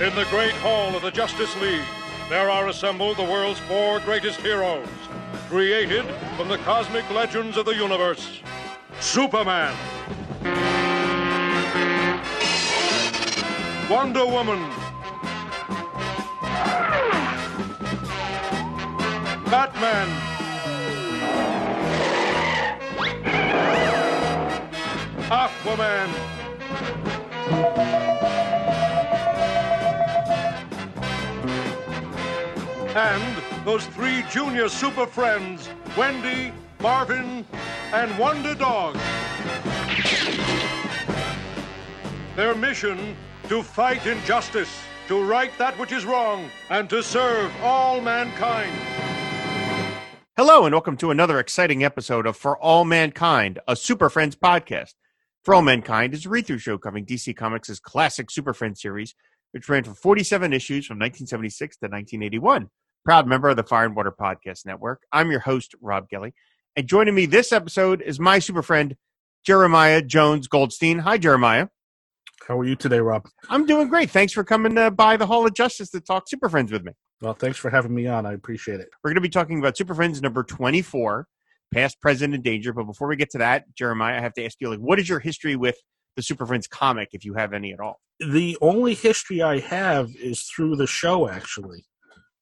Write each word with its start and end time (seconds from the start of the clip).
In 0.00 0.14
the 0.14 0.24
great 0.30 0.54
hall 0.62 0.96
of 0.96 1.02
the 1.02 1.10
Justice 1.10 1.54
League, 1.60 1.84
there 2.30 2.48
are 2.48 2.68
assembled 2.68 3.18
the 3.18 3.22
world's 3.22 3.60
four 3.60 4.00
greatest 4.00 4.40
heroes, 4.40 4.88
created 5.50 6.06
from 6.38 6.48
the 6.48 6.56
cosmic 6.58 7.04
legends 7.10 7.58
of 7.58 7.66
the 7.66 7.74
universe. 7.74 8.40
Superman. 8.98 9.76
Wonder 13.90 14.24
Woman. 14.24 14.70
Batman. 19.50 20.08
Aquaman. 25.28 26.40
And 32.96 33.64
those 33.64 33.86
three 33.86 34.24
junior 34.30 34.68
super 34.68 35.06
friends, 35.06 35.68
Wendy, 35.96 36.52
Marvin, 36.80 37.46
and 37.92 38.18
Wonder 38.18 38.52
Dog. 38.52 38.98
Their 42.34 42.56
mission 42.56 43.16
to 43.48 43.62
fight 43.62 44.04
injustice, 44.06 44.76
to 45.06 45.22
right 45.22 45.56
that 45.56 45.78
which 45.78 45.92
is 45.92 46.04
wrong, 46.04 46.50
and 46.68 46.90
to 46.90 47.00
serve 47.00 47.52
all 47.62 48.00
mankind. 48.00 48.72
Hello, 50.36 50.64
and 50.64 50.74
welcome 50.74 50.96
to 50.96 51.12
another 51.12 51.38
exciting 51.38 51.84
episode 51.84 52.26
of 52.26 52.36
For 52.36 52.58
All 52.58 52.84
Mankind, 52.84 53.60
a 53.68 53.76
Super 53.76 54.10
Friends 54.10 54.34
podcast. 54.34 54.94
For 55.44 55.54
All 55.54 55.62
Mankind 55.62 56.12
is 56.12 56.26
a 56.26 56.28
read 56.28 56.44
through 56.44 56.58
show 56.58 56.76
covering 56.76 57.06
DC 57.06 57.36
Comics' 57.36 57.78
classic 57.78 58.32
Super 58.32 58.52
Friends 58.52 58.82
series, 58.82 59.14
which 59.52 59.68
ran 59.68 59.84
for 59.84 59.94
47 59.94 60.52
issues 60.52 60.86
from 60.86 60.96
1976 60.96 61.76
to 61.76 61.86
1981. 61.86 62.68
Proud 63.04 63.26
member 63.26 63.48
of 63.48 63.56
the 63.56 63.62
Fire 63.62 63.86
and 63.86 63.96
Water 63.96 64.12
Podcast 64.12 64.66
Network. 64.66 65.04
I'm 65.10 65.30
your 65.30 65.40
host, 65.40 65.74
Rob 65.80 66.10
Kelly. 66.10 66.34
And 66.76 66.86
joining 66.86 67.14
me 67.14 67.24
this 67.24 67.50
episode 67.50 68.02
is 68.02 68.20
my 68.20 68.38
super 68.38 68.62
friend, 68.62 68.94
Jeremiah 69.42 70.02
Jones 70.02 70.48
Goldstein. 70.48 70.98
Hi, 70.98 71.16
Jeremiah. 71.16 71.68
How 72.46 72.58
are 72.58 72.64
you 72.66 72.76
today, 72.76 73.00
Rob? 73.00 73.26
I'm 73.48 73.64
doing 73.64 73.88
great. 73.88 74.10
Thanks 74.10 74.34
for 74.34 74.44
coming 74.44 74.76
uh, 74.76 74.90
by 74.90 75.16
the 75.16 75.26
Hall 75.26 75.46
of 75.46 75.54
Justice 75.54 75.88
to 75.92 76.00
talk 76.02 76.28
Super 76.28 76.50
Friends 76.50 76.70
with 76.70 76.84
me. 76.84 76.92
Well, 77.22 77.32
thanks 77.32 77.56
for 77.56 77.70
having 77.70 77.94
me 77.94 78.06
on. 78.06 78.26
I 78.26 78.34
appreciate 78.34 78.80
it. 78.80 78.88
We're 79.02 79.08
going 79.10 79.14
to 79.14 79.22
be 79.22 79.30
talking 79.30 79.58
about 79.58 79.78
Super 79.78 79.94
Friends 79.94 80.20
number 80.20 80.42
24, 80.42 81.26
Past, 81.72 82.02
Present, 82.02 82.34
and 82.34 82.44
Danger. 82.44 82.74
But 82.74 82.84
before 82.84 83.08
we 83.08 83.16
get 83.16 83.30
to 83.30 83.38
that, 83.38 83.64
Jeremiah, 83.76 84.18
I 84.18 84.20
have 84.20 84.34
to 84.34 84.44
ask 84.44 84.58
you, 84.60 84.68
like, 84.68 84.78
what 84.78 85.00
is 85.00 85.08
your 85.08 85.20
history 85.20 85.56
with 85.56 85.76
the 86.16 86.22
Super 86.22 86.44
Friends 86.44 86.66
comic, 86.66 87.08
if 87.12 87.24
you 87.24 87.32
have 87.32 87.54
any 87.54 87.72
at 87.72 87.80
all? 87.80 87.98
The 88.18 88.58
only 88.60 88.92
history 88.92 89.40
I 89.40 89.60
have 89.60 90.14
is 90.16 90.42
through 90.42 90.76
the 90.76 90.86
show, 90.86 91.26
actually. 91.30 91.86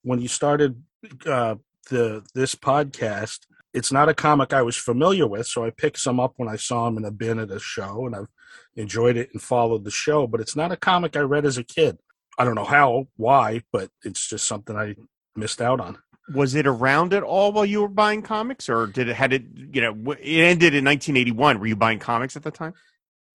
When 0.09 0.23
you 0.23 0.28
started 0.28 0.83
uh, 1.27 1.56
the 1.91 2.25
this 2.34 2.55
podcast, 2.55 3.41
it's 3.75 3.92
not 3.92 4.09
a 4.09 4.15
comic 4.15 4.55
I 4.55 4.62
was 4.62 4.75
familiar 4.75 5.27
with, 5.27 5.47
so 5.47 5.67
I 5.67 5.70
picked 5.70 5.98
some 5.98 6.19
up 6.19 6.33
when 6.37 6.48
I 6.48 6.56
saw 6.56 6.87
them 6.87 6.97
in 6.97 7.05
a 7.05 7.11
bin 7.11 7.39
at 7.39 7.50
a 7.50 7.61
show, 7.61 8.06
and 8.06 8.17
I've 8.17 8.28
enjoyed 8.75 9.19
it 9.19 9.28
and 9.34 9.42
followed 9.42 9.84
the 9.84 9.91
show. 9.91 10.27
But 10.27 10.41
it's 10.41 10.56
not 10.56 10.73
a 10.73 10.78
comic 10.78 11.15
I 11.15 11.20
read 11.20 11.45
as 11.45 11.59
a 11.59 11.62
kid. 11.62 11.98
I 12.39 12.47
don't 12.47 12.55
know 12.55 12.65
how, 12.65 13.09
why, 13.17 13.65
but 13.70 13.91
it's 14.03 14.27
just 14.27 14.48
something 14.48 14.75
I 14.77 14.95
missed 15.37 15.61
out 15.61 15.78
on. 15.78 15.98
Was 16.33 16.55
it 16.55 16.67
around 16.67 17.12
at 17.12 17.22
all 17.22 17.53
while 17.53 17.67
you 17.67 17.83
were 17.83 17.89
buying 17.89 18.22
comics, 18.22 18.70
or 18.70 18.87
did 18.87 19.11
it 19.11 19.15
had 19.17 19.34
it? 19.34 19.45
You 19.75 19.83
know, 19.83 20.12
it 20.12 20.41
ended 20.41 20.75
in 20.75 20.87
1981. 20.87 21.61
Were 21.61 21.67
you 21.67 21.77
buying 21.77 21.98
comics 21.98 22.34
at 22.34 22.45
the 22.45 22.50
time? 22.50 22.72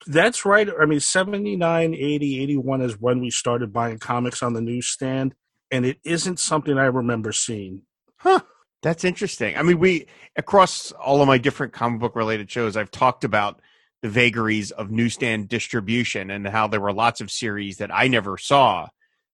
That's 0.08 0.44
right. 0.44 0.68
I 0.82 0.86
mean, 0.88 1.00
79, 1.00 1.94
80, 1.94 2.42
81 2.42 2.82
is 2.82 3.00
when 3.00 3.22
we 3.22 3.30
started 3.30 3.72
buying 3.72 4.00
comics 4.00 4.42
on 4.42 4.54
the 4.54 4.62
newsstand, 4.62 5.36
and 5.74 5.88
it 5.88 5.98
isn't 6.04 6.40
something 6.40 6.78
I 6.78 6.86
remember 6.86 7.32
seeing. 7.32 7.82
Huh. 8.18 8.42
That's 8.84 9.04
interesting. 9.04 9.58
I 9.58 9.64
mean, 9.64 9.80
we 9.80 10.06
across 10.36 10.92
all 10.92 11.22
of 11.22 11.28
my 11.28 11.40
different 11.40 11.74
comic 11.74 12.00
book 12.00 12.16
related 12.16 12.52
shows, 12.52 12.78
I've 12.78 12.92
talked 12.92 13.24
about 13.24 13.60
the 14.04 14.10
vagaries 14.10 14.70
of 14.72 14.92
newsstand 14.92 15.50
distribution 15.50 16.30
and 16.30 16.48
how 16.48 16.68
there 16.68 16.82
were 16.82 16.94
lots 16.94 17.22
of 17.22 17.32
series 17.32 17.78
that 17.78 17.90
I 17.92 18.08
never 18.08 18.38
saw 18.38 18.88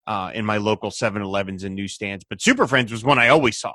uh, 0.06 0.32
in 0.34 0.44
my 0.44 0.58
local 0.58 0.90
7-Elevens 0.90 1.64
and 1.64 1.74
newsstands. 1.74 2.24
But 2.28 2.42
Super 2.42 2.66
Friends 2.66 2.92
was 2.92 3.04
one 3.04 3.18
I 3.18 3.28
always 3.28 3.58
saw. 3.58 3.72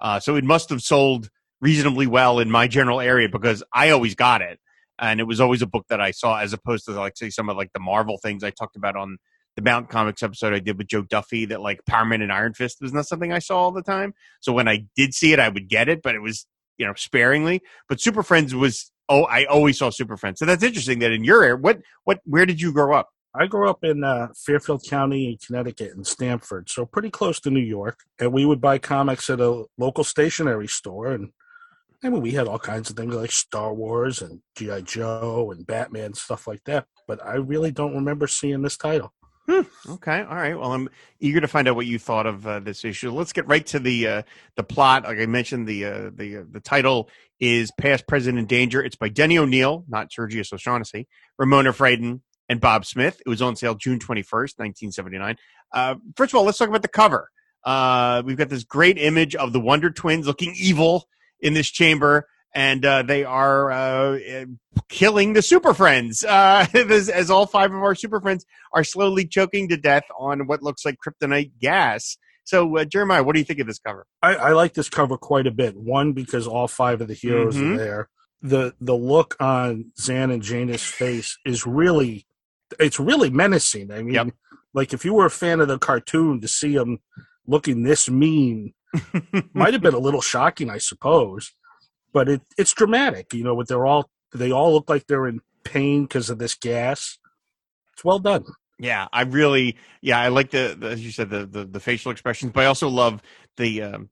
Uh, 0.00 0.20
so 0.20 0.34
it 0.34 0.44
must 0.44 0.68
have 0.70 0.82
sold 0.82 1.30
reasonably 1.60 2.06
well 2.06 2.38
in 2.38 2.50
my 2.50 2.68
general 2.68 3.00
area 3.00 3.28
because 3.30 3.62
I 3.72 3.90
always 3.90 4.14
got 4.14 4.42
it. 4.42 4.58
And 4.98 5.20
it 5.20 5.24
was 5.24 5.40
always 5.40 5.62
a 5.62 5.66
book 5.66 5.86
that 5.88 6.00
I 6.00 6.10
saw 6.10 6.38
as 6.38 6.52
opposed 6.52 6.84
to 6.84 6.92
like 6.92 7.16
say 7.16 7.30
some 7.30 7.48
of 7.48 7.56
like 7.56 7.72
the 7.72 7.80
Marvel 7.80 8.18
things 8.18 8.44
I 8.44 8.50
talked 8.50 8.76
about 8.76 8.96
on 8.96 9.16
the 9.56 9.62
Mountain 9.62 9.88
Comics 9.88 10.22
episode 10.22 10.52
I 10.52 10.58
did 10.58 10.78
with 10.78 10.88
Joe 10.88 11.02
Duffy 11.02 11.44
that 11.46 11.60
like 11.60 11.84
Power 11.86 12.04
Man 12.04 12.22
and 12.22 12.32
Iron 12.32 12.54
Fist 12.54 12.78
was 12.80 12.92
not 12.92 13.06
something 13.06 13.32
I 13.32 13.38
saw 13.38 13.58
all 13.58 13.72
the 13.72 13.82
time. 13.82 14.14
So 14.40 14.52
when 14.52 14.68
I 14.68 14.86
did 14.96 15.14
see 15.14 15.32
it, 15.32 15.38
I 15.38 15.48
would 15.48 15.68
get 15.68 15.88
it, 15.88 16.02
but 16.02 16.14
it 16.14 16.20
was, 16.20 16.46
you 16.78 16.86
know, 16.86 16.94
sparingly. 16.96 17.62
But 17.88 18.00
Super 18.00 18.22
Friends 18.22 18.54
was 18.54 18.90
oh, 19.08 19.24
I 19.24 19.44
always 19.44 19.78
saw 19.78 19.90
Super 19.90 20.16
Friends. 20.16 20.38
So 20.38 20.46
that's 20.46 20.62
interesting 20.62 21.00
that 21.00 21.12
in 21.12 21.24
your 21.24 21.42
area, 21.42 21.56
what 21.56 21.80
what 22.04 22.20
where 22.24 22.46
did 22.46 22.60
you 22.60 22.72
grow 22.72 22.96
up? 22.96 23.10
I 23.36 23.46
grew 23.46 23.68
up 23.68 23.82
in 23.82 24.04
uh, 24.04 24.28
Fairfield 24.36 24.84
County 24.88 25.28
in 25.28 25.38
Connecticut 25.44 25.92
in 25.96 26.04
Stamford, 26.04 26.70
so 26.70 26.86
pretty 26.86 27.10
close 27.10 27.40
to 27.40 27.50
New 27.50 27.60
York. 27.60 27.98
And 28.20 28.32
we 28.32 28.46
would 28.46 28.60
buy 28.60 28.78
comics 28.78 29.28
at 29.28 29.40
a 29.40 29.64
local 29.76 30.04
stationery 30.04 30.68
store. 30.68 31.08
And 31.08 31.30
I 32.04 32.10
mean, 32.10 32.22
we 32.22 32.30
had 32.30 32.46
all 32.46 32.60
kinds 32.60 32.90
of 32.90 32.96
things 32.96 33.14
like 33.14 33.32
Star 33.32 33.74
Wars 33.74 34.22
and 34.22 34.40
G.I. 34.56 34.82
Joe 34.82 35.50
and 35.50 35.66
Batman, 35.66 36.14
stuff 36.14 36.46
like 36.46 36.62
that. 36.66 36.86
But 37.08 37.24
I 37.26 37.34
really 37.34 37.72
don't 37.72 37.96
remember 37.96 38.28
seeing 38.28 38.62
this 38.62 38.76
title. 38.76 39.12
Hmm. 39.46 39.60
Okay. 39.88 40.22
All 40.22 40.36
right. 40.36 40.58
Well, 40.58 40.72
I'm 40.72 40.88
eager 41.20 41.40
to 41.40 41.48
find 41.48 41.68
out 41.68 41.76
what 41.76 41.84
you 41.86 41.98
thought 41.98 42.26
of 42.26 42.46
uh, 42.46 42.60
this 42.60 42.84
issue. 42.84 43.10
Let's 43.10 43.34
get 43.34 43.46
right 43.46 43.64
to 43.66 43.78
the 43.78 44.08
uh, 44.08 44.22
the 44.56 44.62
plot. 44.62 45.04
Like 45.04 45.18
I 45.18 45.26
mentioned, 45.26 45.66
the 45.66 45.84
uh, 45.84 46.10
the 46.14 46.38
uh, 46.38 46.44
the 46.50 46.60
title 46.60 47.10
is 47.40 47.70
"Past, 47.78 48.06
Present, 48.06 48.38
and 48.38 48.48
Danger." 48.48 48.82
It's 48.82 48.96
by 48.96 49.10
Denny 49.10 49.36
O'Neil, 49.36 49.84
not 49.86 50.12
Sergius 50.12 50.52
O'Shaughnessy, 50.52 51.08
Ramona 51.38 51.72
Fradon, 51.72 52.20
and 52.48 52.58
Bob 52.58 52.86
Smith. 52.86 53.20
It 53.24 53.28
was 53.28 53.42
on 53.42 53.54
sale 53.56 53.74
June 53.74 53.98
21st, 53.98 54.58
1979. 54.58 55.36
Uh, 55.72 55.96
first 56.16 56.32
of 56.32 56.38
all, 56.38 56.44
let's 56.44 56.56
talk 56.56 56.68
about 56.68 56.82
the 56.82 56.88
cover. 56.88 57.30
Uh, 57.64 58.22
we've 58.24 58.38
got 58.38 58.48
this 58.48 58.64
great 58.64 58.96
image 58.96 59.34
of 59.34 59.52
the 59.52 59.60
Wonder 59.60 59.90
Twins 59.90 60.26
looking 60.26 60.54
evil 60.56 61.06
in 61.40 61.52
this 61.52 61.70
chamber 61.70 62.28
and 62.54 62.84
uh, 62.84 63.02
they 63.02 63.24
are 63.24 63.70
uh, 63.70 64.18
killing 64.88 65.32
the 65.32 65.42
super 65.42 65.74
friends. 65.74 66.24
Uh, 66.24 66.66
as, 66.74 67.08
as, 67.08 67.30
all 67.30 67.46
five 67.46 67.72
of 67.72 67.82
our 67.82 67.94
super 67.94 68.20
friends 68.20 68.46
are 68.72 68.84
slowly 68.84 69.26
choking 69.26 69.68
to 69.68 69.76
death 69.76 70.04
on 70.18 70.46
what 70.46 70.62
looks 70.62 70.84
like 70.84 70.96
kryptonite 71.04 71.52
gas. 71.60 72.16
So 72.44 72.76
uh, 72.76 72.84
jeremiah 72.84 73.22
what 73.22 73.32
do 73.32 73.38
you 73.38 73.44
think 73.44 73.60
of 73.60 73.66
this 73.66 73.78
cover? 73.78 74.06
I, 74.22 74.34
I, 74.34 74.52
like 74.52 74.74
this 74.74 74.90
cover 74.90 75.16
quite 75.16 75.46
a 75.46 75.50
bit. 75.50 75.76
One 75.76 76.12
because 76.12 76.46
all 76.46 76.68
five 76.68 77.00
of 77.00 77.08
the 77.08 77.14
heroes 77.14 77.56
mm-hmm. 77.56 77.72
are 77.72 77.76
there. 77.76 78.08
The 78.42 78.74
the 78.80 78.94
look 78.94 79.34
on 79.40 79.92
zan 79.98 80.30
and 80.30 80.42
jayna's 80.42 80.82
face 80.82 81.38
is 81.46 81.66
really 81.66 82.26
it's 82.78 83.00
really 83.00 83.30
menacing. 83.30 83.90
I 83.90 84.02
mean 84.02 84.14
yep. 84.14 84.28
like 84.74 84.92
if 84.92 85.06
you 85.06 85.14
were 85.14 85.24
a 85.24 85.30
fan 85.30 85.60
of 85.60 85.68
the 85.68 85.78
cartoon 85.78 86.42
to 86.42 86.48
see 86.48 86.76
them 86.76 86.98
looking 87.46 87.82
this 87.82 88.10
mean 88.10 88.74
might 89.54 89.72
have 89.72 89.82
been 89.82 89.94
a 89.94 89.98
little 89.98 90.22
shocking 90.22 90.70
i 90.70 90.78
suppose 90.78 91.52
but 92.14 92.28
it, 92.30 92.42
it's 92.56 92.72
dramatic. 92.72 93.34
You 93.34 93.44
know, 93.44 93.56
but 93.56 93.68
they're 93.68 93.84
all 93.84 94.08
they 94.32 94.50
all 94.50 94.72
look 94.72 94.88
like 94.88 95.06
they're 95.06 95.26
in 95.26 95.40
pain 95.64 96.04
because 96.04 96.30
of 96.30 96.38
this 96.38 96.54
gas. 96.54 97.18
It's 97.92 98.04
well 98.04 98.18
done. 98.18 98.44
Yeah, 98.78 99.06
I 99.12 99.22
really, 99.22 99.76
yeah, 100.00 100.18
I 100.18 100.28
like 100.28 100.50
the, 100.50 100.76
the 100.78 100.88
as 100.88 101.04
you 101.04 101.12
said, 101.12 101.30
the, 101.30 101.46
the, 101.46 101.64
the 101.64 101.80
facial 101.80 102.10
expressions, 102.10 102.52
but 102.52 102.64
I 102.64 102.66
also 102.66 102.88
love 102.88 103.22
the 103.56 103.82
um, 103.82 104.08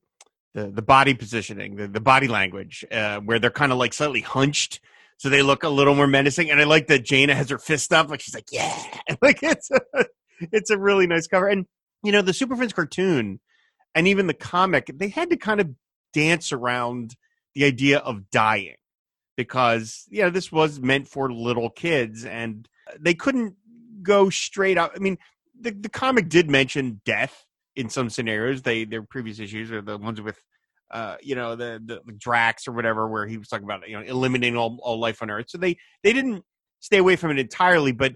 the 0.55 0.69
the 0.69 0.83
body 0.83 1.15
positioning, 1.15 1.77
the 1.77 1.89
the 1.89 2.01
body 2.01 2.28
language, 2.28 2.84
uh, 2.93 3.21
where 3.21 3.39
they're 3.39 3.51
kind 3.51 3.72
of 3.72 3.78
like 3.78 3.93
slightly 3.93 4.21
hunched, 4.21 4.81
so 5.16 5.28
they 5.28 5.43
look 5.43 5.65
a 5.65 5.69
little 5.69 5.95
more 5.95 6.07
menacing. 6.07 6.51
And 6.51 6.60
I 6.60 6.65
like 6.65 6.87
that 6.89 7.05
Jayna 7.05 7.34
has 7.34 7.51
her 7.51 7.59
fist 7.59 7.93
up, 7.93 8.09
like 8.09 8.21
she's 8.21 8.34
like, 8.34 8.53
yeah, 8.53 8.77
like 9.22 9.43
it's 9.43 9.71
a, 9.71 9.81
it's 10.41 10.71
a 10.71 10.78
really 10.78 11.07
nice 11.07 11.27
cover. 11.27 11.48
And 11.48 11.66
you 12.05 12.13
know, 12.13 12.22
the 12.22 12.33
Super 12.33 12.55
Friends 12.55 12.72
cartoon, 12.72 13.41
and 13.95 14.07
even 14.07 14.28
the 14.28 14.34
comic, 14.34 14.91
they 14.95 15.09
had 15.09 15.31
to 15.31 15.37
kind 15.37 15.60
of 15.60 15.71
dance 16.13 16.53
around 16.53 17.16
the 17.54 17.65
idea 17.65 17.99
of 17.99 18.31
dying 18.31 18.77
because 19.37 20.04
you 20.09 20.22
know 20.22 20.31
this 20.31 20.53
was 20.53 20.81
meant 20.81 21.09
for 21.09 21.33
little 21.33 21.71
kids 21.71 22.25
and 22.25 22.69
they 23.01 23.15
couldn't 23.15 23.54
go 24.03 24.31
straight 24.31 24.78
up 24.78 24.93
i 24.95 24.99
mean 24.99 25.16
the, 25.59 25.71
the 25.71 25.89
comic 25.89 26.28
did 26.28 26.51
mention 26.51 27.01
death 27.04 27.47
in 27.77 27.89
some 27.89 28.10
scenarios 28.10 28.63
they 28.63 28.84
their 28.84 29.03
previous 29.03 29.39
issues 29.39 29.71
are 29.71 29.83
the 29.83 29.97
ones 29.97 30.21
with 30.21 30.43
uh, 30.93 31.16
you 31.22 31.34
know 31.34 31.57
the, 31.57 31.81
the 31.83 32.13
Drax 32.13 32.69
or 32.69 32.72
whatever, 32.72 33.09
where 33.09 33.27
he 33.27 33.39
was 33.39 33.49
talking 33.49 33.65
about 33.65 33.89
you 33.89 33.98
know 33.98 34.05
eliminating 34.05 34.57
all, 34.57 34.78
all 34.83 35.01
life 35.01 35.22
on 35.22 35.31
Earth. 35.31 35.47
So 35.48 35.59
they 35.59 35.78
they 36.03 36.13
didn't 36.13 36.45
stay 36.81 36.98
away 36.98 37.16
from 37.16 37.31
it 37.31 37.39
entirely, 37.39 37.93
but 37.93 38.15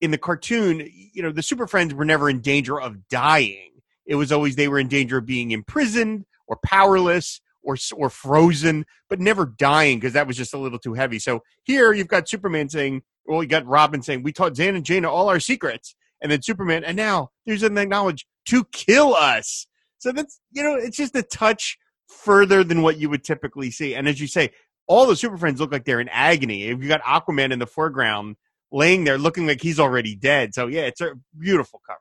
in 0.00 0.10
the 0.10 0.18
cartoon, 0.18 0.88
you 1.12 1.22
know, 1.22 1.30
the 1.30 1.42
Super 1.42 1.66
Friends 1.66 1.94
were 1.94 2.04
never 2.04 2.28
in 2.28 2.40
danger 2.40 2.80
of 2.80 3.08
dying. 3.08 3.70
It 4.04 4.16
was 4.16 4.32
always 4.32 4.56
they 4.56 4.68
were 4.68 4.78
in 4.78 4.88
danger 4.88 5.18
of 5.18 5.26
being 5.26 5.52
imprisoned 5.52 6.26
or 6.46 6.58
powerless 6.64 7.40
or 7.66 7.76
or 7.94 8.08
frozen, 8.08 8.86
but 9.10 9.20
never 9.20 9.44
dying 9.44 9.98
because 9.98 10.14
that 10.14 10.26
was 10.26 10.36
just 10.36 10.54
a 10.54 10.58
little 10.58 10.78
too 10.78 10.94
heavy. 10.94 11.18
So 11.18 11.42
here 11.64 11.92
you've 11.92 12.08
got 12.08 12.28
Superman 12.28 12.68
saying, 12.68 13.02
well, 13.26 13.42
you 13.42 13.48
got 13.48 13.66
Robin 13.66 14.02
saying, 14.02 14.22
"We 14.22 14.32
taught 14.32 14.56
Zan 14.56 14.76
and 14.76 14.84
Jayna 14.84 15.08
all 15.08 15.28
our 15.28 15.40
secrets," 15.40 15.94
and 16.22 16.30
then 16.30 16.42
Superman, 16.42 16.84
and 16.84 16.96
now 16.96 17.30
there's 17.44 17.62
an 17.62 17.76
acknowledge 17.76 18.26
to 18.46 18.64
kill 18.72 19.14
us. 19.14 19.66
So 19.98 20.12
that's 20.12 20.40
you 20.52 20.62
know, 20.62 20.76
it's 20.76 20.96
just 20.96 21.16
a 21.16 21.22
touch 21.22 21.78
further 22.08 22.62
than 22.62 22.82
what 22.82 22.98
you 22.98 23.10
would 23.10 23.24
typically 23.24 23.70
see. 23.70 23.94
And 23.94 24.08
as 24.08 24.20
you 24.20 24.28
say, 24.28 24.50
all 24.86 25.06
the 25.06 25.16
Super 25.16 25.36
Friends 25.36 25.60
look 25.60 25.72
like 25.72 25.84
they're 25.84 26.00
in 26.00 26.08
agony. 26.08 26.62
You 26.66 26.88
got 26.88 27.02
Aquaman 27.02 27.52
in 27.52 27.58
the 27.58 27.66
foreground 27.66 28.36
laying 28.72 29.04
there 29.04 29.18
looking 29.18 29.46
like 29.46 29.60
he's 29.60 29.80
already 29.80 30.14
dead. 30.14 30.54
So 30.54 30.66
yeah, 30.66 30.82
it's 30.82 31.00
a 31.00 31.14
beautiful 31.38 31.80
cover. 31.86 32.00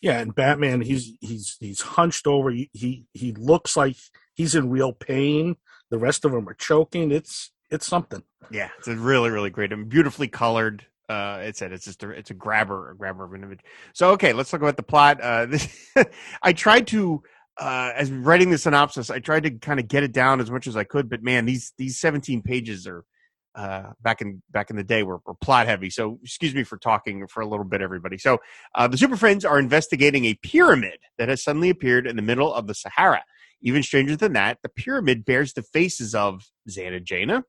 Yeah, 0.00 0.18
and 0.18 0.34
Batman, 0.34 0.82
he's 0.82 1.12
he's 1.20 1.56
he's 1.60 1.80
hunched 1.80 2.26
over. 2.26 2.50
He 2.50 2.68
he, 2.72 3.06
he 3.14 3.32
looks 3.32 3.76
like 3.76 3.96
he's 4.34 4.54
in 4.54 4.70
real 4.70 4.92
pain. 4.92 5.56
The 5.90 5.98
rest 5.98 6.24
of 6.24 6.32
them 6.32 6.48
are 6.48 6.54
choking. 6.54 7.10
It's 7.10 7.50
it's 7.70 7.86
something. 7.86 8.22
Yeah, 8.50 8.68
it's 8.78 8.88
a 8.88 8.96
really 8.96 9.30
really 9.30 9.50
great 9.50 9.72
and 9.72 9.88
beautifully 9.88 10.28
colored. 10.28 10.86
Uh, 11.08 11.40
it 11.42 11.56
said 11.56 11.72
it's 11.72 11.84
just 11.84 12.02
a, 12.02 12.10
it's 12.10 12.30
a 12.30 12.34
grabber 12.34 12.90
a 12.90 12.96
grabber 12.96 13.24
of 13.24 13.32
an 13.32 13.42
image. 13.42 13.60
So 13.92 14.10
okay, 14.12 14.32
let's 14.32 14.50
talk 14.50 14.60
about 14.60 14.76
the 14.76 14.82
plot. 14.82 15.20
Uh, 15.20 15.46
this 15.50 15.68
I 16.42 16.52
tried 16.52 16.86
to 16.88 17.22
uh, 17.58 17.92
as 17.94 18.10
writing 18.10 18.50
the 18.50 18.58
synopsis, 18.58 19.10
I 19.10 19.20
tried 19.20 19.44
to 19.44 19.50
kind 19.50 19.78
of 19.78 19.86
get 19.86 20.02
it 20.02 20.12
down 20.12 20.40
as 20.40 20.50
much 20.50 20.66
as 20.66 20.76
I 20.76 20.84
could, 20.84 21.08
but 21.08 21.22
man, 21.22 21.44
these 21.46 21.72
these 21.78 21.98
17 22.00 22.42
pages 22.42 22.86
are 22.86 23.04
uh, 23.54 23.92
back 24.02 24.20
in 24.20 24.42
back 24.50 24.70
in 24.70 24.76
the 24.76 24.82
day 24.82 25.04
were, 25.04 25.20
were, 25.24 25.34
plot 25.34 25.66
heavy. 25.66 25.88
So 25.88 26.18
excuse 26.24 26.54
me 26.54 26.64
for 26.64 26.76
talking 26.76 27.26
for 27.28 27.40
a 27.40 27.46
little 27.46 27.64
bit, 27.64 27.80
everybody. 27.80 28.18
So 28.18 28.38
uh, 28.74 28.88
the 28.88 28.98
Super 28.98 29.16
Friends 29.16 29.44
are 29.44 29.60
investigating 29.60 30.24
a 30.24 30.34
pyramid 30.34 30.98
that 31.18 31.28
has 31.28 31.44
suddenly 31.44 31.70
appeared 31.70 32.06
in 32.06 32.16
the 32.16 32.22
middle 32.22 32.52
of 32.52 32.66
the 32.66 32.74
Sahara. 32.74 33.22
Even 33.64 33.82
stranger 33.82 34.14
than 34.14 34.34
that, 34.34 34.58
the 34.62 34.68
pyramid 34.68 35.24
bears 35.24 35.54
the 35.54 35.62
faces 35.62 36.14
of 36.14 36.44
Zan 36.68 36.92
and 36.92 37.06
Jayna. 37.06 37.42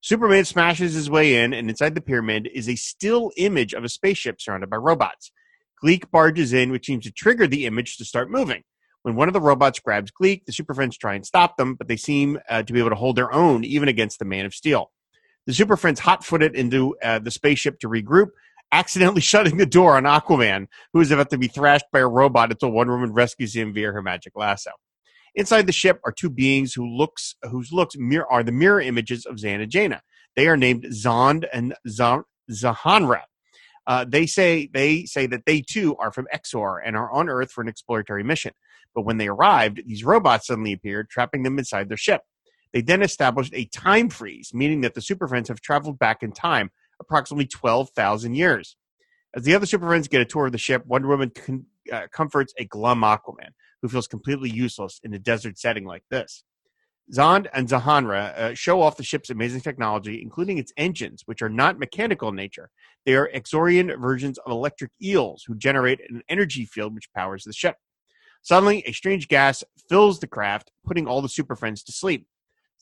Superman 0.00 0.44
smashes 0.44 0.94
his 0.94 1.10
way 1.10 1.42
in, 1.42 1.52
and 1.52 1.68
inside 1.68 1.96
the 1.96 2.00
pyramid 2.00 2.48
is 2.54 2.68
a 2.68 2.76
still 2.76 3.32
image 3.36 3.74
of 3.74 3.82
a 3.82 3.88
spaceship 3.88 4.40
surrounded 4.40 4.70
by 4.70 4.76
robots. 4.76 5.32
Gleek 5.82 6.10
barges 6.12 6.52
in, 6.52 6.70
which 6.70 6.86
seems 6.86 7.04
to 7.04 7.10
trigger 7.10 7.48
the 7.48 7.66
image 7.66 7.96
to 7.96 8.04
start 8.04 8.30
moving. 8.30 8.62
When 9.02 9.16
one 9.16 9.28
of 9.28 9.34
the 9.34 9.40
robots 9.40 9.80
grabs 9.80 10.12
Gleek, 10.12 10.44
the 10.44 10.52
Super 10.52 10.74
Friends 10.74 10.96
try 10.96 11.14
and 11.14 11.26
stop 11.26 11.56
them, 11.56 11.74
but 11.74 11.88
they 11.88 11.96
seem 11.96 12.38
uh, 12.48 12.62
to 12.62 12.72
be 12.72 12.78
able 12.78 12.90
to 12.90 12.96
hold 12.96 13.16
their 13.16 13.32
own 13.32 13.64
even 13.64 13.88
against 13.88 14.20
the 14.20 14.24
Man 14.24 14.46
of 14.46 14.54
Steel. 14.54 14.92
The 15.46 15.54
Super 15.54 15.76
Friends 15.76 15.98
hot 15.98 16.24
footed 16.24 16.54
into 16.54 16.96
uh, 17.02 17.18
the 17.18 17.30
spaceship 17.32 17.80
to 17.80 17.88
regroup, 17.88 18.28
accidentally 18.70 19.20
shutting 19.22 19.56
the 19.56 19.66
door 19.66 19.96
on 19.96 20.04
Aquaman, 20.04 20.68
who 20.92 21.00
is 21.00 21.10
about 21.10 21.30
to 21.30 21.38
be 21.38 21.48
thrashed 21.48 21.86
by 21.92 21.98
a 21.98 22.08
robot 22.08 22.52
until 22.52 22.70
Wonder 22.70 22.94
Woman 22.94 23.12
rescues 23.12 23.56
him 23.56 23.72
via 23.72 23.90
her 23.90 24.02
magic 24.02 24.36
lasso. 24.36 24.70
Inside 25.38 25.68
the 25.68 25.72
ship 25.72 26.00
are 26.04 26.10
two 26.10 26.30
beings 26.30 26.74
who 26.74 26.84
looks 26.84 27.36
whose 27.44 27.70
looks 27.70 27.94
are 28.28 28.42
the 28.42 28.50
mirror 28.50 28.80
images 28.80 29.24
of 29.24 29.38
Zan 29.38 29.60
and 29.60 29.70
Jayna. 29.70 30.00
They 30.34 30.48
are 30.48 30.56
named 30.56 30.86
Zond 30.86 31.44
and 31.52 31.76
Zahanra. 31.86 33.22
Uh, 33.86 34.04
they 34.06 34.26
say 34.26 34.68
they 34.74 35.04
say 35.04 35.28
that 35.28 35.46
they 35.46 35.60
too 35.60 35.94
are 35.98 36.10
from 36.10 36.26
Exor 36.34 36.80
and 36.84 36.96
are 36.96 37.12
on 37.12 37.28
Earth 37.28 37.52
for 37.52 37.62
an 37.62 37.68
exploratory 37.68 38.24
mission. 38.24 38.50
But 38.96 39.02
when 39.02 39.18
they 39.18 39.28
arrived, 39.28 39.80
these 39.86 40.02
robots 40.02 40.48
suddenly 40.48 40.72
appeared, 40.72 41.08
trapping 41.08 41.44
them 41.44 41.56
inside 41.56 41.88
their 41.88 41.96
ship. 41.96 42.22
They 42.72 42.80
then 42.80 43.00
established 43.02 43.54
a 43.54 43.66
time 43.66 44.10
freeze, 44.10 44.50
meaning 44.52 44.80
that 44.80 44.94
the 44.94 45.00
Super 45.00 45.28
Friends 45.28 45.48
have 45.50 45.60
traveled 45.60 46.00
back 46.00 46.24
in 46.24 46.32
time 46.32 46.72
approximately 46.98 47.46
12,000 47.46 48.34
years. 48.34 48.76
As 49.36 49.44
the 49.44 49.54
other 49.54 49.66
Super 49.66 49.86
Friends 49.86 50.08
get 50.08 50.20
a 50.20 50.24
tour 50.24 50.46
of 50.46 50.52
the 50.52 50.58
ship, 50.58 50.84
Wonder 50.84 51.06
Woman 51.06 51.30
con- 51.30 51.66
uh, 51.92 52.08
comforts 52.10 52.52
a 52.58 52.64
glum 52.64 53.02
Aquaman, 53.02 53.50
who 53.82 53.88
feels 53.88 54.06
completely 54.06 54.50
useless 54.50 55.00
in 55.02 55.14
a 55.14 55.18
desert 55.18 55.58
setting 55.58 55.84
like 55.84 56.04
this. 56.10 56.44
Zond 57.12 57.46
and 57.54 57.68
Zahanra 57.68 58.38
uh, 58.38 58.54
show 58.54 58.82
off 58.82 58.98
the 58.98 59.02
ship's 59.02 59.30
amazing 59.30 59.62
technology, 59.62 60.20
including 60.20 60.58
its 60.58 60.72
engines, 60.76 61.22
which 61.24 61.40
are 61.40 61.48
not 61.48 61.78
mechanical 61.78 62.28
in 62.28 62.36
nature. 62.36 62.70
They 63.06 63.14
are 63.14 63.30
Exorian 63.34 63.98
versions 63.98 64.36
of 64.38 64.52
electric 64.52 64.90
eels 65.02 65.44
who 65.46 65.54
generate 65.54 66.00
an 66.10 66.22
energy 66.28 66.66
field 66.66 66.94
which 66.94 67.12
powers 67.14 67.44
the 67.44 67.54
ship. 67.54 67.76
Suddenly, 68.42 68.82
a 68.86 68.92
strange 68.92 69.28
gas 69.28 69.64
fills 69.88 70.20
the 70.20 70.26
craft, 70.26 70.70
putting 70.84 71.06
all 71.06 71.22
the 71.22 71.28
Super 71.28 71.56
Friends 71.56 71.82
to 71.84 71.92
sleep. 71.92 72.26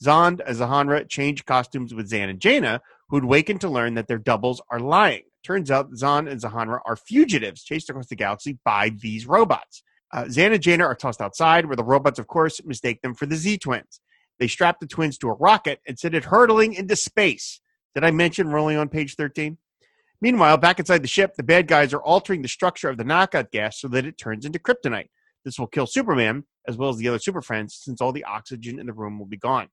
Zond 0.03 0.41
and 0.45 0.57
Zahanra 0.57 1.07
change 1.09 1.45
costumes 1.45 1.93
with 1.93 2.09
Zan 2.09 2.29
and 2.29 2.39
Jayna, 2.39 2.81
who'd 3.09 3.25
waken 3.25 3.59
to 3.59 3.69
learn 3.69 3.95
that 3.95 4.07
their 4.07 4.19
doubles 4.19 4.61
are 4.69 4.79
lying. 4.79 5.23
Turns 5.43 5.71
out 5.71 5.91
Zond 5.93 6.29
and 6.29 6.41
Zahanra 6.41 6.79
are 6.85 6.97
fugitives 6.97 7.63
chased 7.63 7.89
across 7.89 8.07
the 8.07 8.15
galaxy 8.15 8.59
by 8.65 8.89
these 8.89 9.25
robots. 9.25 9.81
Uh, 10.13 10.23
and 10.23 10.33
Jayna 10.33 10.85
are 10.85 10.95
tossed 10.95 11.21
outside, 11.21 11.65
where 11.65 11.75
the 11.75 11.83
robots, 11.83 12.19
of 12.19 12.27
course, 12.27 12.63
mistake 12.63 13.01
them 13.01 13.13
for 13.13 13.25
the 13.25 13.35
Z 13.35 13.57
twins. 13.57 13.99
They 14.39 14.47
strap 14.47 14.79
the 14.79 14.87
twins 14.87 15.17
to 15.19 15.29
a 15.29 15.33
rocket 15.33 15.79
and 15.87 15.97
send 15.97 16.15
it 16.15 16.25
hurtling 16.25 16.73
into 16.73 16.95
space. 16.95 17.59
Did 17.93 18.03
I 18.03 18.11
mention 18.11 18.49
rolling 18.49 18.77
on 18.77 18.89
page 18.89 19.15
13? 19.15 19.57
Meanwhile, 20.21 20.57
back 20.57 20.79
inside 20.79 21.03
the 21.03 21.07
ship, 21.07 21.35
the 21.35 21.43
bad 21.43 21.67
guys 21.67 21.93
are 21.93 22.01
altering 22.01 22.41
the 22.41 22.47
structure 22.47 22.89
of 22.89 22.97
the 22.97 23.03
knockout 23.03 23.51
gas 23.51 23.79
so 23.79 23.87
that 23.89 24.05
it 24.05 24.17
turns 24.17 24.45
into 24.45 24.59
kryptonite. 24.59 25.09
This 25.43 25.59
will 25.59 25.67
kill 25.67 25.87
Superman 25.87 26.43
as 26.67 26.77
well 26.77 26.89
as 26.89 26.97
the 26.97 27.07
other 27.07 27.19
Super 27.19 27.41
Friends 27.41 27.79
since 27.81 28.01
all 28.01 28.11
the 28.11 28.23
oxygen 28.23 28.79
in 28.79 28.87
the 28.87 28.93
room 28.93 29.17
will 29.17 29.25
be 29.25 29.37
gone. 29.37 29.69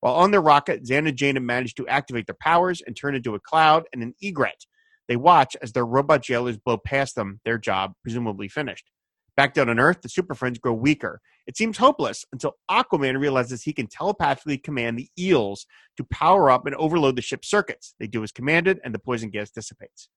While 0.00 0.14
on 0.14 0.30
their 0.30 0.42
rocket, 0.42 0.86
Zan 0.86 1.06
and 1.06 1.16
Jayna 1.16 1.42
manage 1.42 1.74
to 1.74 1.88
activate 1.88 2.26
their 2.26 2.36
powers 2.40 2.82
and 2.86 2.96
turn 2.96 3.14
into 3.14 3.34
a 3.34 3.40
cloud 3.40 3.84
and 3.92 4.02
an 4.02 4.14
egret. 4.22 4.66
They 5.08 5.16
watch 5.16 5.56
as 5.62 5.72
their 5.72 5.86
robot 5.86 6.22
jailers 6.22 6.58
blow 6.58 6.76
past 6.76 7.14
them, 7.14 7.40
their 7.44 7.58
job 7.58 7.94
presumably 8.02 8.48
finished. 8.48 8.90
Back 9.36 9.52
down 9.52 9.68
on 9.68 9.78
Earth, 9.78 10.00
the 10.00 10.08
Super 10.08 10.34
Friends 10.34 10.58
grow 10.58 10.72
weaker. 10.72 11.20
It 11.46 11.56
seems 11.56 11.76
hopeless 11.76 12.24
until 12.32 12.56
Aquaman 12.70 13.20
realizes 13.20 13.62
he 13.62 13.74
can 13.74 13.86
telepathically 13.86 14.56
command 14.56 14.98
the 14.98 15.10
eels 15.18 15.66
to 15.98 16.04
power 16.04 16.50
up 16.50 16.66
and 16.66 16.74
overload 16.76 17.16
the 17.16 17.22
ship's 17.22 17.48
circuits. 17.48 17.94
They 18.00 18.06
do 18.06 18.22
as 18.22 18.32
commanded, 18.32 18.80
and 18.82 18.94
the 18.94 18.98
poison 18.98 19.28
gas 19.28 19.50
dissipates. 19.50 20.08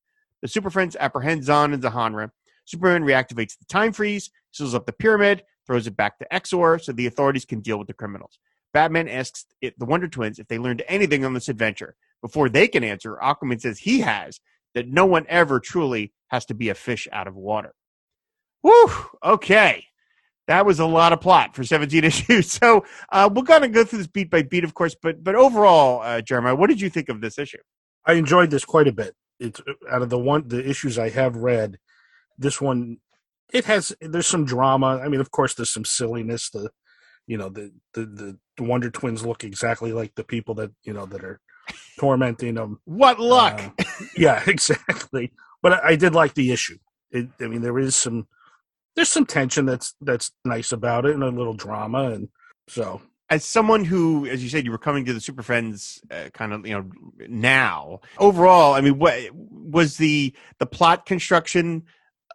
The 0.42 0.48
Super 0.48 0.70
Friends 0.70 0.96
apprehend 0.98 1.44
Zan 1.44 1.74
and 1.74 1.84
Zahanra, 1.84 2.32
Superman 2.66 3.04
reactivates 3.04 3.58
the 3.58 3.66
time 3.66 3.92
freeze, 3.92 4.30
seals 4.52 4.76
up 4.76 4.86
the 4.86 4.94
pyramid, 4.94 5.44
throws 5.66 5.88
it 5.88 5.98
back 5.98 6.20
to 6.20 6.28
Exor 6.32 6.80
so 6.80 6.92
the 6.92 7.08
authorities 7.08 7.44
can 7.44 7.62
deal 7.62 7.80
with 7.80 7.88
the 7.88 7.94
criminals. 7.94 8.40
Batman 8.74 9.08
asks 9.08 9.46
the 9.62 9.74
Wonder 9.80 10.08
Twins 10.08 10.38
if 10.38 10.48
they 10.48 10.60
learned 10.60 10.84
anything 10.88 11.26
on 11.26 11.34
this 11.34 11.50
adventure. 11.50 11.96
Before 12.22 12.48
they 12.48 12.68
can 12.68 12.84
answer, 12.84 13.18
Aquaman 13.22 13.60
says 13.60 13.80
he 13.80 14.02
has, 14.02 14.40
that 14.76 14.88
no 14.88 15.06
one 15.06 15.26
ever 15.28 15.60
truly 15.60 16.14
has 16.28 16.46
to 16.46 16.54
be 16.54 16.70
a 16.70 16.76
fish 16.76 17.08
out 17.12 17.28
of 17.28 17.36
water. 17.36 17.74
Whew, 18.62 18.92
okay. 19.24 19.86
That 20.48 20.66
was 20.66 20.80
a 20.80 20.86
lot 20.86 21.14
of 21.14 21.22
plot 21.22 21.56
for 21.56 21.64
17 21.64 22.04
issues. 22.04 22.52
So 22.52 22.86
uh, 23.12 23.30
we're 23.34 23.44
going 23.44 23.62
to 23.62 23.68
go 23.70 23.84
through 23.84 24.00
this 24.00 24.08
beat 24.08 24.30
by 24.30 24.42
beat, 24.42 24.64
of 24.64 24.74
course. 24.74 24.96
But 25.02 25.24
but 25.24 25.36
overall, 25.36 26.02
uh, 26.02 26.22
Jeremiah, 26.22 26.56
what 26.56 26.68
did 26.68 26.82
you 26.82 26.90
think 26.90 27.10
of 27.10 27.22
this 27.22 27.38
issue? 27.38 27.60
I 28.06 28.14
enjoyed 28.14 28.50
this 28.50 28.66
quite 28.66 28.88
a 28.88 28.92
bit. 28.92 29.16
It's 29.40 29.62
out 29.90 30.02
of 30.02 30.10
the 30.10 30.20
one 30.20 30.48
the 30.48 30.68
issues 30.68 30.98
I 30.98 31.10
have 31.10 31.36
read 31.36 31.78
this 32.40 32.60
one 32.60 32.98
it 33.52 33.66
has 33.66 33.94
there's 34.00 34.28
some 34.28 34.46
drama. 34.46 35.02
I 35.04 35.08
mean, 35.08 35.20
of 35.20 35.32
course, 35.32 35.54
there's 35.54 35.72
some 35.72 35.86
silliness. 35.86 36.50
The 36.50 36.70
you 37.28 37.38
know 37.38 37.50
the 37.50 37.72
the 37.94 38.38
the 38.58 38.64
Wonder 38.64 38.90
Twins 38.90 39.26
look 39.26 39.44
exactly 39.44 39.92
like 39.92 40.16
the 40.16 40.24
people 40.24 40.56
that 40.56 40.72
you 40.84 40.94
know 40.94 41.06
that 41.08 41.24
are 41.24 41.40
tormenting 42.00 42.56
them. 42.56 42.80
What 42.86 43.20
luck! 43.20 43.60
Uh, 43.80 43.84
yeah, 44.16 44.44
exactly. 44.48 45.34
But 45.62 45.74
I, 45.74 45.90
I, 45.90 45.96
did 45.96 46.14
like 46.14 46.36
the 46.36 46.52
issue. 46.52 46.78
It, 47.12 47.30
I 47.42 47.48
mean, 47.48 47.62
there 47.62 47.80
is 47.80 47.96
some 47.96 48.28
there's 48.96 49.10
some 49.10 49.26
tension 49.26 49.66
that's 49.66 49.96
that's 50.02 50.32
nice 50.46 50.72
about 50.72 51.06
it, 51.06 51.14
and 51.14 51.24
a 51.24 51.30
little 51.30 51.54
drama, 51.54 52.12
and 52.12 52.30
so. 52.68 53.02
As 53.32 53.46
someone 53.46 53.86
who, 53.86 54.26
as 54.26 54.42
you 54.42 54.50
said, 54.50 54.66
you 54.66 54.72
were 54.72 54.80
coming 54.80 55.06
to 55.06 55.14
the 55.14 55.22
Super 55.22 55.44
Friends 55.44 56.02
uh, 56.10 56.30
kind 56.34 56.52
of, 56.52 56.66
you 56.66 56.74
know, 56.74 56.90
now. 57.28 58.00
Overall, 58.18 58.74
I 58.74 58.82
mean, 58.82 58.98
what 58.98 59.20
was 59.32 59.98
the 59.98 60.34
the 60.58 60.66
plot 60.66 61.06
construction 61.06 61.84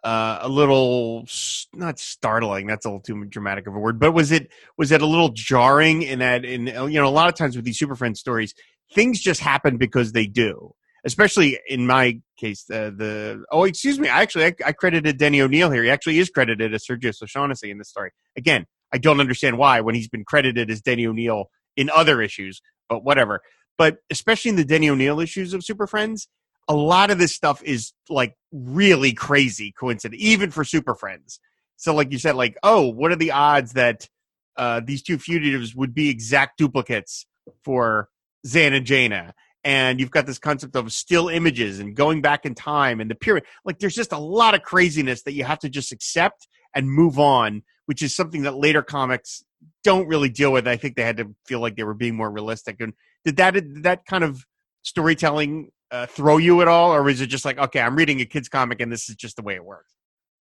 uh, 0.05 0.37
a 0.41 0.47
little 0.47 1.27
not 1.73 1.97
startling 1.97 2.67
that's 2.67 2.85
a 2.85 2.89
little 2.89 3.01
too 3.01 3.25
dramatic 3.25 3.65
of 3.65 3.73
a 3.73 3.79
word 3.79 3.99
but 3.99 4.11
was 4.11 4.31
it 4.31 4.51
was 4.77 4.91
it 4.91 5.01
a 5.01 5.05
little 5.05 5.29
jarring 5.29 6.03
in 6.03 6.19
that 6.19 6.45
in 6.45 6.67
you 6.67 7.01
know 7.01 7.07
a 7.07 7.09
lot 7.09 7.27
of 7.27 7.33
times 7.33 7.55
with 7.55 7.65
these 7.65 7.79
super 7.79 7.95
Friends 7.95 8.19
stories 8.19 8.53
things 8.93 9.19
just 9.19 9.41
happen 9.41 9.77
because 9.77 10.11
they 10.11 10.27
do 10.27 10.75
especially 11.05 11.59
in 11.67 11.85
my 11.85 12.19
case 12.37 12.69
uh, 12.69 12.91
the 12.95 13.43
oh 13.51 13.63
excuse 13.63 13.99
me 13.99 14.07
actually 14.07 14.45
I, 14.45 14.55
I 14.65 14.71
credited 14.71 15.17
denny 15.17 15.41
o'neil 15.41 15.71
here 15.71 15.83
he 15.83 15.89
actually 15.89 16.19
is 16.19 16.29
credited 16.29 16.73
as 16.73 16.85
sergius 16.85 17.21
O'Shaughnessy 17.21 17.71
in 17.71 17.77
this 17.77 17.89
story 17.89 18.11
again 18.37 18.65
i 18.93 18.97
don't 18.97 19.19
understand 19.19 19.57
why 19.57 19.81
when 19.81 19.95
he's 19.95 20.09
been 20.09 20.25
credited 20.25 20.69
as 20.69 20.81
denny 20.81 21.07
o'neil 21.07 21.49
in 21.77 21.89
other 21.89 22.21
issues 22.21 22.61
but 22.89 23.03
whatever 23.03 23.41
but 23.77 23.97
especially 24.09 24.49
in 24.49 24.55
the 24.55 24.65
denny 24.65 24.89
o'neil 24.89 25.19
issues 25.19 25.53
of 25.53 25.63
super 25.63 25.87
friends 25.87 26.27
a 26.67 26.75
lot 26.75 27.11
of 27.11 27.17
this 27.17 27.33
stuff 27.33 27.61
is 27.63 27.93
like 28.09 28.35
really 28.51 29.13
crazy 29.13 29.71
coincidence, 29.71 30.21
even 30.21 30.51
for 30.51 30.63
Super 30.63 30.95
Friends. 30.95 31.39
So, 31.77 31.93
like 31.93 32.11
you 32.11 32.19
said, 32.19 32.35
like, 32.35 32.57
oh, 32.63 32.87
what 32.87 33.11
are 33.11 33.17
the 33.17 33.31
odds 33.31 33.73
that 33.73 34.07
uh, 34.57 34.81
these 34.83 35.03
two 35.03 35.17
fugitives 35.17 35.75
would 35.75 35.93
be 35.93 36.09
exact 36.09 36.57
duplicates 36.57 37.25
for 37.63 38.09
Zan 38.47 38.73
and 38.73 38.85
Jayna? 38.85 39.33
And 39.65 39.99
you've 39.99 40.11
got 40.11 40.27
this 40.27 40.39
concept 40.39 40.75
of 40.75 40.93
still 40.93 41.27
images 41.27 41.79
and 41.79 41.95
going 41.95 42.21
back 42.21 42.45
in 42.45 42.53
time 42.53 43.01
and 43.01 43.11
the 43.11 43.15
period. 43.15 43.43
Like, 43.65 43.79
there's 43.79 43.95
just 43.95 44.13
a 44.13 44.17
lot 44.17 44.53
of 44.53 44.61
craziness 44.61 45.23
that 45.23 45.33
you 45.33 45.43
have 45.43 45.59
to 45.59 45.69
just 45.69 45.91
accept 45.91 46.47
and 46.73 46.87
move 46.89 47.17
on, 47.17 47.63
which 47.87 48.03
is 48.03 48.15
something 48.15 48.43
that 48.43 48.55
later 48.55 48.83
comics 48.83 49.43
don't 49.83 50.07
really 50.07 50.29
deal 50.29 50.51
with. 50.51 50.67
I 50.67 50.77
think 50.77 50.95
they 50.95 51.03
had 51.03 51.17
to 51.17 51.33
feel 51.47 51.61
like 51.61 51.75
they 51.75 51.83
were 51.83 51.95
being 51.95 52.15
more 52.15 52.29
realistic. 52.29 52.79
And 52.79 52.93
did 53.23 53.37
that 53.37 53.55
did 53.55 53.83
that 53.83 54.05
kind 54.05 54.23
of 54.23 54.45
storytelling 54.83 55.71
uh, 55.89 56.05
throw 56.05 56.37
you 56.37 56.61
at 56.61 56.67
all, 56.67 56.93
or 56.93 57.09
is 57.09 57.21
it 57.21 57.27
just 57.27 57.45
like, 57.45 57.57
okay, 57.57 57.79
I'm 57.79 57.95
reading 57.95 58.21
a 58.21 58.25
kids 58.25 58.49
comic 58.49 58.81
and 58.81 58.91
this 58.91 59.09
is 59.09 59.15
just 59.15 59.35
the 59.35 59.41
way 59.41 59.55
it 59.55 59.65
works? 59.65 59.91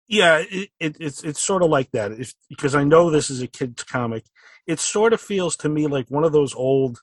Yeah, 0.08 0.44
it, 0.50 0.70
it, 0.80 0.98
it's 1.00 1.24
it's 1.24 1.42
sort 1.42 1.64
of 1.64 1.70
like 1.70 1.92
that. 1.92 2.12
If, 2.12 2.34
because 2.50 2.76
I 2.76 2.84
know 2.84 3.10
this 3.10 3.30
is 3.30 3.42
a 3.42 3.48
kids 3.48 3.84
comic, 3.84 4.26
it 4.66 4.80
sort 4.80 5.14
of 5.14 5.22
feels 5.22 5.56
to 5.58 5.70
me 5.70 5.88
like 5.88 6.10
one 6.10 6.24
of 6.24 6.32
those 6.32 6.56
old, 6.56 7.00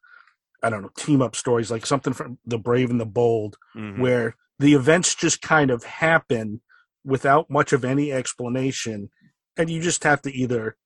I 0.63 0.71
don't 0.71 0.83
know, 0.83 0.91
team 0.97 1.23
up 1.23 1.37
stories, 1.37 1.71
like 1.71 1.87
something 1.87 2.13
from 2.13 2.39
The 2.47 2.59
Brave 2.59 2.91
and 2.91 3.01
the 3.01 3.07
Bold, 3.07 3.57
mm-hmm. 3.77 4.01
where 4.01 4.37
the 4.59 4.75
events 4.75 5.15
just 5.15 5.41
kind 5.41 5.71
of 5.71 5.85
happen 5.85 6.61
without 7.05 7.49
much 7.49 7.73
of 7.73 7.85
any 7.85 8.13
explanation, 8.13 9.11
and 9.57 9.71
you 9.71 9.81
just 9.81 10.05
have 10.05 10.23
to 10.23 10.33
either 10.33 10.77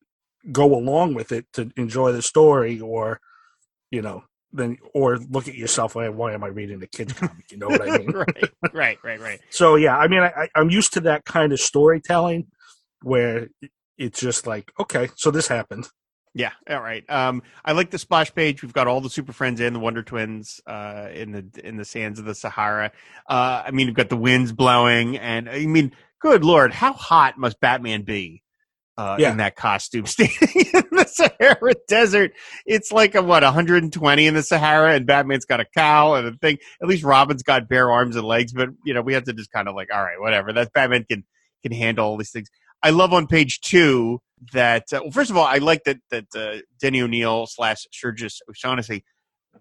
go 0.50 0.75
along 0.75 1.14
with 1.14 1.33
it 1.33 1.47
to 1.55 1.71
enjoy 1.76 2.12
the 2.12 2.23
story, 2.23 2.81
or 2.81 3.21
you 3.91 4.02
know, 4.02 4.25
then 4.52 4.79
or 4.95 5.19
look 5.19 5.49
at 5.49 5.55
yourself. 5.55 5.95
Why, 5.95 6.09
why 6.09 6.33
am 6.33 6.45
I 6.45 6.49
reading 6.49 6.83
a 6.83 6.87
kids 6.87 7.12
comic? 7.14 7.50
You 7.50 7.59
know 7.59 7.69
what 7.69 7.83
I 7.83 7.99
mean? 7.99 8.11
right, 8.12 8.50
right, 8.73 8.99
right, 9.02 9.21
right. 9.21 9.41
So 9.50 9.76
yeah, 9.76 9.97
I 9.97 10.09
mean, 10.09 10.21
I, 10.21 10.49
I'm 10.55 10.71
used 10.71 10.93
to 10.95 11.00
that 11.00 11.25
kind 11.25 11.52
of 11.52 11.61
storytelling 11.61 12.49
where 13.02 13.49
it's 13.99 14.21
just 14.21 14.47
like, 14.47 14.71
okay, 14.79 15.09
so 15.17 15.31
this 15.31 15.49
happened. 15.49 15.88
Yeah, 16.35 16.53
all 16.69 16.81
right. 16.81 17.09
Um, 17.11 17.43
I 17.65 17.73
like 17.73 17.91
the 17.91 17.99
splash 17.99 18.35
page. 18.35 18.62
We've 18.62 18.73
got 18.73 18.87
all 18.87 19.03
the 19.03 19.11
Super 19.11 19.33
Friends 19.33 19.61
and 19.61 19.77
the 19.77 19.81
Wonder 19.81 20.03
Twins 20.03 20.62
uh, 20.67 21.09
in 21.12 21.33
the 21.33 21.45
in 21.62 21.77
the 21.77 21.85
sands 21.85 22.19
of 22.19 22.25
the 22.25 22.35
Sahara. 22.35 22.91
Uh, 23.29 23.65
I 23.67 23.71
mean, 23.71 23.89
we've 23.89 23.97
got 23.97 24.09
the 24.09 24.17
winds 24.17 24.53
blowing, 24.53 25.19
and 25.19 25.49
I 25.49 25.67
mean, 25.67 25.93
good 26.21 26.43
lord, 26.43 26.73
how 26.73 26.95
hot 26.95 27.37
must 27.37 27.61
Batman 27.61 28.03
be 28.03 28.43
uh, 28.97 29.17
yeah. 29.19 29.31
in 29.31 29.39
that 29.39 29.57
costume, 29.57 30.07
standing 30.07 30.67
in 30.73 30.85
the 30.91 31.05
Sahara 31.05 31.75
Desert. 31.89 32.33
It's 32.67 32.93
like 32.93 33.15
a 33.15 33.23
what 33.23 33.43
120 33.43 34.27
in 34.27 34.35
the 34.35 34.43
Sahara, 34.43 34.95
and 34.95 35.07
Batman's 35.07 35.45
got 35.45 35.61
a 35.61 35.65
cowl 35.65 36.15
and 36.15 36.29
a 36.29 36.33
thing. 36.39 36.59
At 36.81 36.89
least 36.89 37.05
Robin's 37.05 37.43
got 37.43 37.69
bare 37.69 37.91
arms 37.91 38.17
and 38.17 38.25
legs, 38.25 38.53
but 38.53 38.71
you 38.85 38.95
know 38.95 39.03
we 39.03 39.15
have 39.15 39.25
to 39.25 39.33
just 39.33 39.53
kind 39.53 39.69
of 39.69 39.75
like, 39.75 39.89
all 39.93 40.03
right, 40.03 40.21
whatever. 40.21 40.53
That 40.53 40.73
Batman 40.73 41.05
can 41.05 41.25
can 41.62 41.73
handle 41.73 42.07
all 42.07 42.17
these 42.17 42.31
things. 42.33 42.49
I 42.83 42.91
love 42.91 43.12
on 43.12 43.27
page 43.27 43.61
two 43.61 44.21
that 44.53 44.85
uh, 44.93 45.01
well, 45.03 45.12
first 45.12 45.31
of 45.31 45.37
all, 45.37 45.47
I 45.47 45.59
like 45.59 45.85
that 45.85 45.99
that 46.11 46.27
uh, 46.35 46.62
Denny 46.81 47.03
O'Neil 47.03 47.47
slash 47.47 47.87
Sergius 47.93 48.41
O'Shaughnessy 48.49 49.05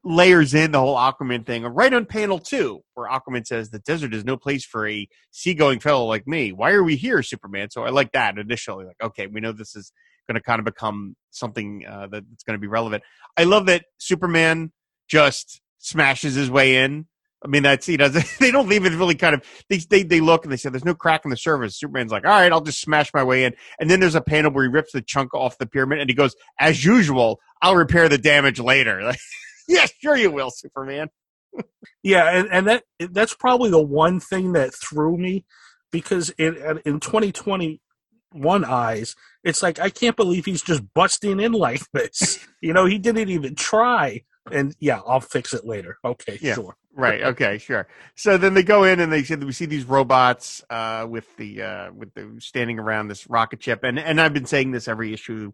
layers 0.03 0.53
in 0.53 0.71
the 0.71 0.79
whole 0.79 0.95
Aquaman 0.95 1.45
thing 1.45 1.63
right 1.63 1.93
on 1.93 2.05
panel 2.05 2.39
two, 2.39 2.81
where 2.93 3.09
Aquaman 3.09 3.45
says 3.45 3.69
the 3.69 3.79
desert 3.79 4.13
is 4.13 4.25
no 4.25 4.37
place 4.37 4.65
for 4.65 4.87
a 4.87 5.07
seagoing 5.31 5.79
fellow 5.79 6.05
like 6.05 6.25
me. 6.25 6.51
Why 6.51 6.71
are 6.71 6.83
we 6.83 6.95
here, 6.95 7.21
Superman? 7.21 7.69
So 7.69 7.83
I 7.83 7.89
like 7.89 8.13
that 8.13 8.37
initially. 8.37 8.85
Like, 8.85 9.01
okay, 9.03 9.27
we 9.27 9.41
know 9.41 9.51
this 9.51 9.75
is 9.75 9.91
going 10.27 10.35
to 10.35 10.41
kind 10.41 10.59
of 10.59 10.65
become 10.65 11.15
something 11.29 11.85
uh, 11.85 12.07
that's 12.11 12.43
going 12.43 12.57
to 12.57 12.61
be 12.61 12.67
relevant. 12.67 13.03
I 13.37 13.43
love 13.43 13.67
that 13.67 13.85
Superman 13.97 14.71
just 15.07 15.61
smashes 15.77 16.35
his 16.35 16.49
way 16.49 16.77
in. 16.77 17.07
I 17.43 17.47
mean, 17.47 17.63
that's 17.63 17.85
he 17.85 17.97
does. 17.97 18.13
They 18.39 18.51
don't 18.51 18.67
leave 18.67 18.85
it 18.85 18.93
really 18.93 19.15
kind 19.15 19.33
of. 19.33 19.43
They, 19.69 19.77
they 19.77 20.03
they 20.03 20.19
look 20.19 20.43
and 20.43 20.51
they 20.51 20.57
say, 20.57 20.69
"There's 20.69 20.85
no 20.85 20.93
crack 20.93 21.21
in 21.25 21.31
the 21.31 21.37
surface." 21.37 21.79
Superman's 21.79 22.11
like, 22.11 22.25
"All 22.25 22.31
right, 22.31 22.51
I'll 22.51 22.61
just 22.61 22.81
smash 22.81 23.11
my 23.13 23.23
way 23.23 23.45
in." 23.45 23.53
And 23.79 23.89
then 23.89 23.99
there's 23.99 24.15
a 24.15 24.21
panel 24.21 24.51
where 24.51 24.63
he 24.63 24.69
rips 24.69 24.91
the 24.93 25.01
chunk 25.01 25.33
off 25.33 25.57
the 25.57 25.65
pyramid 25.65 25.99
and 25.99 26.09
he 26.09 26.15
goes, 26.15 26.35
"As 26.59 26.85
usual, 26.85 27.39
I'll 27.61 27.75
repair 27.75 28.09
the 28.09 28.17
damage 28.17 28.59
later." 28.59 29.01
Like, 29.11 29.19
yeah, 29.67 29.85
sure 30.01 30.17
you 30.17 30.31
will, 30.31 30.49
Superman. 30.49 31.09
yeah, 32.03 32.29
and, 32.37 32.49
and 32.51 32.67
that 32.67 32.83
that's 32.99 33.33
probably 33.33 33.69
the 33.69 33.81
one 33.81 34.19
thing 34.19 34.53
that 34.53 34.73
threw 34.73 35.17
me 35.17 35.45
because 35.91 36.29
in 36.31 36.81
in 36.83 36.99
2021 36.99 38.65
eyes, 38.65 39.15
it's 39.43 39.63
like 39.63 39.79
I 39.79 39.89
can't 39.89 40.17
believe 40.17 40.45
he's 40.45 40.63
just 40.63 40.93
busting 40.93 41.39
in 41.39 41.53
like 41.53 41.83
this. 41.93 42.39
you 42.61 42.73
know, 42.73 42.85
he 42.85 42.97
didn't 42.97 43.29
even 43.29 43.55
try. 43.55 44.23
And 44.51 44.75
yeah, 44.79 45.01
I'll 45.05 45.19
fix 45.21 45.53
it 45.53 45.65
later. 45.65 45.97
Okay, 46.03 46.39
yeah. 46.41 46.55
sure. 46.55 46.75
Right. 46.95 47.21
Okay. 47.21 47.57
Sure. 47.57 47.87
So 48.15 48.37
then 48.37 48.53
they 48.53 48.63
go 48.63 48.83
in 48.83 48.99
and 48.99 49.11
they 49.11 49.23
said 49.23 49.43
we 49.43 49.51
see 49.51 49.65
these 49.65 49.85
robots 49.85 50.63
uh, 50.69 51.05
with 51.09 51.25
the 51.37 51.61
uh, 51.61 51.91
with 51.91 52.13
the 52.13 52.35
standing 52.39 52.79
around 52.79 53.07
this 53.07 53.29
rocket 53.29 53.63
ship, 53.63 53.83
and 53.83 53.99
and 53.99 54.19
I've 54.19 54.33
been 54.33 54.45
saying 54.45 54.71
this 54.71 54.87
every 54.87 55.13
issue 55.13 55.51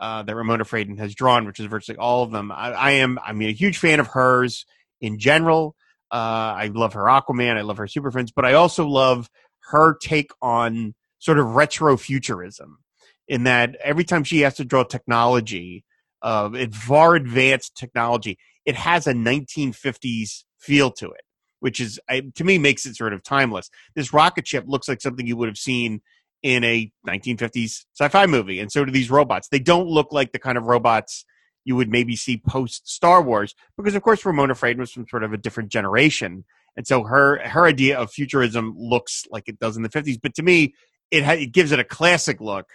uh, 0.00 0.22
that 0.22 0.34
Ramona 0.34 0.64
Fradon 0.64 0.98
has 0.98 1.14
drawn, 1.14 1.46
which 1.46 1.60
is 1.60 1.66
virtually 1.66 1.98
all 1.98 2.22
of 2.22 2.30
them. 2.30 2.50
I, 2.50 2.72
I 2.72 2.90
am 2.92 3.18
I 3.24 3.32
mean 3.32 3.48
a 3.48 3.52
huge 3.52 3.78
fan 3.78 4.00
of 4.00 4.08
hers 4.08 4.66
in 5.00 5.18
general. 5.18 5.76
Uh, 6.10 6.54
I 6.56 6.70
love 6.72 6.94
her 6.94 7.04
Aquaman. 7.04 7.56
I 7.56 7.60
love 7.60 7.76
her 7.76 7.86
Super 7.86 8.10
Friends, 8.10 8.32
but 8.32 8.44
I 8.44 8.54
also 8.54 8.86
love 8.86 9.30
her 9.70 9.96
take 9.98 10.32
on 10.42 10.94
sort 11.18 11.38
of 11.38 11.54
retro 11.54 11.96
futurism. 11.96 12.78
In 13.28 13.44
that 13.44 13.76
every 13.84 14.02
time 14.02 14.24
she 14.24 14.40
has 14.40 14.56
to 14.56 14.64
draw 14.64 14.82
technology, 14.82 15.84
uh, 16.20 16.66
far 16.72 17.14
advanced 17.14 17.76
technology, 17.76 18.38
it 18.64 18.74
has 18.74 19.06
a 19.06 19.12
1950s 19.12 20.44
feel 20.60 20.90
to 20.92 21.10
it, 21.10 21.22
which 21.60 21.80
is 21.80 21.98
to 22.34 22.44
me 22.44 22.58
makes 22.58 22.86
it 22.86 22.96
sort 22.96 23.12
of 23.12 23.22
timeless. 23.22 23.70
This 23.94 24.12
rocket 24.12 24.46
ship 24.46 24.64
looks 24.66 24.88
like 24.88 25.00
something 25.00 25.26
you 25.26 25.36
would 25.36 25.48
have 25.48 25.58
seen 25.58 26.00
in 26.42 26.64
a 26.64 26.90
1950s 27.06 27.84
sci-fi 27.98 28.26
movie 28.26 28.60
and 28.60 28.72
so 28.72 28.84
do 28.84 28.90
these 28.90 29.10
robots 29.10 29.48
they 29.48 29.58
don't 29.58 29.88
look 29.88 30.10
like 30.10 30.32
the 30.32 30.38
kind 30.38 30.56
of 30.56 30.64
robots 30.64 31.24
you 31.64 31.76
would 31.76 31.90
maybe 31.90 32.16
see 32.16 32.42
post 32.48 32.88
star 32.88 33.20
wars 33.20 33.54
because 33.76 33.94
of 33.94 34.02
course 34.02 34.24
ramona 34.24 34.54
fradon 34.54 34.78
was 34.78 34.90
from 34.90 35.06
sort 35.08 35.22
of 35.22 35.32
a 35.32 35.36
different 35.36 35.70
generation 35.70 36.44
and 36.76 36.86
so 36.86 37.02
her 37.02 37.46
her 37.46 37.66
idea 37.66 37.98
of 37.98 38.10
futurism 38.10 38.74
looks 38.76 39.26
like 39.30 39.48
it 39.48 39.58
does 39.58 39.76
in 39.76 39.82
the 39.82 39.88
50s 39.88 40.18
but 40.22 40.34
to 40.34 40.42
me 40.42 40.74
it, 41.10 41.24
ha- 41.24 41.32
it 41.32 41.52
gives 41.52 41.72
it 41.72 41.78
a 41.78 41.84
classic 41.84 42.40
look 42.40 42.66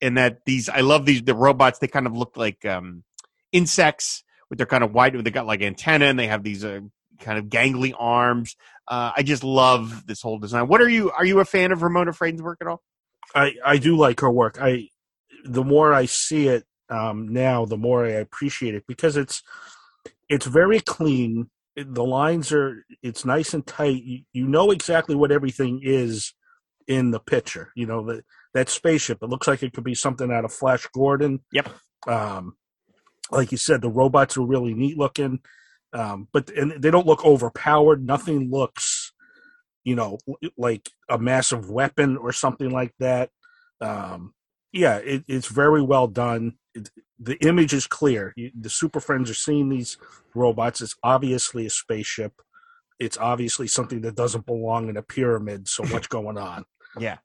in 0.00 0.14
that 0.14 0.38
these 0.46 0.68
i 0.70 0.80
love 0.80 1.04
these 1.04 1.22
the 1.22 1.34
robots 1.34 1.78
they 1.78 1.88
kind 1.88 2.06
of 2.06 2.16
look 2.16 2.36
like 2.36 2.64
um, 2.64 3.04
insects 3.52 4.24
with 4.48 4.58
their 4.58 4.66
kind 4.66 4.82
of 4.82 4.92
wide 4.92 5.12
they 5.12 5.30
got 5.30 5.46
like 5.46 5.62
antenna 5.62 6.06
and 6.06 6.18
they 6.18 6.26
have 6.26 6.42
these 6.42 6.64
uh, 6.64 6.80
kind 7.20 7.38
of 7.38 7.46
gangly 7.46 7.92
arms 7.98 8.56
uh, 8.88 9.12
i 9.16 9.22
just 9.22 9.44
love 9.44 10.06
this 10.06 10.22
whole 10.22 10.38
design 10.38 10.66
what 10.66 10.80
are 10.80 10.88
you 10.88 11.10
are 11.10 11.24
you 11.24 11.40
a 11.40 11.44
fan 11.44 11.72
of 11.72 11.82
ramona 11.82 12.12
fradon's 12.12 12.42
work 12.42 12.58
at 12.60 12.66
all 12.66 12.82
I 13.34 13.54
I 13.64 13.78
do 13.78 13.96
like 13.96 14.20
her 14.20 14.30
work. 14.30 14.58
I 14.60 14.88
the 15.44 15.64
more 15.64 15.92
I 15.92 16.06
see 16.06 16.48
it 16.48 16.64
um, 16.88 17.28
now, 17.28 17.64
the 17.64 17.76
more 17.76 18.04
I 18.04 18.10
appreciate 18.10 18.74
it 18.74 18.84
because 18.86 19.16
it's 19.16 19.42
it's 20.28 20.46
very 20.46 20.80
clean. 20.80 21.50
The 21.76 22.04
lines 22.04 22.52
are 22.52 22.84
it's 23.02 23.24
nice 23.24 23.54
and 23.54 23.66
tight. 23.66 24.02
You, 24.02 24.20
you 24.32 24.46
know 24.46 24.70
exactly 24.70 25.14
what 25.14 25.32
everything 25.32 25.80
is 25.82 26.34
in 26.88 27.10
the 27.10 27.20
picture. 27.20 27.70
You 27.74 27.86
know 27.86 28.04
that 28.06 28.24
that 28.54 28.68
spaceship. 28.68 29.18
It 29.22 29.28
looks 29.28 29.46
like 29.46 29.62
it 29.62 29.72
could 29.72 29.84
be 29.84 29.94
something 29.94 30.30
out 30.30 30.44
of 30.44 30.52
Flash 30.52 30.86
Gordon. 30.92 31.40
Yep. 31.52 31.68
Um, 32.06 32.56
like 33.30 33.52
you 33.52 33.58
said, 33.58 33.80
the 33.80 33.90
robots 33.90 34.36
are 34.36 34.44
really 34.44 34.74
neat 34.74 34.98
looking, 34.98 35.40
um, 35.92 36.28
but 36.32 36.50
and 36.50 36.82
they 36.82 36.90
don't 36.90 37.06
look 37.06 37.24
overpowered. 37.24 38.04
Nothing 38.04 38.50
looks 38.50 39.12
you 39.84 39.94
know, 39.94 40.18
like 40.56 40.90
a 41.08 41.18
massive 41.18 41.70
weapon 41.70 42.16
or 42.16 42.32
something 42.32 42.70
like 42.70 42.94
that. 42.98 43.30
Um, 43.80 44.34
yeah, 44.72 44.96
it, 44.96 45.24
it's 45.26 45.48
very 45.48 45.82
well 45.82 46.06
done. 46.06 46.54
It, 46.74 46.90
the 47.18 47.36
image 47.46 47.72
is 47.72 47.86
clear. 47.86 48.32
You, 48.36 48.50
the 48.58 48.70
Super 48.70 49.00
Friends 49.00 49.30
are 49.30 49.34
seeing 49.34 49.68
these 49.68 49.98
robots. 50.34 50.80
It's 50.80 50.96
obviously 51.02 51.66
a 51.66 51.70
spaceship. 51.70 52.34
It's 52.98 53.16
obviously 53.16 53.66
something 53.66 54.02
that 54.02 54.14
doesn't 54.14 54.46
belong 54.46 54.88
in 54.88 54.96
a 54.96 55.02
pyramid. 55.02 55.68
So 55.68 55.84
what's 55.86 56.06
going 56.06 56.38
on? 56.38 56.64
Yeah, 56.98 57.18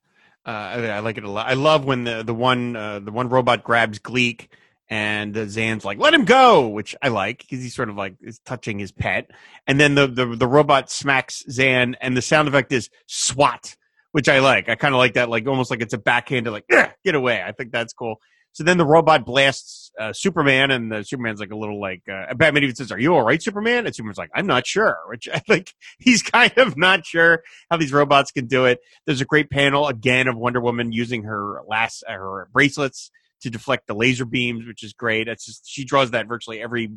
uh, 0.46 0.50
I, 0.50 0.86
I, 0.88 0.98
like 1.00 1.18
it 1.18 1.24
a 1.24 1.30
lot. 1.30 1.48
I 1.48 1.54
love 1.54 1.84
when 1.84 2.04
the 2.04 2.22
the 2.22 2.34
one 2.34 2.74
uh, 2.76 3.00
the 3.00 3.12
one 3.12 3.28
robot 3.28 3.64
grabs 3.64 3.98
Gleek 3.98 4.48
and 4.88 5.36
uh, 5.36 5.46
Zan's 5.46 5.84
like, 5.84 5.98
"Let 5.98 6.14
him 6.14 6.24
go," 6.24 6.68
which 6.68 6.94
I 7.02 7.08
like 7.08 7.38
because 7.38 7.62
he's 7.62 7.74
sort 7.74 7.88
of 7.88 7.96
like 7.96 8.16
is 8.20 8.38
touching 8.40 8.78
his 8.78 8.92
pet. 8.92 9.30
And 9.66 9.80
then 9.80 9.94
the, 9.94 10.06
the 10.06 10.26
the 10.26 10.46
robot 10.46 10.90
smacks 10.90 11.44
Zan, 11.50 11.96
and 12.00 12.16
the 12.16 12.22
sound 12.22 12.48
effect 12.48 12.72
is 12.72 12.90
"swat," 13.06 13.76
which 14.12 14.28
I 14.28 14.38
like. 14.38 14.68
I 14.68 14.76
kind 14.76 14.94
of 14.94 14.98
like 14.98 15.14
that, 15.14 15.28
like 15.28 15.46
almost 15.46 15.70
like 15.70 15.80
it's 15.80 15.94
a 15.94 15.98
backhanded, 15.98 16.52
like 16.52 16.68
"get 17.04 17.14
away." 17.14 17.42
I 17.42 17.52
think 17.52 17.72
that's 17.72 17.92
cool. 17.92 18.20
So 18.52 18.64
then 18.64 18.78
the 18.78 18.86
robot 18.86 19.26
blasts 19.26 19.90
uh, 20.00 20.14
Superman, 20.14 20.70
and 20.70 20.90
the 20.90 21.02
Superman's 21.02 21.40
like 21.40 21.50
a 21.50 21.56
little 21.56 21.78
like 21.80 22.02
uh, 22.08 22.32
Batman 22.34 22.62
even 22.62 22.74
says, 22.76 22.92
"Are 22.92 22.98
you 22.98 23.14
all 23.14 23.22
right, 23.22 23.42
Superman?" 23.42 23.86
And 23.86 23.94
Superman's 23.94 24.18
like, 24.18 24.30
"I'm 24.34 24.46
not 24.46 24.66
sure," 24.66 24.98
which 25.08 25.28
I 25.28 25.40
think 25.40 25.74
he's 25.98 26.22
kind 26.22 26.56
of 26.56 26.76
not 26.76 27.04
sure 27.04 27.42
how 27.70 27.76
these 27.76 27.92
robots 27.92 28.30
can 28.30 28.46
do 28.46 28.64
it. 28.66 28.78
There's 29.04 29.20
a 29.20 29.26
great 29.26 29.50
panel 29.50 29.88
again 29.88 30.28
of 30.28 30.36
Wonder 30.36 30.60
Woman 30.60 30.92
using 30.92 31.24
her 31.24 31.60
last 31.66 32.04
her 32.06 32.48
bracelets 32.52 33.10
to 33.42 33.50
deflect 33.50 33.86
the 33.86 33.94
laser 33.94 34.24
beams, 34.24 34.66
which 34.66 34.82
is 34.82 34.92
great. 34.92 35.28
It's 35.28 35.46
just 35.46 35.68
she 35.68 35.84
draws 35.84 36.12
that 36.12 36.26
virtually 36.26 36.60
every 36.60 36.90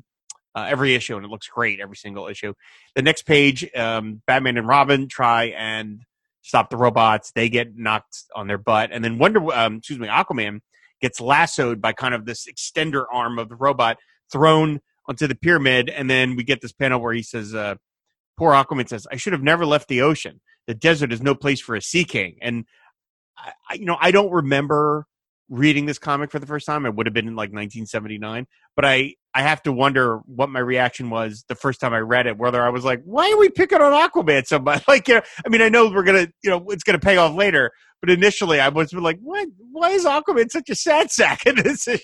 uh, 0.56 0.66
every 0.68 0.96
issue, 0.96 1.16
and 1.16 1.26
it 1.26 1.30
looks 1.30 1.48
great 1.48 1.80
every 1.80 1.96
single 1.96 2.28
issue. 2.28 2.54
The 2.96 3.02
next 3.02 3.24
page, 3.24 3.70
um, 3.76 4.22
Batman 4.26 4.58
and 4.58 4.68
Robin 4.68 5.08
try 5.08 5.46
and 5.46 6.02
stop 6.42 6.70
the 6.70 6.78
robots. 6.78 7.32
They 7.32 7.50
get 7.50 7.78
knocked 7.78 8.24
on 8.36 8.48
their 8.48 8.58
butt, 8.58 8.90
and 8.92 9.04
then 9.04 9.18
Wonder, 9.18 9.52
um, 9.54 9.78
excuse 9.78 10.00
me, 10.00 10.08
Aquaman 10.08 10.62
gets 11.02 11.22
lassoed 11.22 11.82
by 11.82 11.94
kind 11.94 12.14
of 12.14 12.26
this 12.26 12.48
extender 12.48 13.06
arm 13.12 13.40
of 13.40 13.50
the 13.50 13.56
robot, 13.56 13.98
thrown 14.32 14.82
onto 15.08 15.28
the 15.28 15.36
pyramid, 15.36 15.90
and 15.90 16.10
then 16.10 16.36
we 16.36 16.44
get 16.44 16.62
this 16.62 16.74
panel 16.74 17.00
where 17.00 17.14
he 17.14 17.24
says, 17.24 17.54
uh, 17.54 17.76
"Poor 18.38 18.52
Aquaman 18.54 18.88
says, 18.88 19.08
I 19.12 19.18
should 19.18 19.34
have 19.34 19.44
never 19.44 19.66
left 19.66 19.88
the 19.88 20.02
ocean. 20.02 20.42
The 20.68 20.74
desert 20.74 21.12
is 21.12 21.22
no 21.22 21.36
place 21.36 21.62
for 21.62 21.76
a 21.76 21.82
sea 21.82 22.04
king." 22.04 22.38
And 22.42 22.66
I, 23.70 23.76
you 23.76 23.86
know, 23.86 23.98
I 24.00 24.12
don't 24.12 24.32
remember 24.32 25.06
reading 25.50 25.86
this 25.86 26.00
comic 26.00 26.32
for 26.32 26.40
the 26.40 26.46
first 26.46 26.66
time. 26.66 26.86
It 26.86 26.96
would 26.96 27.06
have 27.08 27.14
been 27.14 27.28
in 27.28 27.36
like 27.36 27.50
1979, 27.50 28.48
but 28.76 28.86
I 28.86 29.16
I 29.34 29.42
have 29.44 29.62
to 29.64 29.72
wonder 29.72 30.18
what 30.26 30.50
my 30.50 30.60
reaction 30.60 31.10
was 31.10 31.46
the 31.48 31.56
first 31.56 31.80
time 31.80 31.94
I 31.94 32.00
read 32.00 32.28
it. 32.28 32.38
Whether 32.38 32.64
I 32.64 32.70
was 32.70 32.84
like, 32.84 33.02
"Why 33.04 33.32
are 33.32 33.38
we 33.38 33.50
picking 33.50 33.82
on 33.82 33.94
Aquaman 33.94 34.46
so 34.46 34.60
much?" 34.60 34.84
Like, 34.88 35.08
you 35.08 35.16
know, 35.16 35.22
I 35.46 35.50
mean, 35.50 35.62
I 35.62 35.70
know 35.70 35.90
we're 35.90 36.04
gonna, 36.04 36.28
you 36.44 36.50
know, 36.50 36.66
it's 36.70 36.84
gonna 36.84 37.00
pay 37.00 37.18
off 37.18 37.36
later, 37.36 37.72
but 38.02 38.10
initially 38.10 38.60
I 38.60 38.70
was 38.70 38.94
like, 38.94 39.20
"What? 39.22 39.48
Why 39.72 39.92
is 39.92 40.06
Aquaman 40.06 40.50
such 40.52 40.70
a 40.70 40.76
sad 40.76 41.12
sack 41.12 41.46
in 41.46 41.56
this 41.56 41.88
issue?" 41.88 42.04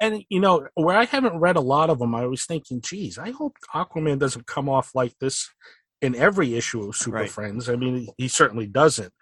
And 0.00 0.24
you 0.28 0.40
know, 0.40 0.66
where 0.74 0.96
I 0.96 1.04
haven't 1.04 1.38
read 1.38 1.56
a 1.56 1.60
lot 1.60 1.88
of 1.90 1.98
them, 2.00 2.14
I 2.14 2.26
was 2.26 2.44
thinking, 2.44 2.80
"Geez, 2.80 3.18
I 3.18 3.30
hope 3.30 3.56
Aquaman 3.74 4.18
doesn't 4.18 4.46
come 4.46 4.68
off 4.68 4.90
like 4.94 5.18
this 5.20 5.48
in 6.00 6.14
every 6.16 6.54
issue 6.54 6.88
of 6.88 6.96
Super 6.96 7.18
Right. 7.18 7.30
Friends." 7.30 7.68
I 7.68 7.76
mean, 7.76 8.08
he 8.18 8.28
certainly 8.28 8.66
doesn't, 8.66 9.12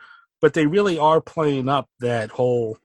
but 0.40 0.54
they 0.54 0.66
really 0.66 0.98
are 0.98 1.20
playing 1.20 1.68
up 1.68 1.88
that 2.00 2.30
whole, 2.30 2.78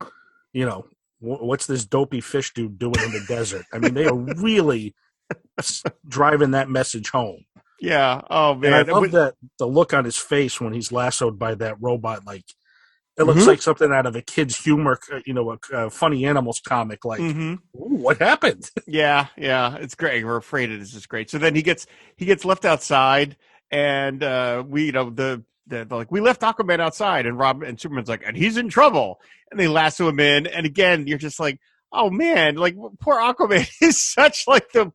you 0.56 0.66
know, 0.66 0.86
what's 1.20 1.66
this 1.68 1.86
dopey 1.86 2.22
fish 2.22 2.54
dude 2.54 2.80
doing 2.80 2.96
in 3.04 3.12
the 3.12 3.26
desert? 3.28 3.66
I 3.74 3.80
mean, 3.80 3.94
they 3.94 4.06
are 4.06 4.16
really 4.16 4.96
driving 6.08 6.52
that 6.52 6.70
message 6.70 7.10
home. 7.10 7.46
Yeah. 7.82 8.22
Oh 8.30 8.54
And 8.54 8.74
I 8.74 8.82
love 8.84 9.12
that 9.12 9.34
the 9.60 9.68
look 9.68 9.94
on 9.94 10.06
his 10.06 10.18
face 10.18 10.62
when 10.62 10.72
he's 10.74 10.92
lassoed 10.94 11.38
by 11.38 11.56
that 11.56 11.76
robot. 11.82 12.26
Like 12.26 12.46
it 13.18 13.24
looks 13.24 13.42
Mhm. 13.44 13.48
like 13.48 13.62
something 13.62 13.92
out 13.92 14.06
of 14.06 14.16
a 14.16 14.22
kid's 14.22 14.58
humor, 14.64 14.98
you 15.26 15.34
know, 15.34 15.52
a, 15.52 15.76
a 15.76 15.90
funny 15.90 16.26
animals 16.26 16.62
comic. 16.66 17.04
Like, 17.04 17.20
Mhm. 17.20 17.56
"Ooh, 17.76 17.96
what 17.96 18.18
happened? 18.20 18.70
Yeah, 18.88 19.28
yeah, 19.38 19.76
it's 19.76 19.96
great. 19.96 20.24
We're 20.26 20.38
afraid 20.38 20.70
it 20.72 20.80
is 20.82 20.92
just 20.94 21.10
great. 21.10 21.30
So 21.30 21.38
then 21.38 21.54
he 21.56 21.62
gets 21.62 21.86
he 22.18 22.26
gets 22.26 22.46
left 22.46 22.64
outside, 22.66 23.36
and 23.72 24.24
uh, 24.24 24.64
we 24.66 24.86
you 24.86 24.92
know 24.94 25.10
the 25.10 25.44
they're 25.68 25.86
like 25.86 26.12
we 26.12 26.22
left 26.22 26.42
Aquaman 26.42 26.80
outside, 26.80 27.26
and 27.26 27.38
Rob 27.38 27.64
and 27.64 27.80
Superman's 27.80 28.10
like, 28.10 28.24
and 28.26 28.38
he's 28.38 28.58
in 28.58 28.70
trouble, 28.70 29.20
and 29.52 29.60
they 29.60 29.68
lasso 29.68 30.08
him 30.08 30.20
in, 30.20 30.48
and 30.48 30.66
again 30.66 31.08
you're 31.08 31.18
just 31.18 31.40
like, 31.40 31.60
oh 31.92 32.10
man, 32.10 32.56
like 32.56 32.76
poor 33.00 33.16
Aquaman 33.16 33.70
is 33.82 34.02
such 34.02 34.46
like 34.48 34.72
the 34.72 34.92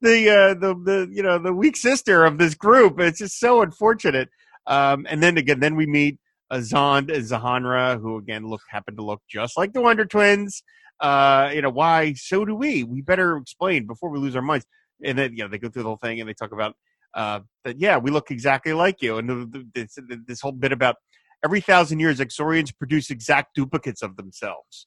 the 0.00 0.30
uh, 0.30 0.54
the 0.54 0.74
the 0.74 1.08
you 1.12 1.22
know 1.22 1.38
the 1.38 1.52
weak 1.52 1.76
sister 1.76 2.24
of 2.24 2.38
this 2.38 2.54
group. 2.54 2.98
It's 3.00 3.18
just 3.18 3.38
so 3.38 3.62
unfortunate. 3.62 4.28
Um, 4.66 5.06
and 5.08 5.22
then 5.22 5.36
again, 5.38 5.60
then 5.60 5.76
we 5.76 5.86
meet 5.86 6.18
uh, 6.50 6.56
Zond 6.58 7.12
and 7.12 7.24
Zahanra, 7.24 8.00
who 8.00 8.18
again 8.18 8.46
look 8.46 8.62
happen 8.68 8.96
to 8.96 9.02
look 9.02 9.22
just 9.28 9.56
like 9.56 9.72
the 9.72 9.80
Wonder 9.80 10.04
Twins 10.04 10.62
uh, 11.00 11.50
you 11.54 11.62
know, 11.62 11.70
why? 11.70 12.12
So 12.14 12.44
do 12.44 12.54
we. 12.54 12.84
We 12.84 13.00
better 13.00 13.36
explain 13.38 13.86
before 13.86 14.10
we 14.10 14.18
lose 14.18 14.36
our 14.36 14.42
minds. 14.42 14.66
And 15.02 15.16
then, 15.18 15.32
you 15.32 15.42
know, 15.42 15.48
they 15.48 15.58
go 15.58 15.70
through 15.70 15.82
the 15.82 15.88
whole 15.88 15.96
thing 15.96 16.20
and 16.20 16.28
they 16.28 16.34
talk 16.34 16.52
about 16.52 16.76
uh, 17.14 17.40
that. 17.64 17.80
Yeah, 17.80 17.98
we 17.98 18.10
look 18.10 18.30
exactly 18.30 18.72
like 18.72 19.02
you. 19.02 19.18
And 19.18 19.28
the, 19.28 19.34
the, 19.34 19.66
this, 19.74 19.98
this 20.26 20.40
whole 20.40 20.52
bit 20.52 20.72
about 20.72 20.96
every 21.44 21.60
thousand 21.60 22.00
years, 22.00 22.20
Exorians 22.20 22.76
produce 22.76 23.10
exact 23.10 23.54
duplicates 23.54 24.02
of 24.02 24.16
themselves. 24.16 24.86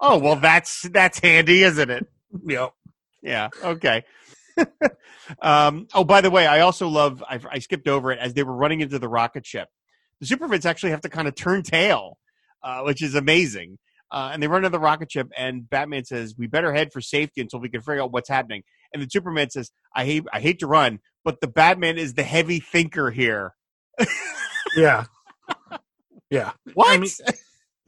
Oh 0.00 0.18
well, 0.18 0.36
that's 0.40 0.82
that's 0.90 1.18
handy, 1.18 1.62
isn't 1.62 1.90
it? 1.90 2.06
Yep. 2.46 2.72
Yeah. 3.22 3.48
Okay. 3.62 4.04
um, 5.42 5.86
oh, 5.94 6.04
by 6.04 6.20
the 6.20 6.30
way, 6.30 6.46
I 6.46 6.60
also 6.60 6.88
love. 6.88 7.22
I, 7.28 7.40
I 7.50 7.58
skipped 7.58 7.88
over 7.88 8.12
it 8.12 8.18
as 8.18 8.34
they 8.34 8.42
were 8.42 8.54
running 8.54 8.80
into 8.80 8.98
the 8.98 9.08
rocket 9.08 9.46
ship. 9.46 9.68
The 10.20 10.26
Superfits 10.26 10.66
actually 10.66 10.90
have 10.90 11.02
to 11.02 11.08
kind 11.08 11.28
of 11.28 11.34
turn 11.34 11.62
tail, 11.62 12.18
uh, 12.62 12.82
which 12.82 13.02
is 13.02 13.14
amazing. 13.14 13.78
Uh, 14.10 14.30
and 14.32 14.42
they 14.42 14.48
run 14.48 14.64
into 14.64 14.70
the 14.70 14.80
rocket 14.80 15.12
ship, 15.12 15.28
and 15.36 15.68
Batman 15.68 16.04
says, 16.04 16.34
"We 16.36 16.46
better 16.46 16.72
head 16.72 16.92
for 16.92 17.00
safety 17.00 17.40
until 17.40 17.60
we 17.60 17.68
can 17.68 17.82
figure 17.82 18.02
out 18.02 18.10
what's 18.10 18.28
happening." 18.28 18.62
And 18.92 19.02
the 19.02 19.08
Superman 19.08 19.50
says, 19.50 19.70
"I 19.94 20.06
hate, 20.06 20.24
I 20.32 20.40
hate 20.40 20.60
to 20.60 20.66
run, 20.66 21.00
but 21.24 21.40
the 21.40 21.48
Batman 21.48 21.98
is 21.98 22.14
the 22.14 22.22
heavy 22.22 22.60
thinker 22.60 23.10
here." 23.10 23.54
Yeah. 24.76 25.04
Yeah. 26.30 26.52
What? 26.74 26.90
I 26.94 26.98
mean- 26.98 27.10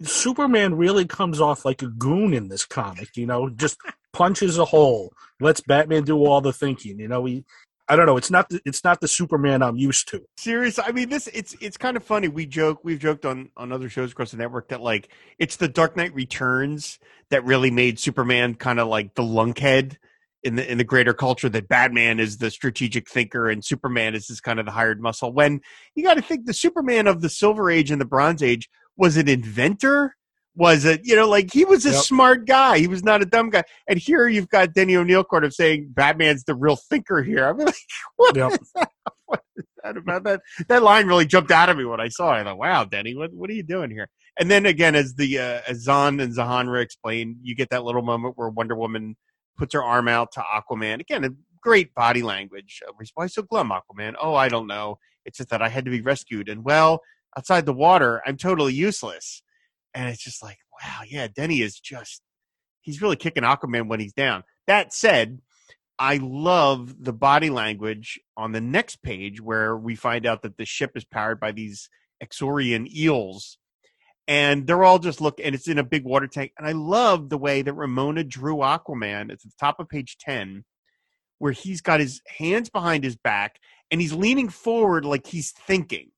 Superman 0.03 0.77
really 0.77 1.05
comes 1.05 1.41
off 1.43 1.67
like 1.67 1.83
a 1.83 1.89
goon 1.89 2.33
in 2.33 2.49
this 2.49 2.65
comic, 2.65 3.17
you 3.17 3.27
know, 3.27 3.51
just 3.51 3.77
punches 4.15 4.57
a 4.57 4.65
hole, 4.65 5.13
lets 5.41 5.61
Batman 5.61 6.05
do 6.05 6.25
all 6.25 6.41
the 6.41 6.53
thinking, 6.53 6.99
you 6.99 7.07
know, 7.09 7.27
he 7.27 7.45
I 7.87 7.97
don't 7.97 8.07
know, 8.07 8.17
it's 8.17 8.31
not 8.31 8.49
the, 8.49 8.61
it's 8.65 8.85
not 8.85 9.01
the 9.01 9.09
Superman 9.09 9.63
I'm 9.63 9.77
used 9.77 10.09
to. 10.09 10.23
Seriously, 10.39 10.85
I 10.87 10.93
mean 10.93 11.09
this 11.09 11.27
it's 11.27 11.55
it's 11.61 11.77
kind 11.77 11.97
of 11.97 12.05
funny. 12.05 12.29
We 12.29 12.47
joke, 12.47 12.81
we've 12.83 12.99
joked 12.99 13.27
on 13.27 13.51
on 13.59 13.73
other 13.73 13.91
shows 13.91 14.13
across 14.13 14.31
the 14.31 14.37
network 14.39 14.69
that 14.69 14.81
like 14.81 15.09
it's 15.39 15.57
the 15.57 15.69
Dark 15.69 15.97
Knight 15.97 16.15
Returns 16.15 16.99
that 17.31 17.45
really 17.45 17.71
made 17.71 17.99
Superman 17.99 18.55
kind 18.55 18.81
of 18.81 18.89
like 18.89 19.15
the 19.17 19.23
lunkhead 19.23 19.97
in 20.43 20.57
the 20.57 20.71
in 20.71 20.79
the 20.79 20.85
greater 20.85 21.13
culture 21.13 21.49
that 21.49 21.69
Batman 21.69 22.19
is 22.19 22.39
the 22.39 22.51
strategic 22.51 23.09
thinker 23.09 23.49
and 23.49 23.65
Superman 23.65 24.15
is 24.15 24.27
this 24.27 24.41
kind 24.41 24.59
of 24.59 24.67
the 24.67 24.73
hired 24.73 25.01
muscle. 25.01 25.33
When 25.33 25.61
you 25.95 26.03
got 26.05 26.15
to 26.15 26.23
think 26.23 26.47
the 26.47 26.55
Superman 26.55 27.07
of 27.07 27.21
the 27.21 27.29
Silver 27.29 27.71
Age 27.71 27.91
and 27.91 28.01
the 28.01 28.07
Bronze 28.07 28.43
Age 28.43 28.69
was 28.97 29.17
an 29.17 29.29
inventor, 29.29 30.17
was 30.55 30.85
it 30.85 31.03
you 31.05 31.15
know 31.15 31.29
like 31.29 31.53
he 31.53 31.65
was 31.65 31.85
a 31.87 31.91
Yep. 31.93 32.03
smart 32.03 32.47
guy. 32.47 32.79
He 32.79 32.89
was 32.89 33.03
not 33.03 33.23
a 33.23 33.27
dumb 33.27 33.51
guy. 33.51 33.65
And 33.89 33.99
here 33.99 34.27
you've 34.29 34.49
got 34.49 34.73
Denny 34.75 34.97
O'Neil 34.97 35.25
kind 35.25 35.45
of 35.45 35.55
saying 35.55 35.91
Batman's 35.91 36.45
the 36.45 36.55
real 36.55 36.77
thinker 36.77 37.23
here. 37.23 37.47
I'm 37.49 37.59
like, 37.59 37.75
what 38.17 38.37
Yep. 38.37 38.53
is 38.63 38.71
that? 38.75 38.91
What 39.27 39.45
is 39.57 39.65
that 39.85 39.97
about 39.97 40.25
that? 40.25 40.41
That 40.67 40.83
line 40.83 41.07
really 41.07 41.25
jumped 41.25 41.53
out 41.53 41.69
at 41.69 41.77
me 41.77 41.85
when 41.85 42.01
I 42.01 42.09
saw 42.09 42.35
it. 42.37 42.41
I 42.41 42.45
thought, 42.45 42.59
"Wow, 42.59 42.85
Denny, 42.85 43.15
what 43.15 43.33
what 43.33 43.49
are 43.49 43.53
you 43.53 43.63
doing 43.63 43.91
here?" 43.91 44.09
And 44.41 44.51
then 44.51 44.67
again, 44.67 44.97
as 44.97 45.15
the 45.15 45.39
uh, 45.39 45.61
as 45.69 45.83
Zahn 45.85 46.19
and 46.19 46.35
Zahanra 46.37 46.83
explain, 46.83 47.37
you 47.41 47.55
get 47.55 47.71
that 47.71 47.85
little 47.85 48.03
moment 48.03 48.37
where 48.37 48.49
Wonder 48.49 48.75
Woman 48.75 49.17
puts 49.61 49.75
her 49.75 49.85
arm 49.85 50.09
out 50.09 50.33
to 50.33 50.41
Aquaman. 50.41 51.01
Again, 51.01 51.23
a 51.23 51.31
great 51.61 51.95
body 51.95 52.23
language. 52.23 52.81
Uh, 52.89 52.93
Why 53.13 53.27
so 53.27 53.43
glum, 53.43 53.71
Aquaman? 53.71 54.15
Oh, 54.19 54.35
I 54.35 54.49
don't 54.49 54.67
know. 54.67 54.99
It's 55.27 55.37
just 55.37 55.51
that 55.51 55.61
I 55.61 55.69
had 55.69 55.85
to 55.85 55.91
be 55.91 56.01
rescued, 56.01 56.49
and 56.49 56.65
well, 56.65 57.03
outside 57.37 57.67
the 57.67 57.75
water, 57.75 58.23
I'm 58.25 58.39
totally 58.39 58.73
useless. 58.73 59.43
And 59.93 60.09
it's 60.09 60.25
just 60.25 60.43
like, 60.43 60.57
wow, 60.83 61.03
yeah, 61.07 61.29
Denny 61.29 61.61
is 61.61 61.79
just 61.79 62.23
he's 62.81 63.03
really 63.03 63.17
kicking 63.17 63.43
Aquaman 63.43 63.87
when 63.87 64.01
he's 64.01 64.15
down. 64.15 64.45
That 64.67 64.95
said, 64.95 65.41
I 65.99 66.19
love 66.23 67.05
the 67.05 67.13
body 67.13 67.51
language 67.51 68.19
on 68.39 68.53
the 68.53 68.63
next 68.63 69.03
page 69.03 69.43
where 69.43 69.77
we 69.77 69.95
find 69.95 70.25
out 70.25 70.41
that 70.41 70.57
the 70.57 70.65
ship 70.65 70.93
is 70.95 71.05
powered 71.05 71.39
by 71.39 71.53
these 71.53 71.91
Exorian 72.25 72.89
eels. 72.91 73.59
And 74.29 74.67
they're 74.67 74.85
all 74.85 74.99
just 75.01 75.21
look, 75.21 75.41
and 75.43 75.55
it's 75.55 75.67
in 75.67 75.79
a 75.79 75.85
big 75.85 76.05
water 76.05 76.29
tank. 76.29 76.53
And 76.57 76.67
I 76.67 76.73
love 76.73 77.31
the 77.31 77.39
way 77.39 77.63
that 77.63 77.73
Ramona 77.73 78.23
drew 78.25 78.57
Aquaman. 78.59 79.31
It's 79.31 79.45
at 79.45 79.51
the 79.51 79.57
top 79.59 79.81
of 79.81 79.89
page 79.89 80.19
10, 80.19 80.65
where 81.39 81.53
he's 81.53 81.81
got 81.81 82.01
his 82.01 82.21
hands 82.39 82.71
behind 82.71 83.03
his 83.03 83.17
back 83.17 83.59
and 83.91 84.01
he's 84.01 84.13
leaning 84.13 84.49
forward 84.49 85.05
like 85.05 85.27
he's 85.27 85.51
thinking, 85.51 86.11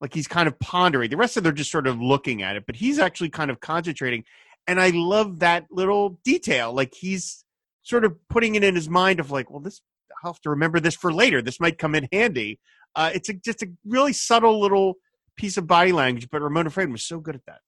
like 0.00 0.12
he's 0.12 0.28
kind 0.28 0.48
of 0.48 0.58
pondering. 0.58 1.10
The 1.10 1.16
rest 1.16 1.36
of 1.36 1.44
them 1.44 1.52
are 1.52 1.56
just 1.56 1.70
sort 1.70 1.86
of 1.86 2.00
looking 2.00 2.42
at 2.42 2.56
it, 2.56 2.64
but 2.66 2.76
he's 2.76 2.98
actually 2.98 3.30
kind 3.30 3.50
of 3.50 3.60
concentrating. 3.60 4.24
And 4.66 4.80
I 4.80 4.90
love 4.90 5.38
that 5.38 5.66
little 5.70 6.20
detail. 6.24 6.72
Like 6.72 6.94
he's 6.94 7.44
sort 7.82 8.04
of 8.04 8.16
putting 8.28 8.54
it 8.56 8.64
in 8.64 8.74
his 8.74 8.88
mind 8.88 9.20
of 9.20 9.30
like, 9.30 9.50
well, 9.50 9.60
this 9.60 9.80
I'll 10.24 10.32
have 10.32 10.40
to 10.42 10.50
remember 10.50 10.80
this 10.80 10.94
for 10.94 11.12
later. 11.12 11.42
This 11.42 11.60
might 11.60 11.78
come 11.78 11.94
in 11.94 12.08
handy. 12.12 12.58
Uh, 12.94 13.10
it's 13.14 13.28
a, 13.28 13.34
just 13.34 13.62
a 13.62 13.68
really 13.84 14.12
subtle 14.12 14.60
little 14.60 14.94
piece 15.36 15.56
of 15.56 15.66
body 15.66 15.92
language, 15.92 16.28
but 16.30 16.42
Ramona 16.42 16.70
Fradon 16.70 16.92
was 16.92 17.04
so 17.04 17.20
good 17.20 17.34
at 17.34 17.46
that. 17.46 17.60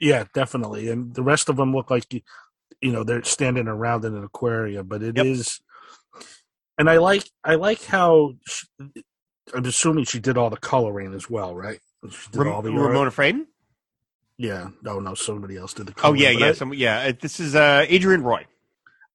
Yeah, 0.00 0.24
definitely. 0.34 0.88
And 0.88 1.14
the 1.14 1.22
rest 1.22 1.48
of 1.48 1.56
them 1.56 1.74
look 1.74 1.90
like 1.90 2.12
you, 2.12 2.20
you 2.80 2.92
know, 2.92 3.04
they're 3.04 3.24
standing 3.24 3.68
around 3.68 4.04
in 4.04 4.14
an 4.14 4.24
aquarium, 4.24 4.86
but 4.86 5.02
it 5.02 5.18
is 5.18 5.60
Yep. 6.14 6.24
and 6.78 6.90
I 6.90 6.98
like 6.98 7.30
I 7.44 7.54
like 7.54 7.84
how 7.84 8.32
she, 8.46 8.66
I'm 9.54 9.64
assuming 9.64 10.04
she 10.04 10.18
did 10.20 10.36
all 10.36 10.50
the 10.50 10.56
coloring 10.56 11.14
as 11.14 11.30
well, 11.30 11.54
right? 11.54 11.80
She 12.10 12.30
did 12.30 12.38
Ram- 12.42 12.52
all 12.52 12.62
the. 12.62 12.72
Ramona 12.72 13.10
Fradon. 13.10 13.46
Yeah, 14.38 14.68
no, 14.82 15.00
no, 15.00 15.14
somebody 15.14 15.56
else 15.56 15.72
did 15.72 15.86
the 15.86 15.94
Oh 16.04 16.12
yeah, 16.12 16.28
yeah, 16.30 16.48
I- 16.48 16.52
some, 16.52 16.74
yeah. 16.74 16.98
uh, 17.08 17.12
This 17.18 17.40
is 17.40 17.54
uh, 17.54 17.86
Adrienne 17.90 18.22
Roy. 18.22 18.44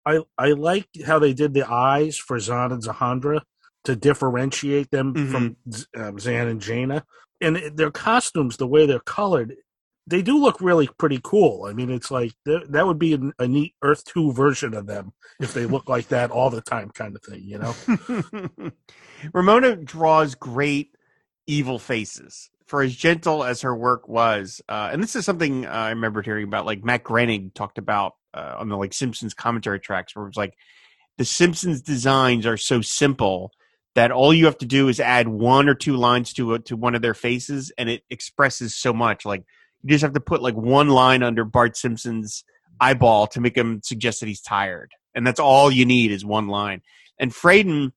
I 0.04 0.22
I 0.38 0.54
like 0.54 0.88
how 1.06 1.20
they 1.20 1.34
did 1.34 1.54
the 1.54 1.70
eyes 1.70 2.18
for 2.18 2.40
Zan 2.40 2.72
and 2.72 2.82
Zahandra 2.82 3.42
to 3.84 3.96
differentiate 3.96 4.90
them 4.90 5.14
Mhm. 5.14 5.32
from 5.32 5.56
um, 5.96 6.20
Zan 6.20 6.48
and 6.48 6.60
Jayna, 6.62 7.04
and 7.42 7.58
their 7.76 7.92
costumes, 7.92 8.58
the 8.58 8.68
way 8.68 8.86
they're 8.86 9.00
colored, 9.00 9.56
they 10.08 10.22
do 10.22 10.38
look 10.38 10.60
really 10.62 10.90
pretty 11.00 11.20
cool. 11.24 11.66
I 11.66 11.74
mean, 11.74 11.90
it's 11.90 12.12
like 12.12 12.34
that 12.46 12.86
would 12.86 13.00
be 13.00 13.14
an- 13.14 13.34
a 13.40 13.48
neat 13.48 13.76
Earth 13.82 14.04
Two 14.06 14.32
version 14.32 14.74
of 14.74 14.88
them 14.88 15.14
if 15.40 15.54
they 15.54 15.66
look 15.66 15.90
like 15.90 16.08
that 16.10 16.32
all 16.32 16.50
the 16.50 16.62
time, 16.62 16.90
kind 16.90 17.16
of 17.16 17.22
thing, 17.24 17.42
you 17.44 17.60
know? 17.60 18.72
Ramona 19.34 19.76
draws 19.76 20.36
great 20.36 20.96
evil 21.48 21.80
faces. 21.80 22.50
For 22.66 22.82
as 22.82 22.96
gentle 22.96 23.44
as 23.44 23.62
her 23.62 23.76
work 23.76 24.08
was, 24.08 24.62
uh, 24.70 24.90
and 24.94 25.04
this 25.04 25.18
is 25.18 25.26
something 25.26 25.66
uh, 25.66 25.70
I 25.70 25.90
remembered 25.90 26.24
hearing 26.24 26.46
about, 26.46 26.66
like 26.66 26.86
Matt 26.86 27.04
Groening 27.04 27.52
talked 27.54 27.78
about 27.78 28.14
uh, 28.34 28.56
on 28.60 28.70
the 28.70 28.78
like 28.78 28.94
Simpsons 28.94 29.34
commentary 29.34 29.80
tracks, 29.80 30.16
where 30.16 30.24
it 30.24 30.30
was 30.30 30.38
like 30.38 30.56
the 31.18 31.26
Simpsons 31.26 31.82
designs 31.82 32.46
are 32.46 32.56
so 32.56 32.80
simple 32.80 33.52
that 33.96 34.12
all 34.12 34.34
you 34.34 34.46
have 34.46 34.58
to 34.60 34.66
do 34.66 34.88
is 34.88 35.00
add 35.00 35.28
one 35.28 35.68
or 35.68 35.76
two 35.76 35.96
lines 35.96 36.34
to 36.34 36.54
a, 36.54 36.60
to 36.60 36.78
one 36.78 36.96
of 36.96 37.02
their 37.02 37.14
faces, 37.14 37.72
and 37.78 37.90
it 37.90 38.04
expresses 38.10 38.76
so 38.76 38.94
much. 38.94 39.26
Like 39.26 39.44
you 39.84 39.90
just 39.90 40.04
have 40.04 40.14
to 40.14 40.20
put 40.20 40.42
like 40.42 40.56
one 40.56 40.90
line 40.90 41.24
under 41.24 41.44
Bart 41.44 41.76
Simpson's 41.76 42.44
eyeball 42.80 43.28
to 43.28 43.42
make 43.42 43.56
him 43.58 43.82
suggest 43.84 44.22
that 44.22 44.28
he's 44.28 44.42
tired, 44.42 44.92
and 45.14 45.26
that's 45.26 45.40
all 45.40 45.70
you 45.72 45.86
need 45.86 46.12
is 46.12 46.26
one 46.26 46.48
line. 46.48 46.82
And 47.20 47.32
Fradon 47.32 47.92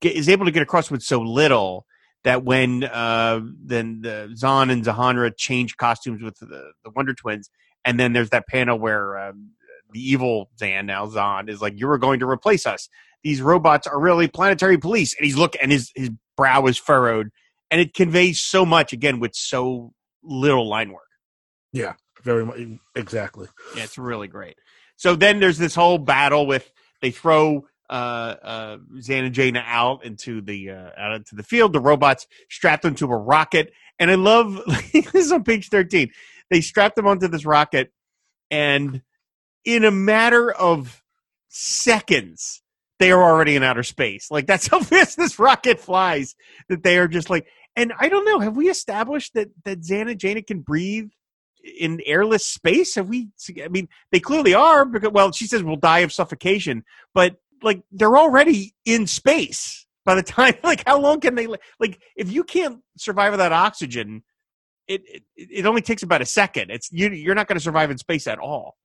get, 0.00 0.14
is 0.14 0.28
able 0.28 0.44
to 0.44 0.52
get 0.52 0.62
across 0.62 0.90
with 0.90 1.02
so 1.02 1.20
little 1.20 1.86
that 2.24 2.44
when 2.44 2.84
uh, 2.84 3.40
then 3.64 4.00
the 4.02 4.32
Zahn 4.36 4.70
and 4.70 4.84
Zahanra 4.84 5.32
change 5.36 5.76
costumes 5.76 6.22
with 6.22 6.38
the, 6.38 6.72
the 6.84 6.90
Wonder 6.94 7.14
Twins, 7.14 7.50
and 7.84 7.98
then 7.98 8.12
there's 8.12 8.30
that 8.30 8.48
panel 8.48 8.78
where 8.78 9.18
um, 9.18 9.52
the 9.92 10.00
evil 10.00 10.50
Zan 10.58 10.86
now 10.86 11.06
Zahn 11.06 11.48
is 11.48 11.62
like, 11.62 11.74
"You 11.78 11.86
were 11.86 11.98
going 11.98 12.20
to 12.20 12.28
replace 12.28 12.66
us." 12.66 12.88
These 13.22 13.42
robots 13.42 13.86
are 13.86 13.98
really 13.98 14.28
planetary 14.28 14.78
police. 14.78 15.14
And 15.16 15.24
he's 15.24 15.36
look 15.36 15.56
and 15.60 15.72
his 15.72 15.92
his 15.94 16.10
brow 16.36 16.66
is 16.66 16.78
furrowed, 16.78 17.30
and 17.70 17.80
it 17.80 17.94
conveys 17.94 18.40
so 18.40 18.64
much 18.64 18.92
again 18.92 19.20
with 19.20 19.34
so 19.34 19.92
little 20.22 20.68
line 20.68 20.92
work. 20.92 21.02
Yeah, 21.72 21.94
very 22.22 22.44
much 22.44 22.58
exactly. 22.94 23.48
Yeah, 23.76 23.84
it's 23.84 23.98
really 23.98 24.28
great. 24.28 24.56
So 24.96 25.14
then 25.14 25.40
there's 25.40 25.58
this 25.58 25.74
whole 25.74 25.98
battle 25.98 26.46
with 26.46 26.70
they 27.02 27.10
throw 27.10 27.66
uh, 27.90 28.34
uh, 28.42 28.78
Zan 29.00 29.24
and 29.24 29.34
Jayna 29.34 29.62
out 29.64 30.04
into 30.04 30.40
the 30.40 30.70
uh, 30.70 30.90
out 30.96 31.16
into 31.16 31.34
the 31.34 31.42
field. 31.42 31.72
The 31.72 31.80
robots 31.80 32.26
strap 32.50 32.82
them 32.82 32.94
to 32.96 33.06
a 33.06 33.16
rocket, 33.16 33.72
and 33.98 34.10
I 34.10 34.16
love 34.16 34.60
this 34.92 35.14
is 35.14 35.32
on 35.32 35.44
page 35.44 35.68
thirteen. 35.68 36.10
They 36.50 36.60
strap 36.60 36.94
them 36.94 37.06
onto 37.06 37.28
this 37.28 37.44
rocket, 37.44 37.92
and 38.50 39.02
in 39.64 39.84
a 39.84 39.90
matter 39.90 40.50
of 40.50 41.02
seconds, 41.48 42.62
they 42.98 43.12
are 43.12 43.22
already 43.22 43.56
in 43.56 43.62
outer 43.62 43.82
space. 43.82 44.30
Like 44.30 44.46
that's 44.46 44.66
how 44.66 44.80
fast 44.82 45.16
this 45.16 45.38
rocket 45.38 45.80
flies. 45.80 46.34
That 46.68 46.82
they 46.82 46.98
are 46.98 47.08
just 47.08 47.30
like, 47.30 47.46
and 47.76 47.92
I 47.98 48.08
don't 48.08 48.24
know. 48.24 48.40
Have 48.40 48.56
we 48.56 48.68
established 48.68 49.34
that 49.34 49.48
that 49.64 49.84
Zan 49.84 50.08
and 50.08 50.20
Jayna 50.20 50.46
can 50.46 50.60
breathe 50.60 51.10
in 51.78 52.00
airless 52.06 52.46
space? 52.46 52.94
Have 52.96 53.08
we? 53.08 53.28
I 53.62 53.68
mean, 53.68 53.88
they 54.12 54.20
clearly 54.20 54.54
are. 54.54 54.84
Because 54.84 55.10
well, 55.10 55.32
she 55.32 55.46
says 55.46 55.62
we'll 55.62 55.76
die 55.76 56.00
of 56.00 56.12
suffocation, 56.12 56.84
but 57.14 57.36
like 57.62 57.82
they're 57.90 58.16
already 58.16 58.74
in 58.84 59.06
space 59.06 59.86
by 60.04 60.14
the 60.14 60.22
time. 60.24 60.54
Like, 60.62 60.86
how 60.86 61.00
long 61.00 61.20
can 61.20 61.34
they? 61.34 61.46
Like, 61.46 62.00
if 62.16 62.32
you 62.32 62.44
can't 62.44 62.80
survive 62.96 63.32
without 63.32 63.52
oxygen, 63.52 64.22
it 64.86 65.02
it, 65.06 65.22
it 65.36 65.66
only 65.66 65.82
takes 65.82 66.02
about 66.02 66.22
a 66.22 66.26
second. 66.26 66.70
It's 66.70 66.90
you, 66.90 67.10
you're 67.10 67.34
not 67.34 67.46
going 67.46 67.58
to 67.58 67.64
survive 67.64 67.90
in 67.90 67.98
space 67.98 68.26
at 68.26 68.38
all 68.38 68.76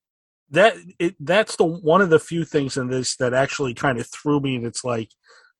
that 0.54 0.76
it, 1.00 1.16
that's 1.20 1.56
the 1.58 1.66
one 1.66 2.02
of 2.02 2.10
the 2.10 2.20
few 2.20 2.46
things 2.46 2.78
in 2.78 2.88
this 2.88 3.16
that 3.18 3.34
actually 3.34 3.74
kind 3.74 4.00
of 4.00 4.08
threw 4.08 4.40
me 4.40 4.56
and 4.56 4.66
it's 4.66 4.84
like 4.84 5.10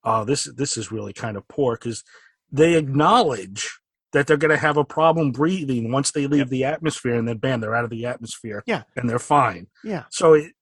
oh 0.04 0.24
this 0.24 0.46
this 0.56 0.78
is 0.78 0.92
really 0.92 1.14
kind 1.14 1.36
of 1.38 1.48
poor 1.48 1.76
because 1.76 2.04
they 2.52 2.76
acknowledge 2.76 3.80
that 4.14 4.28
they're 4.28 4.38
going 4.38 4.52
to 4.52 4.58
have 4.58 4.78
a 4.78 4.86
problem 4.86 5.32
breathing 5.32 5.92
once 5.92 6.12
they 6.12 6.28
leave 6.28 6.40
yep. 6.40 6.50
the 6.50 6.64
atmosphere 6.64 7.16
and 7.16 7.28
then 7.28 7.38
bam 7.38 7.60
they're 7.60 7.76
out 7.76 7.84
of 7.84 7.90
the 7.90 8.06
atmosphere 8.06 8.64
yeah. 8.68 8.84
and 8.96 9.10
they're 9.10 9.18
fine. 9.18 9.68
Yeah. 9.84 10.04
So 10.12 10.34
it 10.34 10.54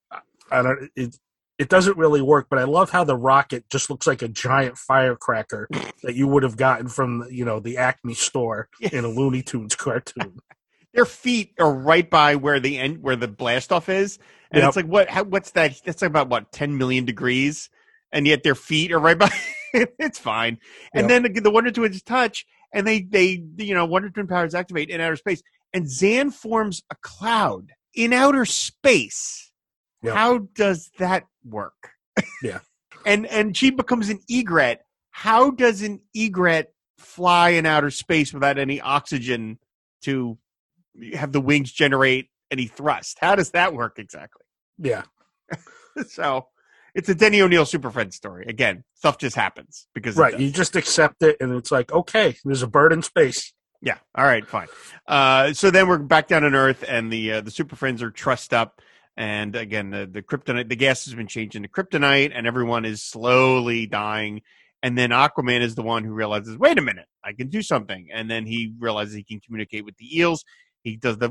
i 0.52 0.62
don't 0.62 0.89
it 0.96 1.17
it 1.58 1.70
doesn't 1.70 1.98
really 1.98 2.22
work 2.22 2.48
but 2.50 2.60
i 2.60 2.63
love 2.63 2.89
how 2.89 3.04
the 3.04 3.15
rocket 3.15 3.63
just 3.70 3.89
looks 3.89 4.06
like 4.06 4.22
a 4.22 4.28
giant 4.28 4.78
firecracker 4.78 5.67
that 6.04 6.15
you 6.15 6.28
would 6.28 6.44
have 6.44 6.58
gotten 6.58 6.88
from 6.88 7.26
you 7.32 7.46
know 7.46 7.60
the 7.60 7.78
acme 7.78 8.13
store 8.13 8.70
in 8.91 9.06
a 9.06 9.08
looney 9.08 9.41
tunes 9.41 9.76
cartoon 9.76 10.39
their 10.93 11.06
feet 11.06 11.54
are 11.60 11.73
right 11.73 12.10
by 12.10 12.36
where 12.36 12.60
the 12.60 12.77
end 12.77 13.01
where 13.01 13.15
the 13.15 13.27
blast 13.27 13.71
off 13.71 13.89
is, 13.89 14.19
and 14.51 14.62
yep. 14.62 14.67
it's 14.69 14.75
like 14.75 14.86
what? 14.86 15.10
How, 15.10 15.23
what's 15.23 15.51
that? 15.51 15.80
That's 15.86 16.01
like 16.01 16.10
about 16.10 16.30
what 16.30 16.51
ten 16.51 16.77
million 16.77 17.06
degrees, 17.06 17.69
and 18.12 18.27
yet 18.27 18.43
their 18.43 18.56
feet 18.56 18.91
are 18.91 18.99
right 18.99 19.17
by. 19.19 19.32
it's 19.73 20.19
fine, 20.19 20.60
and 20.93 21.10
yep. 21.10 21.23
then 21.23 21.34
the, 21.34 21.41
the 21.41 21.51
Wonder 21.51 21.71
Twins 21.71 22.01
touch, 22.01 22.45
and 22.73 22.86
they 22.86 23.01
they 23.01 23.43
you 23.58 23.73
know 23.73 23.86
Wonder 23.86 24.10
Twin 24.10 24.27
powers 24.27 24.54
activate 24.54 24.89
in 24.89 24.99
outer 24.99 25.15
space, 25.15 25.41
and 25.73 25.89
Zan 25.89 26.32
forms 26.32 26.84
a 26.91 26.95
cloud 27.01 27.71
in 27.93 28.13
outer 28.13 28.45
space. 28.45 29.51
Yep. 30.04 30.13
How 30.13 30.38
does 30.56 30.91
that 30.97 31.25
work? 31.45 31.91
Yeah, 32.43 32.60
and 33.06 33.25
and 33.27 33.56
she 33.56 33.69
becomes 33.69 34.10
an 34.10 34.19
egret. 34.30 34.82
How 35.12 35.51
does 35.51 35.82
an 35.82 36.01
egret 36.15 36.73
fly 36.97 37.51
in 37.51 37.65
outer 37.65 37.91
space 37.91 38.34
without 38.34 38.58
any 38.58 38.80
oxygen 38.82 39.60
to 40.04 40.38
have 41.13 41.32
the 41.32 41.41
wings 41.41 41.71
generate 41.71 42.30
any 42.49 42.67
thrust. 42.67 43.17
How 43.21 43.36
does 43.36 43.51
that 43.51 43.73
work 43.73 43.97
exactly? 43.97 44.45
Yeah. 44.77 45.04
so 46.08 46.47
it's 46.93 47.10
a 47.10 47.15
Denny 47.15 47.41
O'Neil 47.41 47.65
Super 47.65 47.91
Friend 47.91 48.13
story. 48.13 48.45
Again, 48.47 48.84
stuff 48.95 49.17
just 49.17 49.36
happens 49.36 49.88
because 49.93 50.17
right. 50.17 50.39
You 50.39 50.51
just 50.51 50.75
accept 50.75 51.23
it, 51.23 51.38
and 51.39 51.54
it's 51.56 51.71
like, 51.71 51.91
okay, 51.91 52.36
there's 52.43 52.63
a 52.63 52.67
bird 52.67 52.93
in 52.93 53.01
space. 53.01 53.54
Yeah. 53.82 53.97
All 54.13 54.25
right. 54.25 54.45
Fine. 54.45 54.67
Uh, 55.08 55.54
so 55.54 55.71
then 55.71 55.88
we're 55.88 55.97
back 55.97 56.27
down 56.27 56.43
on 56.43 56.54
Earth, 56.54 56.84
and 56.88 57.12
the 57.12 57.34
uh, 57.34 57.41
the 57.41 57.51
Super 57.51 57.75
Friends 57.75 58.04
are 58.04 58.12
trussed 58.12 58.54
up, 58.54 58.82
and 59.17 59.56
again, 59.56 59.89
the, 59.89 60.08
the 60.12 60.21
kryptonite, 60.21 60.69
the 60.69 60.75
gas 60.75 61.06
has 61.06 61.13
been 61.13 61.27
changed 61.27 61.56
into 61.56 61.69
kryptonite, 61.69 62.32
and 62.34 62.47
everyone 62.47 62.86
is 62.86 63.04
slowly 63.04 63.88
dying. 63.88 64.41
And 64.84 64.97
then 64.97 65.12
Aquaman 65.12 65.62
is 65.62 65.75
the 65.75 65.84
one 65.84 66.04
who 66.04 66.12
realizes, 66.12 66.58
wait 66.58 66.80
a 66.80 66.82
minute, 66.82 67.06
I 67.23 67.34
can 67.34 67.49
do 67.49 67.62
something. 67.62 68.08
And 68.12 68.32
then 68.32 68.47
he 68.47 68.73
realizes 68.80 69.13
he 69.13 69.23
can 69.23 69.39
communicate 69.39 69.86
with 69.86 69.95
the 69.97 70.17
eels 70.17 70.43
he 70.84 70.96
does 70.98 71.17
the 71.17 71.28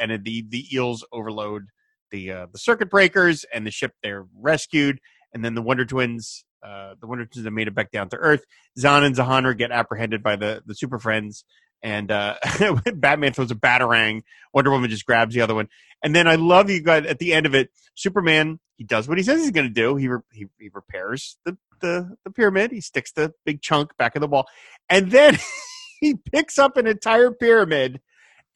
and 0.00 0.24
the 0.24 0.44
the 0.48 0.66
eels 0.72 1.04
overload 1.12 1.66
the 2.10 2.32
uh, 2.32 2.46
the 2.52 2.58
circuit 2.58 2.90
breakers 2.90 3.44
and 3.52 3.66
the 3.66 3.70
ship 3.70 3.92
they're 4.02 4.26
rescued 4.38 4.98
and 5.32 5.44
then 5.44 5.54
the 5.54 5.62
Wonder 5.62 5.84
Twins 5.84 6.44
uh, 6.62 6.94
the 7.00 7.06
Wonder 7.06 7.26
Twins 7.26 7.44
have 7.44 7.52
made 7.52 7.68
it 7.68 7.74
back 7.74 7.90
down 7.90 8.08
to 8.08 8.16
Earth. 8.16 8.44
Zan 8.78 9.04
and 9.04 9.14
Zahanra 9.14 9.56
get 9.56 9.70
apprehended 9.70 10.22
by 10.22 10.36
the 10.36 10.62
the 10.66 10.74
Super 10.74 10.98
Friends 10.98 11.44
and 11.82 12.10
uh, 12.10 12.36
Batman 12.94 13.32
throws 13.32 13.50
a 13.50 13.54
batarang. 13.54 14.22
Wonder 14.52 14.70
Woman 14.70 14.90
just 14.90 15.06
grabs 15.06 15.34
the 15.34 15.42
other 15.42 15.54
one, 15.54 15.68
and 16.02 16.14
then 16.14 16.26
I 16.26 16.34
love 16.36 16.70
you 16.70 16.82
got 16.82 17.06
at 17.06 17.18
the 17.18 17.32
end 17.32 17.46
of 17.46 17.54
it. 17.54 17.70
Superman 17.94 18.60
he 18.78 18.84
does 18.84 19.08
what 19.08 19.18
he 19.18 19.24
says 19.24 19.40
he's 19.40 19.50
going 19.50 19.66
to 19.66 19.72
do. 19.72 19.96
He, 19.96 20.08
re- 20.08 20.20
he 20.32 20.46
he 20.58 20.70
repairs 20.72 21.36
the, 21.44 21.56
the 21.80 22.16
the 22.24 22.30
pyramid. 22.30 22.70
He 22.70 22.80
sticks 22.80 23.12
the 23.12 23.34
big 23.44 23.60
chunk 23.60 23.96
back 23.96 24.14
in 24.14 24.22
the 24.22 24.28
wall, 24.28 24.46
and 24.88 25.10
then 25.10 25.36
he 26.00 26.14
picks 26.14 26.58
up 26.58 26.76
an 26.76 26.86
entire 26.86 27.30
pyramid 27.32 28.00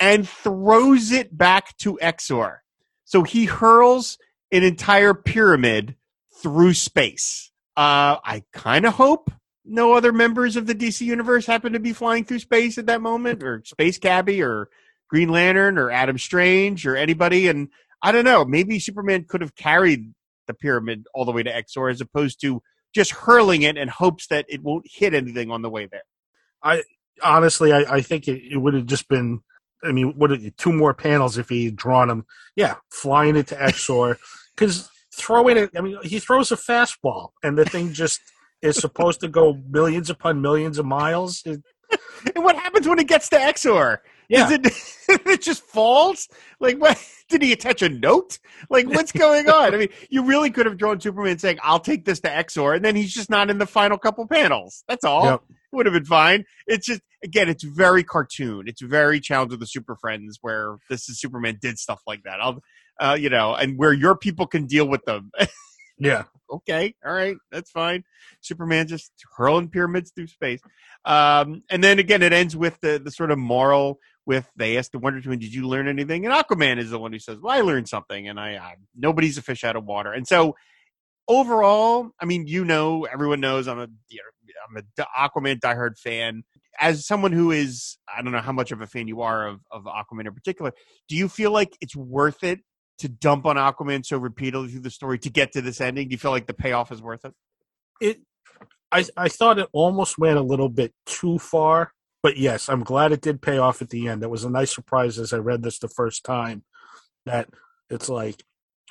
and 0.02 0.28
throws 0.28 1.12
it 1.12 1.38
back 1.38 1.76
to 1.78 1.96
Exor. 2.02 2.56
So 3.04 3.22
he 3.22 3.44
hurls 3.44 4.18
an 4.50 4.64
entire 4.64 5.14
pyramid 5.14 5.94
through 6.42 6.74
space. 6.74 7.52
Uh, 7.76 8.18
I 8.24 8.42
kind 8.52 8.84
of 8.84 8.94
hope 8.94 9.30
no 9.64 9.92
other 9.92 10.12
members 10.12 10.56
of 10.56 10.66
the 10.66 10.74
DC 10.74 11.02
universe 11.02 11.46
happen 11.46 11.72
to 11.74 11.78
be 11.78 11.92
flying 11.92 12.24
through 12.24 12.40
space 12.40 12.78
at 12.78 12.86
that 12.86 13.00
moment, 13.00 13.44
or 13.44 13.62
Space 13.64 13.96
Cabbie, 13.96 14.42
or 14.42 14.68
Green 15.08 15.28
Lantern, 15.28 15.78
or 15.78 15.88
Adam 15.92 16.18
Strange, 16.18 16.84
or 16.84 16.96
anybody. 16.96 17.46
And 17.46 17.68
I 18.02 18.10
don't 18.10 18.24
know, 18.24 18.44
maybe 18.44 18.80
Superman 18.80 19.24
could 19.28 19.40
have 19.40 19.54
carried 19.54 20.12
the 20.48 20.54
pyramid 20.54 21.06
all 21.14 21.24
the 21.24 21.30
way 21.30 21.44
to 21.44 21.52
Exor 21.52 21.92
as 21.92 22.00
opposed 22.00 22.40
to 22.40 22.60
just 22.92 23.12
hurling 23.12 23.62
it 23.62 23.76
in 23.76 23.86
hopes 23.86 24.26
that 24.26 24.46
it 24.48 24.64
won't 24.64 24.84
hit 24.92 25.14
anything 25.14 25.52
on 25.52 25.62
the 25.62 25.70
way 25.70 25.86
there. 25.86 26.02
I 26.60 26.82
honestly, 27.22 27.72
I, 27.72 27.82
I 27.82 28.00
think 28.00 28.26
it, 28.26 28.42
it 28.50 28.56
would 28.56 28.74
have 28.74 28.86
just 28.86 29.08
been 29.08 29.42
I 29.84 29.92
mean, 29.92 30.14
what 30.16 30.30
are 30.30 30.50
two 30.50 30.72
more 30.72 30.94
panels 30.94 31.38
if 31.38 31.48
he 31.48 31.66
had 31.66 31.76
drawn 31.76 32.08
them? 32.08 32.26
Yeah, 32.56 32.76
flying 32.90 33.36
it 33.36 33.48
to 33.48 33.56
Exor 33.56 34.16
because 34.54 34.88
throwing 35.14 35.56
it. 35.56 35.70
I 35.76 35.80
mean, 35.80 35.98
he 36.02 36.18
throws 36.18 36.52
a 36.52 36.56
fastball, 36.56 37.30
and 37.42 37.56
the 37.56 37.64
thing 37.64 37.92
just 37.92 38.20
is 38.62 38.76
supposed 38.76 39.20
to 39.20 39.28
go 39.28 39.60
millions 39.68 40.10
upon 40.10 40.40
millions 40.40 40.78
of 40.78 40.86
miles. 40.86 41.42
It, 41.44 41.62
and 42.34 42.44
what 42.44 42.56
happens 42.56 42.88
when 42.88 42.98
it 42.98 43.08
gets 43.08 43.28
to 43.30 43.36
Exor? 43.36 43.98
Yeah. 44.32 44.46
Is 44.46 44.52
it 44.52 45.20
it 45.26 45.42
just 45.42 45.62
falls? 45.62 46.26
Like 46.58 46.78
what 46.78 46.98
did 47.28 47.42
he 47.42 47.52
attach 47.52 47.82
a 47.82 47.90
note? 47.90 48.38
Like 48.70 48.88
what's 48.88 49.12
going 49.26 49.48
on? 49.48 49.74
I 49.74 49.78
mean, 49.78 49.88
you 50.08 50.24
really 50.24 50.50
could 50.50 50.64
have 50.64 50.78
drawn 50.78 51.00
Superman 51.00 51.38
saying, 51.38 51.58
I'll 51.62 51.80
take 51.80 52.06
this 52.06 52.20
to 52.20 52.28
Exor, 52.28 52.74
and 52.74 52.82
then 52.82 52.96
he's 52.96 53.12
just 53.12 53.28
not 53.28 53.50
in 53.50 53.58
the 53.58 53.66
final 53.66 53.98
couple 53.98 54.26
panels. 54.26 54.84
That's 54.88 55.04
all. 55.04 55.24
Yep. 55.26 55.42
It 55.50 55.76
would 55.76 55.86
have 55.86 55.92
been 55.92 56.06
fine. 56.06 56.44
It's 56.66 56.86
just 56.86 57.02
again, 57.22 57.50
it's 57.50 57.62
very 57.62 58.02
cartoon. 58.04 58.64
It's 58.68 58.80
very 58.80 59.20
Challenge 59.20 59.52
of 59.52 59.60
the 59.60 59.66
Super 59.66 59.96
Friends 59.96 60.38
where 60.40 60.76
this 60.88 61.10
is 61.10 61.20
Superman 61.20 61.58
did 61.60 61.78
stuff 61.78 62.00
like 62.06 62.22
that. 62.24 62.40
I'll 62.40 62.62
uh, 63.00 63.16
you 63.18 63.28
know, 63.28 63.54
and 63.54 63.78
where 63.78 63.92
your 63.92 64.16
people 64.16 64.46
can 64.46 64.66
deal 64.66 64.88
with 64.88 65.04
them. 65.04 65.30
yeah. 65.98 66.24
Okay. 66.50 66.94
All 67.04 67.12
right. 67.12 67.36
That's 67.50 67.70
fine. 67.70 68.04
Superman 68.40 68.86
just 68.86 69.10
hurling 69.36 69.68
pyramids 69.68 70.10
through 70.14 70.26
space. 70.28 70.60
Um, 71.04 71.62
and 71.70 71.82
then 71.82 71.98
again, 71.98 72.22
it 72.22 72.32
ends 72.32 72.56
with 72.56 72.78
the, 72.80 73.00
the 73.02 73.10
sort 73.10 73.30
of 73.30 73.38
moral 73.38 73.98
with 74.26 74.48
they 74.56 74.76
ask 74.76 74.90
the 74.90 74.98
Wonder 74.98 75.20
Twin, 75.20 75.38
"Did 75.38 75.54
you 75.54 75.66
learn 75.66 75.88
anything?" 75.88 76.24
And 76.24 76.34
Aquaman 76.34 76.78
is 76.78 76.90
the 76.90 76.98
one 76.98 77.12
who 77.12 77.18
says, 77.18 77.38
"Well, 77.38 77.52
I 77.52 77.60
learned 77.60 77.88
something, 77.88 78.28
and 78.28 78.38
I, 78.38 78.56
I 78.56 78.76
nobody's 78.96 79.38
a 79.38 79.42
fish 79.42 79.64
out 79.64 79.76
of 79.76 79.84
water." 79.84 80.12
And 80.12 80.26
so, 80.26 80.54
overall, 81.28 82.10
I 82.20 82.24
mean, 82.24 82.46
you 82.46 82.64
know, 82.64 83.04
everyone 83.04 83.40
knows 83.40 83.66
I'm 83.68 83.80
a 83.80 83.88
I'm 84.68 84.76
a 84.76 85.04
Aquaman 85.18 85.58
diehard 85.60 85.98
fan. 85.98 86.44
As 86.80 87.06
someone 87.06 87.32
who 87.32 87.50
is, 87.50 87.98
I 88.08 88.22
don't 88.22 88.32
know 88.32 88.40
how 88.40 88.52
much 88.52 88.72
of 88.72 88.80
a 88.80 88.86
fan 88.86 89.08
you 89.08 89.22
are 89.22 89.46
of 89.46 89.60
of 89.70 89.84
Aquaman 89.84 90.26
in 90.26 90.34
particular. 90.34 90.72
Do 91.08 91.16
you 91.16 91.28
feel 91.28 91.50
like 91.50 91.76
it's 91.80 91.96
worth 91.96 92.42
it 92.42 92.60
to 92.98 93.08
dump 93.08 93.46
on 93.46 93.56
Aquaman 93.56 94.06
so 94.06 94.18
repeatedly 94.18 94.68
through 94.68 94.80
the 94.80 94.90
story 94.90 95.18
to 95.20 95.30
get 95.30 95.52
to 95.52 95.60
this 95.60 95.80
ending? 95.80 96.08
Do 96.08 96.12
you 96.12 96.18
feel 96.18 96.30
like 96.30 96.46
the 96.46 96.54
payoff 96.54 96.92
is 96.92 97.02
worth 97.02 97.24
it? 97.24 97.34
It, 98.00 98.20
I 98.92 99.04
I 99.16 99.28
thought 99.28 99.58
it 99.58 99.68
almost 99.72 100.16
went 100.18 100.38
a 100.38 100.42
little 100.42 100.68
bit 100.68 100.92
too 101.06 101.38
far 101.38 101.92
but 102.22 102.36
yes, 102.36 102.68
I'm 102.68 102.84
glad 102.84 103.12
it 103.12 103.20
did 103.20 103.42
pay 103.42 103.58
off 103.58 103.82
at 103.82 103.90
the 103.90 104.08
end. 104.08 104.22
That 104.22 104.28
was 104.28 104.44
a 104.44 104.50
nice 104.50 104.74
surprise 104.74 105.18
as 105.18 105.32
I 105.32 105.38
read 105.38 105.62
this 105.62 105.78
the 105.78 105.88
first 105.88 106.24
time. 106.24 106.64
That 107.26 107.48
it's 107.90 108.08
like, 108.08 108.42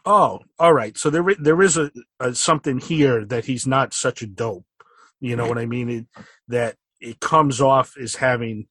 oh, 0.06 0.42
all 0.60 0.74
right. 0.74 0.98
So 0.98 1.10
there 1.10 1.24
there 1.40 1.62
is 1.62 1.78
a, 1.78 1.92
a 2.20 2.36
something 2.36 2.80
here 2.80 3.26
that 3.26 3.46
he's 3.46 3.66
not 3.66 3.94
such 3.94 4.22
a 4.22 4.28
dope. 4.28 4.66
You 5.20 5.36
know 5.36 5.48
what 5.48 5.60
I 5.60 5.66
mean? 5.66 5.90
It, 5.90 6.06
that 6.48 6.76
it 7.00 7.20
comes 7.20 7.62
off 7.62 7.96
as 7.98 8.16
having 8.16 8.68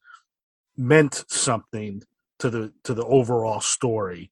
meant 0.76 1.24
something 1.28 2.02
to 2.40 2.50
the 2.50 2.72
to 2.84 2.94
the 2.94 3.04
overall 3.04 3.60
story, 3.60 4.30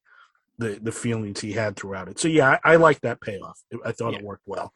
the 0.57 0.79
the 0.81 0.91
feelings 0.91 1.41
he 1.41 1.53
had 1.53 1.75
throughout 1.75 2.07
it. 2.07 2.19
So 2.19 2.27
yeah, 2.27 2.57
I, 2.63 2.73
I 2.73 2.75
like 2.75 3.01
that 3.01 3.21
payoff. 3.21 3.59
I 3.83 3.93
thought 3.93 4.13
yeah. 4.13 4.19
it 4.19 4.25
worked 4.25 4.43
well. 4.45 4.73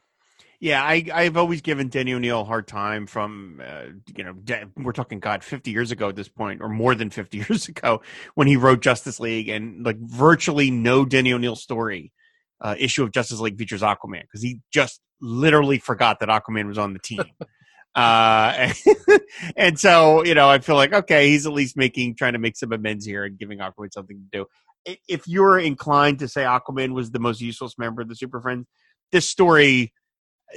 Yeah, 0.63 0.81
I, 0.81 1.03
I've 1.13 1.35
always 1.35 1.59
given 1.59 1.89
Denny 1.89 2.13
O'Neil 2.13 2.39
a 2.39 2.43
hard 2.45 2.69
time 2.69 3.05
from, 3.05 3.61
uh, 3.61 3.87
you 4.15 4.23
know, 4.23 4.33
we're 4.77 4.93
talking, 4.93 5.19
God, 5.19 5.43
50 5.43 5.71
years 5.71 5.91
ago 5.91 6.07
at 6.07 6.15
this 6.15 6.29
point, 6.29 6.61
or 6.61 6.69
more 6.69 6.95
than 6.95 7.09
50 7.09 7.37
years 7.49 7.67
ago, 7.67 8.01
when 8.35 8.47
he 8.47 8.55
wrote 8.55 8.81
Justice 8.81 9.19
League, 9.19 9.49
and 9.49 9.85
like 9.85 9.97
virtually 9.97 10.71
no 10.71 11.03
Denny 11.03 11.33
O'Neil 11.33 11.57
story 11.57 12.13
uh, 12.61 12.75
issue 12.79 13.03
of 13.03 13.11
Justice 13.11 13.41
League 13.41 13.57
features 13.57 13.81
Aquaman 13.81 14.21
because 14.21 14.41
he 14.41 14.61
just 14.71 15.01
literally 15.19 15.79
forgot 15.79 16.21
that 16.21 16.29
Aquaman 16.29 16.69
was 16.69 16.77
on 16.77 16.93
the 16.93 16.99
team. 16.99 17.25
uh, 17.95 18.53
and, 18.55 18.73
and 19.57 19.77
so, 19.77 20.23
you 20.23 20.33
know, 20.33 20.49
I 20.49 20.59
feel 20.59 20.75
like, 20.75 20.93
okay, 20.93 21.27
he's 21.27 21.45
at 21.45 21.51
least 21.51 21.75
making, 21.75 22.15
trying 22.15 22.33
to 22.33 22.39
make 22.39 22.55
some 22.55 22.71
amends 22.71 23.05
here 23.05 23.25
and 23.25 23.37
giving 23.37 23.57
Aquaman 23.57 23.91
something 23.91 24.29
to 24.31 24.45
do. 24.45 24.95
If 25.09 25.27
you're 25.27 25.59
inclined 25.59 26.19
to 26.19 26.29
say 26.29 26.43
Aquaman 26.43 26.93
was 26.93 27.11
the 27.11 27.19
most 27.19 27.41
useless 27.41 27.77
member 27.77 28.01
of 28.01 28.07
the 28.07 28.15
Super 28.15 28.39
Friends, 28.39 28.65
this 29.11 29.29
story 29.29 29.91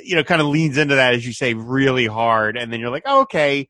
you 0.03 0.17
know, 0.17 0.25
kind 0.25 0.41
of 0.41 0.49
leans 0.49 0.79
into 0.79 0.97
that, 0.97 1.15
as 1.15 1.27
you 1.27 1.33
say, 1.33 1.55
really 1.55 2.07
hard. 2.07 2.57
And 2.57 2.73
then 2.73 2.81
you're 2.81 2.91
like, 2.91 3.05
oh, 3.07 3.23
okay, 3.23 3.69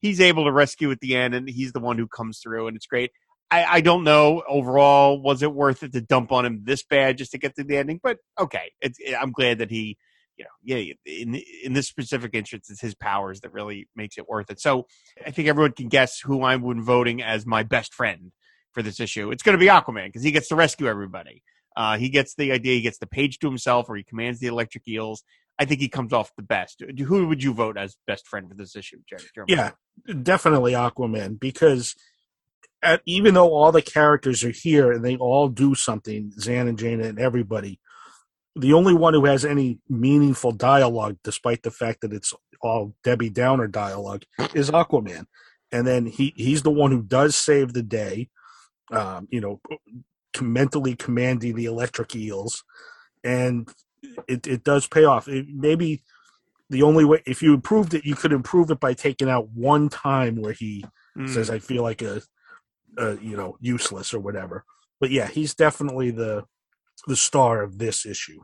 he's 0.00 0.20
able 0.20 0.44
to 0.44 0.52
rescue 0.52 0.90
at 0.90 1.00
the 1.00 1.16
end, 1.16 1.34
and 1.34 1.48
he's 1.48 1.72
the 1.72 1.80
one 1.80 1.98
who 1.98 2.06
comes 2.06 2.40
through, 2.40 2.68
and 2.68 2.76
it's 2.76 2.86
great. 2.86 3.10
I, 3.50 3.64
I 3.64 3.80
don't 3.80 4.04
know 4.04 4.42
overall, 4.46 5.20
was 5.20 5.42
it 5.42 5.52
worth 5.52 5.82
it 5.82 5.92
to 5.92 6.00
dump 6.00 6.32
on 6.32 6.44
him 6.44 6.60
this 6.64 6.82
bad 6.82 7.16
just 7.16 7.32
to 7.32 7.38
get 7.38 7.56
to 7.56 7.64
the 7.64 7.78
ending? 7.78 7.98
But 8.02 8.18
okay, 8.38 8.72
it's, 8.80 8.98
I'm 9.18 9.32
glad 9.32 9.58
that 9.58 9.70
he, 9.70 9.96
you 10.36 10.44
know, 10.44 10.50
yeah, 10.76 10.92
in 11.06 11.34
in 11.64 11.72
this 11.72 11.88
specific 11.88 12.34
instance, 12.34 12.70
it's 12.70 12.80
his 12.80 12.94
powers 12.94 13.40
that 13.40 13.52
really 13.52 13.88
makes 13.96 14.18
it 14.18 14.28
worth 14.28 14.50
it. 14.50 14.60
So 14.60 14.86
I 15.26 15.30
think 15.30 15.48
everyone 15.48 15.72
can 15.72 15.88
guess 15.88 16.20
who 16.20 16.44
I'm 16.44 16.84
voting 16.84 17.22
as 17.22 17.46
my 17.46 17.62
best 17.62 17.94
friend 17.94 18.32
for 18.72 18.82
this 18.82 19.00
issue. 19.00 19.30
It's 19.30 19.42
going 19.42 19.58
to 19.58 19.60
be 19.60 19.70
Aquaman 19.70 20.06
because 20.06 20.22
he 20.22 20.30
gets 20.30 20.48
to 20.48 20.54
rescue 20.54 20.86
everybody. 20.86 21.42
Uh, 21.74 21.96
he 21.96 22.08
gets 22.08 22.34
the 22.34 22.52
idea. 22.52 22.74
He 22.74 22.82
gets 22.82 22.98
the 22.98 23.06
page 23.06 23.38
to 23.38 23.48
himself, 23.48 23.88
or 23.88 23.96
he 23.96 24.04
commands 24.04 24.40
the 24.40 24.48
electric 24.48 24.86
eels, 24.86 25.24
I 25.58 25.64
think 25.64 25.80
he 25.80 25.88
comes 25.88 26.12
off 26.12 26.32
the 26.36 26.42
best. 26.42 26.82
Who 27.06 27.26
would 27.26 27.42
you 27.42 27.52
vote 27.52 27.76
as 27.76 27.96
best 28.06 28.26
friend 28.26 28.48
for 28.48 28.54
this 28.54 28.76
issue, 28.76 28.98
Jeremy? 29.08 29.46
Yeah, 29.48 29.72
definitely 30.22 30.72
Aquaman 30.72 31.40
because 31.40 31.96
at, 32.82 33.02
even 33.06 33.34
though 33.34 33.52
all 33.52 33.72
the 33.72 33.82
characters 33.82 34.44
are 34.44 34.50
here 34.50 34.92
and 34.92 35.04
they 35.04 35.16
all 35.16 35.48
do 35.48 35.74
something, 35.74 36.32
Zan 36.38 36.68
and 36.68 36.78
Jayna 36.78 37.06
and 37.06 37.18
everybody, 37.18 37.80
the 38.54 38.72
only 38.72 38.94
one 38.94 39.14
who 39.14 39.24
has 39.24 39.44
any 39.44 39.78
meaningful 39.88 40.52
dialogue, 40.52 41.18
despite 41.22 41.62
the 41.62 41.70
fact 41.70 42.00
that 42.02 42.12
it's 42.12 42.32
all 42.60 42.94
Debbie 43.04 43.30
Downer 43.30 43.66
dialogue, 43.66 44.24
is 44.54 44.70
Aquaman. 44.70 45.26
And 45.70 45.86
then 45.86 46.06
he 46.06 46.32
he's 46.36 46.62
the 46.62 46.70
one 46.70 46.90
who 46.90 47.02
does 47.02 47.36
save 47.36 47.72
the 47.72 47.82
day, 47.82 48.30
um, 48.90 49.28
you 49.30 49.40
know, 49.40 49.60
mentally 50.40 50.96
commanding 50.96 51.54
the 51.54 51.66
electric 51.66 52.16
eels, 52.16 52.64
and 53.22 53.68
it, 54.26 54.46
it 54.46 54.64
does 54.64 54.86
pay 54.86 55.04
off. 55.04 55.28
It, 55.28 55.46
maybe 55.48 56.02
the 56.70 56.82
only 56.82 57.04
way, 57.04 57.22
if 57.26 57.42
you 57.42 57.54
improved 57.54 57.94
it, 57.94 58.04
you 58.04 58.14
could 58.14 58.32
improve 58.32 58.70
it 58.70 58.80
by 58.80 58.94
taking 58.94 59.28
out 59.28 59.48
one 59.50 59.88
time 59.88 60.36
where 60.36 60.52
he 60.52 60.84
mm. 61.16 61.28
says, 61.28 61.50
"I 61.50 61.58
feel 61.58 61.82
like 61.82 62.02
a, 62.02 62.22
a, 62.96 63.16
you 63.18 63.36
know, 63.36 63.56
useless 63.60 64.12
or 64.12 64.20
whatever." 64.20 64.64
But 65.00 65.10
yeah, 65.10 65.28
he's 65.28 65.54
definitely 65.54 66.10
the 66.10 66.44
the 67.06 67.16
star 67.16 67.62
of 67.62 67.78
this 67.78 68.04
issue. 68.04 68.40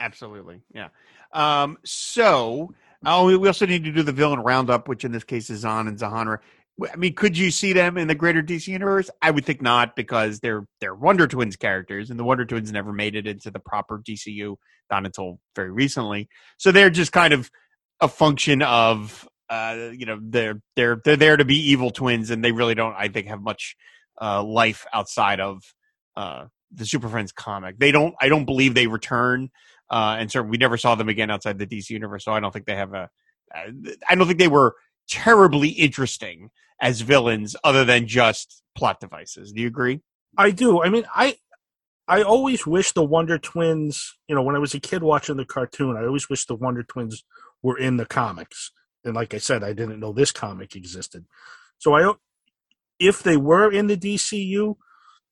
Absolutely, 0.00 0.62
yeah. 0.72 0.88
Um, 1.32 1.78
so, 1.84 2.74
oh, 3.04 3.38
we 3.38 3.48
also 3.48 3.66
need 3.66 3.84
to 3.84 3.92
do 3.92 4.02
the 4.02 4.12
villain 4.12 4.40
roundup, 4.40 4.88
which 4.88 5.04
in 5.04 5.12
this 5.12 5.24
case 5.24 5.50
is 5.50 5.60
Zan 5.60 5.88
and 5.88 5.98
Zahanra. 5.98 6.38
I 6.80 6.96
mean, 6.96 7.14
could 7.14 7.36
you 7.36 7.50
see 7.50 7.72
them 7.72 7.98
in 7.98 8.06
the 8.06 8.14
greater 8.14 8.42
DC 8.42 8.68
universe? 8.68 9.10
I 9.20 9.30
would 9.30 9.44
think 9.44 9.60
not 9.60 9.96
because 9.96 10.40
they're 10.40 10.64
they're 10.80 10.94
Wonder 10.94 11.26
Twins 11.26 11.56
characters, 11.56 12.10
and 12.10 12.18
the 12.18 12.24
Wonder 12.24 12.44
Twins 12.44 12.70
never 12.70 12.92
made 12.92 13.16
it 13.16 13.26
into 13.26 13.50
the 13.50 13.58
proper 13.58 13.98
DCU, 13.98 14.56
not 14.90 15.04
until 15.04 15.40
very 15.56 15.72
recently. 15.72 16.28
So 16.56 16.70
they're 16.70 16.90
just 16.90 17.10
kind 17.10 17.32
of 17.32 17.50
a 18.00 18.06
function 18.06 18.62
of, 18.62 19.28
uh, 19.50 19.90
you 19.92 20.06
know, 20.06 20.20
they're 20.22 20.60
they're 20.76 21.00
they're 21.04 21.16
there 21.16 21.36
to 21.36 21.44
be 21.44 21.70
evil 21.70 21.90
twins, 21.90 22.30
and 22.30 22.44
they 22.44 22.52
really 22.52 22.76
don't, 22.76 22.94
I 22.96 23.08
think, 23.08 23.26
have 23.26 23.42
much 23.42 23.76
uh, 24.20 24.42
life 24.44 24.86
outside 24.92 25.40
of 25.40 25.62
uh, 26.16 26.44
the 26.72 26.86
Super 26.86 27.08
Friends 27.08 27.32
comic. 27.32 27.78
They 27.78 27.90
don't. 27.90 28.14
I 28.20 28.28
don't 28.28 28.44
believe 28.44 28.74
they 28.74 28.86
return, 28.86 29.50
uh, 29.90 30.16
and 30.20 30.30
so 30.30 30.42
we 30.42 30.58
never 30.58 30.76
saw 30.76 30.94
them 30.94 31.08
again 31.08 31.30
outside 31.30 31.58
the 31.58 31.66
DC 31.66 31.90
universe. 31.90 32.24
So 32.24 32.32
I 32.32 32.38
don't 32.38 32.52
think 32.52 32.66
they 32.66 32.76
have 32.76 32.94
a. 32.94 33.08
Uh, 33.52 34.14
don't 34.14 34.26
think 34.28 34.38
they 34.38 34.46
were 34.46 34.76
terribly 35.08 35.70
interesting 35.70 36.50
as 36.80 37.00
villains 37.00 37.56
other 37.64 37.84
than 37.84 38.06
just 38.06 38.62
plot 38.76 39.00
devices. 39.00 39.52
Do 39.52 39.60
you 39.60 39.66
agree? 39.68 40.00
I 40.36 40.50
do. 40.50 40.82
I 40.82 40.88
mean, 40.88 41.04
I 41.14 41.36
I 42.06 42.22
always 42.22 42.66
wish 42.66 42.92
the 42.92 43.04
Wonder 43.04 43.38
Twins, 43.38 44.16
you 44.28 44.34
know, 44.34 44.42
when 44.42 44.56
I 44.56 44.60
was 44.60 44.72
a 44.74 44.80
kid 44.80 45.02
watching 45.02 45.36
the 45.36 45.44
cartoon, 45.44 45.96
I 45.96 46.06
always 46.06 46.30
wish 46.30 46.46
the 46.46 46.54
Wonder 46.54 46.82
Twins 46.82 47.22
were 47.62 47.78
in 47.78 47.98
the 47.98 48.06
comics. 48.06 48.70
And 49.04 49.14
like 49.14 49.34
I 49.34 49.38
said, 49.38 49.62
I 49.62 49.74
didn't 49.74 50.00
know 50.00 50.12
this 50.12 50.32
comic 50.32 50.74
existed. 50.74 51.26
So 51.78 51.94
I 51.94 52.14
if 52.98 53.22
they 53.22 53.36
were 53.36 53.70
in 53.70 53.86
the 53.88 53.96
DCU 53.96 54.76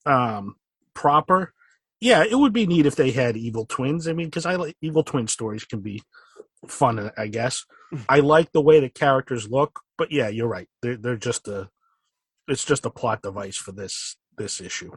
um 0.04 0.56
proper, 0.94 1.52
yeah, 2.00 2.24
it 2.24 2.38
would 2.38 2.52
be 2.52 2.66
neat 2.66 2.86
if 2.86 2.96
they 2.96 3.10
had 3.10 3.36
evil 3.36 3.66
twins. 3.66 4.06
I 4.06 4.12
mean, 4.12 4.30
cuz 4.30 4.46
I 4.46 4.56
like 4.56 4.76
evil 4.80 5.02
twin 5.02 5.28
stories 5.28 5.64
can 5.64 5.80
be 5.80 6.02
fun, 6.70 7.10
I 7.16 7.26
guess. 7.28 7.64
I 8.08 8.20
like 8.20 8.52
the 8.52 8.60
way 8.60 8.80
the 8.80 8.88
characters 8.88 9.48
look, 9.48 9.80
but 9.96 10.10
yeah, 10.10 10.28
you're 10.28 10.48
right. 10.48 10.68
They're 10.82 10.96
they're 10.96 11.16
just 11.16 11.48
a 11.48 11.70
it's 12.48 12.64
just 12.64 12.86
a 12.86 12.90
plot 12.90 13.22
device 13.22 13.56
for 13.56 13.72
this 13.72 14.16
this 14.36 14.60
issue. 14.60 14.92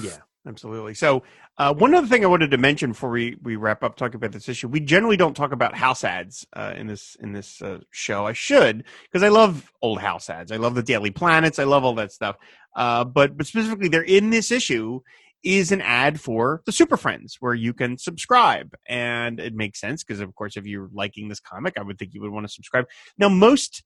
Yeah, 0.00 0.18
absolutely. 0.46 0.94
So, 0.94 1.22
uh, 1.58 1.74
one 1.74 1.94
other 1.94 2.06
thing 2.06 2.24
I 2.24 2.28
wanted 2.28 2.50
to 2.50 2.58
mention 2.58 2.90
before 2.90 3.10
we, 3.10 3.36
we 3.42 3.56
wrap 3.56 3.82
up 3.82 3.96
talking 3.96 4.16
about 4.16 4.32
this 4.32 4.48
issue, 4.48 4.68
we 4.68 4.80
generally 4.80 5.16
don't 5.16 5.34
talk 5.34 5.52
about 5.52 5.74
house 5.74 6.04
ads 6.04 6.46
uh, 6.52 6.74
in 6.76 6.86
this 6.86 7.16
in 7.20 7.32
this 7.32 7.62
uh, 7.62 7.80
show. 7.90 8.26
I 8.26 8.32
should 8.32 8.84
because 9.04 9.22
I 9.22 9.28
love 9.28 9.72
old 9.80 10.00
house 10.00 10.28
ads. 10.28 10.52
I 10.52 10.56
love 10.56 10.74
the 10.74 10.82
Daily 10.82 11.10
Planets. 11.10 11.58
I 11.58 11.64
love 11.64 11.84
all 11.84 11.94
that 11.94 12.12
stuff. 12.12 12.36
Uh, 12.74 13.04
but 13.04 13.36
but 13.36 13.46
specifically, 13.46 13.88
they're 13.88 14.02
in 14.02 14.30
this 14.30 14.50
issue 14.50 15.00
is 15.46 15.70
an 15.70 15.80
ad 15.80 16.20
for 16.20 16.60
the 16.66 16.72
Super 16.72 16.96
Friends 16.96 17.36
where 17.38 17.54
you 17.54 17.72
can 17.72 17.96
subscribe. 17.96 18.74
And 18.88 19.38
it 19.38 19.54
makes 19.54 19.80
sense 19.80 20.02
because, 20.02 20.20
of 20.20 20.34
course, 20.34 20.56
if 20.56 20.66
you're 20.66 20.90
liking 20.92 21.28
this 21.28 21.38
comic, 21.38 21.74
I 21.78 21.82
would 21.82 21.98
think 21.98 22.14
you 22.14 22.20
would 22.20 22.32
want 22.32 22.46
to 22.46 22.52
subscribe. 22.52 22.86
Now, 23.16 23.28
most 23.28 23.84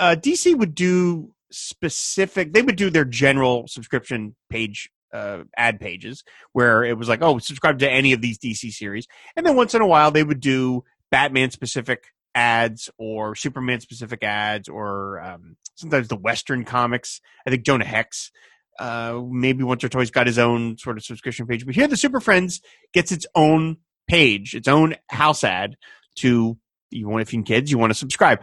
uh, 0.00 0.16
DC 0.18 0.58
would 0.58 0.74
do 0.74 1.32
specific, 1.52 2.52
they 2.52 2.60
would 2.60 2.74
do 2.74 2.90
their 2.90 3.04
general 3.04 3.68
subscription 3.68 4.34
page. 4.50 4.90
Uh, 5.14 5.44
ad 5.56 5.80
pages 5.80 6.24
where 6.52 6.84
it 6.84 6.98
was 6.98 7.08
like, 7.08 7.22
oh, 7.22 7.38
subscribe 7.38 7.78
to 7.78 7.90
any 7.90 8.12
of 8.12 8.20
these 8.20 8.38
DC 8.38 8.70
series, 8.72 9.06
and 9.34 9.46
then 9.46 9.56
once 9.56 9.72
in 9.72 9.80
a 9.80 9.86
while 9.86 10.10
they 10.10 10.24
would 10.24 10.40
do 10.40 10.82
Batman 11.10 11.50
specific 11.52 12.08
ads 12.34 12.90
or 12.98 13.34
Superman 13.34 13.80
specific 13.80 14.22
ads 14.22 14.68
or 14.68 15.20
um, 15.20 15.56
sometimes 15.76 16.08
the 16.08 16.16
Western 16.16 16.64
comics. 16.64 17.20
I 17.46 17.50
think 17.50 17.64
Jonah 17.64 17.86
Hex 17.86 18.30
uh, 18.78 19.20
maybe 19.28 19.62
once 19.62 19.82
or 19.84 19.88
twice 19.88 20.10
got 20.10 20.26
his 20.26 20.38
own 20.38 20.78
sort 20.78 20.96
of 20.96 21.04
subscription 21.04 21.46
page. 21.46 21.64
But 21.64 21.74
here, 21.74 21.88
the 21.88 21.96
Super 21.96 22.20
Friends 22.20 22.60
gets 22.92 23.12
its 23.12 23.26
own 23.34 23.78
page, 24.06 24.54
its 24.54 24.68
own 24.68 24.96
house 25.08 25.44
ad 25.44 25.76
to 26.16 26.58
you 26.90 27.08
want 27.08 27.22
if 27.22 27.32
you 27.32 27.42
kids, 27.42 27.70
you 27.70 27.78
want 27.78 27.90
to 27.90 27.98
subscribe. 27.98 28.40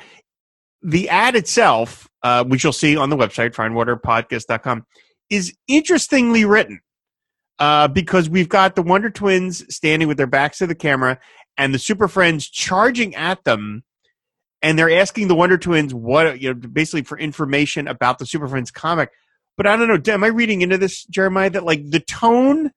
The 0.82 1.10
ad 1.10 1.36
itself, 1.36 2.10
uh, 2.24 2.43
which 2.43 2.63
you'll 2.63 2.74
see 2.74 2.98
on 2.98 3.10
the 3.10 3.15
website, 3.15 3.54
fireandwaterpodcast.com, 3.54 4.86
is 5.30 5.56
interestingly 5.67 6.46
written 6.46 6.82
uh, 7.60 7.88
because 7.88 8.30
we've 8.30 8.50
got 8.50 8.76
the 8.76 8.82
Wonder 8.82 9.10
Twins 9.10 9.63
standing 9.74 10.08
with 10.08 10.17
their 10.17 10.28
backs 10.28 10.58
to 10.58 10.67
the 10.67 10.76
camera 10.76 11.19
and 11.58 11.74
the 11.74 11.80
Super 11.80 12.08
Friends 12.08 12.50
charging 12.50 13.15
at 13.15 13.43
them. 13.43 13.84
And 14.62 14.80
they're 14.80 14.91
asking 14.91 15.28
the 15.28 15.36
Wonder 15.36 15.58
Twins 15.58 15.93
what, 15.93 16.39
you 16.39 16.54
know, 16.54 16.60
basically 16.60 17.04
for 17.04 17.17
information 17.17 17.88
about 17.88 18.19
the 18.19 18.26
Super 18.26 18.48
Friends 18.48 18.72
comic. 18.72 19.10
But 19.56 19.68
I 19.68 19.76
don't 19.76 19.88
know. 19.88 20.13
Am 20.13 20.24
I 20.24 20.28
reading 20.28 20.62
into 20.62 20.78
this, 20.78 21.06
Jeremiah, 21.06 21.50
that 21.52 21.63
like 21.63 21.89
the 21.89 22.00
tone 22.00 22.72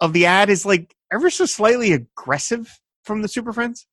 of 0.00 0.12
the 0.12 0.26
ad 0.26 0.50
is 0.50 0.64
like 0.64 0.94
ever 1.12 1.30
so 1.30 1.46
slightly 1.46 1.92
aggressive 1.92 2.78
from 3.02 3.22
the 3.22 3.28
Super 3.28 3.52
Friends? 3.52 3.86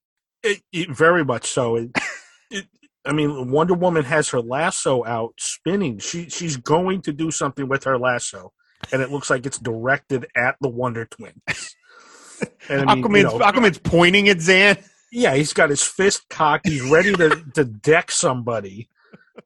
It, 0.43 0.61
it, 0.71 0.89
very 0.89 1.23
much 1.23 1.47
so. 1.47 1.75
It, 1.75 1.91
it, 2.49 2.65
I 3.05 3.13
mean, 3.13 3.51
Wonder 3.51 3.73
Woman 3.73 4.05
has 4.05 4.29
her 4.29 4.41
lasso 4.41 5.03
out 5.05 5.33
spinning. 5.37 5.99
She 5.99 6.29
she's 6.29 6.57
going 6.57 7.01
to 7.03 7.13
do 7.13 7.31
something 7.31 7.67
with 7.67 7.83
her 7.83 7.97
lasso, 7.97 8.53
and 8.91 9.01
it 9.01 9.11
looks 9.11 9.29
like 9.29 9.45
it's 9.45 9.59
directed 9.59 10.27
at 10.35 10.55
the 10.61 10.69
Wonder 10.69 11.05
Twins. 11.05 11.75
And 12.69 12.89
I 12.89 12.95
mean, 12.95 13.03
Aquaman's, 13.03 13.33
you 13.33 13.39
know, 13.39 13.45
Aquaman's 13.45 13.77
pointing 13.77 14.27
at 14.29 14.41
Zan. 14.41 14.77
Yeah, 15.11 15.35
he's 15.35 15.53
got 15.53 15.69
his 15.69 15.83
fist 15.83 16.27
cocked. 16.29 16.67
He's 16.67 16.81
ready 16.89 17.13
to 17.13 17.43
to 17.53 17.65
deck 17.65 18.09
somebody, 18.09 18.89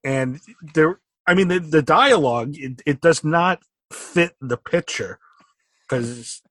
and 0.03 0.39
there 0.61 0.99
I 1.27 1.33
mean, 1.33 1.47
the, 1.47 1.59
the 1.59 1.81
dialogue 1.81 2.55
it, 2.55 2.81
it 2.85 3.01
does 3.01 3.23
not 3.23 3.61
fit 3.91 4.35
the 4.41 4.57
picture 4.57 5.19
because 5.87 6.41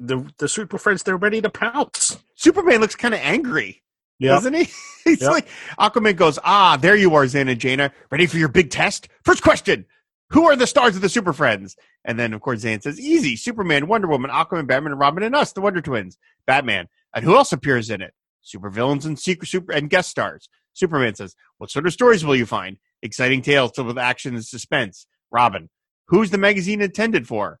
the 0.00 0.30
the 0.38 0.48
Super 0.48 0.78
Friends 0.78 1.02
they're 1.02 1.16
ready 1.16 1.40
to 1.40 1.50
pounce. 1.50 2.18
Superman 2.34 2.80
looks 2.80 2.94
kind 2.94 3.14
of 3.14 3.20
angry, 3.20 3.82
yep. 4.18 4.36
doesn't 4.36 4.54
he? 4.54 4.68
He's 5.04 5.22
yep. 5.22 5.30
like 5.30 5.48
Aquaman 5.78 6.16
goes, 6.16 6.38
"Ah, 6.44 6.76
there 6.80 6.96
you 6.96 7.14
are, 7.14 7.26
Zan 7.26 7.48
and 7.48 7.60
Jayna, 7.60 7.92
ready 8.10 8.26
for 8.26 8.38
your 8.38 8.48
big 8.48 8.70
test? 8.70 9.08
First 9.24 9.42
question: 9.42 9.86
Who 10.30 10.46
are 10.46 10.56
the 10.56 10.66
stars 10.66 10.96
of 10.96 11.02
the 11.02 11.08
Super 11.08 11.32
Friends?" 11.32 11.76
And 12.04 12.18
then, 12.18 12.32
of 12.32 12.40
course, 12.40 12.60
Zan 12.60 12.80
says, 12.80 13.00
"Easy: 13.00 13.36
Superman, 13.36 13.88
Wonder 13.88 14.08
Woman, 14.08 14.30
Aquaman, 14.30 14.66
Batman, 14.66 14.92
and 14.92 15.00
Robin, 15.00 15.22
and 15.22 15.34
us, 15.34 15.52
the 15.52 15.60
Wonder 15.60 15.80
Twins, 15.80 16.18
Batman, 16.46 16.88
and 17.14 17.24
who 17.24 17.36
else 17.36 17.52
appears 17.52 17.90
in 17.90 18.00
it? 18.00 18.14
supervillains 18.44 19.04
and 19.04 19.18
secret 19.18 19.48
super 19.48 19.72
and 19.72 19.88
guest 19.88 20.10
stars. 20.10 20.48
Superman 20.72 21.14
says, 21.14 21.36
"What 21.58 21.70
sort 21.70 21.86
of 21.86 21.92
stories 21.92 22.24
will 22.24 22.34
you 22.34 22.46
find? 22.46 22.78
Exciting 23.02 23.42
tales 23.42 23.72
filled 23.74 23.88
with 23.88 23.98
action 23.98 24.34
and 24.34 24.44
suspense." 24.44 25.06
Robin, 25.30 25.68
who's 26.08 26.30
the 26.30 26.38
magazine 26.38 26.80
intended 26.80 27.26
for? 27.26 27.58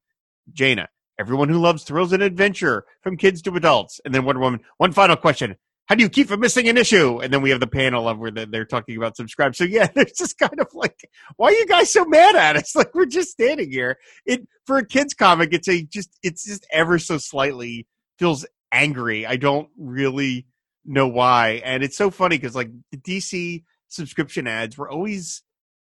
Jayna, 0.52 0.86
everyone 1.18 1.48
who 1.48 1.58
loves 1.58 1.84
thrills 1.84 2.12
and 2.12 2.22
adventure, 2.22 2.84
from 3.02 3.16
kids 3.16 3.42
to 3.42 3.54
adults. 3.54 4.00
And 4.04 4.14
then 4.14 4.24
Wonder 4.24 4.40
Woman. 4.40 4.60
One 4.78 4.92
final 4.92 5.16
question: 5.16 5.56
how 5.86 5.96
do 5.96 6.02
you 6.02 6.08
keep 6.08 6.28
from 6.28 6.40
missing 6.40 6.68
an 6.68 6.78
issue? 6.78 7.20
And 7.20 7.32
then 7.32 7.42
we 7.42 7.50
have 7.50 7.60
the 7.60 7.66
panel 7.66 8.08
of 8.08 8.18
where 8.18 8.30
they're 8.30 8.64
talking 8.64 8.96
about 8.96 9.16
subscribe. 9.16 9.54
So 9.54 9.64
yeah, 9.64 9.88
there's 9.94 10.12
just 10.12 10.38
kind 10.38 10.58
of 10.60 10.68
like, 10.72 11.08
why 11.36 11.48
are 11.48 11.52
you 11.52 11.66
guys 11.66 11.92
so 11.92 12.04
mad 12.04 12.36
at 12.36 12.56
us? 12.56 12.74
Like 12.82 12.94
we're 12.94 13.06
just 13.06 13.30
standing 13.30 13.70
here. 13.70 13.98
It 14.24 14.46
for 14.66 14.78
a 14.78 14.86
kids 14.86 15.14
comic, 15.14 15.52
it's 15.52 15.68
a 15.68 15.82
just 15.82 16.18
it's 16.22 16.44
just 16.44 16.66
ever 16.72 16.98
so 16.98 17.18
slightly 17.18 17.86
feels 18.18 18.46
angry. 18.72 19.26
I 19.26 19.36
don't 19.36 19.68
really 19.76 20.46
know 20.84 21.08
why, 21.08 21.60
and 21.64 21.82
it's 21.82 21.96
so 21.96 22.10
funny 22.10 22.38
because 22.38 22.56
like 22.56 22.70
the 22.90 22.96
DC 22.96 23.62
subscription 23.92 24.46
ads 24.46 24.76
were 24.76 24.90
always 24.90 25.42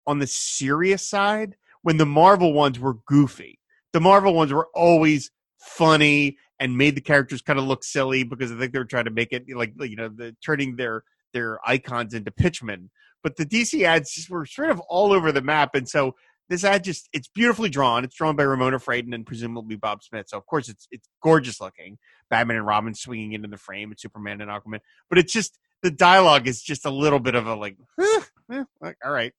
on 0.07 0.19
the 0.19 0.27
serious 0.27 1.07
side 1.07 1.55
when 1.81 1.97
the 1.97 2.05
Marvel 2.05 2.53
ones 2.53 2.79
were 2.79 2.95
goofy. 3.05 3.59
The 3.93 4.01
Marvel 4.01 4.33
ones 4.33 4.53
were 4.53 4.67
always 4.73 5.31
funny 5.59 6.37
and 6.59 6.77
made 6.77 6.95
the 6.95 7.01
characters 7.01 7.41
kind 7.41 7.59
of 7.59 7.65
look 7.65 7.83
silly 7.83 8.23
because 8.23 8.51
I 8.51 8.57
think 8.57 8.71
they 8.71 8.79
were 8.79 8.85
trying 8.85 9.05
to 9.05 9.11
make 9.11 9.33
it 9.33 9.43
like 9.53 9.73
you 9.79 9.95
know 9.95 10.09
the 10.09 10.35
turning 10.43 10.75
their 10.75 11.03
their 11.33 11.59
icons 11.67 12.13
into 12.13 12.31
pitchmen. 12.31 12.89
But 13.23 13.37
the 13.37 13.45
DC 13.45 13.83
ads 13.83 14.27
were 14.29 14.45
sort 14.45 14.69
of 14.69 14.79
all 14.81 15.11
over 15.11 15.31
the 15.31 15.41
map, 15.41 15.75
and 15.75 15.89
so 15.89 16.15
this 16.49 16.63
ad 16.63 16.83
just 16.83 17.09
it's 17.13 17.27
beautifully 17.27 17.69
drawn. 17.69 18.03
It's 18.03 18.15
drawn 18.15 18.35
by 18.35 18.43
Ramona 18.43 18.77
Fradon 18.77 19.13
and 19.13 19.25
presumably 19.25 19.75
Bob 19.75 20.03
Smith. 20.03 20.27
So 20.29 20.37
of 20.37 20.45
course 20.45 20.69
it's 20.69 20.87
it's 20.91 21.07
gorgeous 21.21 21.59
looking. 21.59 21.97
Batman 22.29 22.57
and 22.57 22.65
Robin 22.65 22.93
swinging 22.93 23.33
into 23.33 23.47
the 23.47 23.57
frame, 23.57 23.91
and 23.91 23.99
Superman 23.99 24.41
and 24.41 24.49
Aquaman. 24.49 24.79
But 25.09 25.19
it's 25.19 25.33
just 25.33 25.57
the 25.81 25.91
dialogue 25.91 26.47
is 26.47 26.61
just 26.61 26.85
a 26.85 26.89
little 26.89 27.19
bit 27.19 27.35
of 27.35 27.47
a 27.47 27.55
like, 27.55 27.77
eh, 27.99 28.21
eh, 28.51 28.63
like 28.81 28.97
all 29.03 29.11
right. 29.11 29.33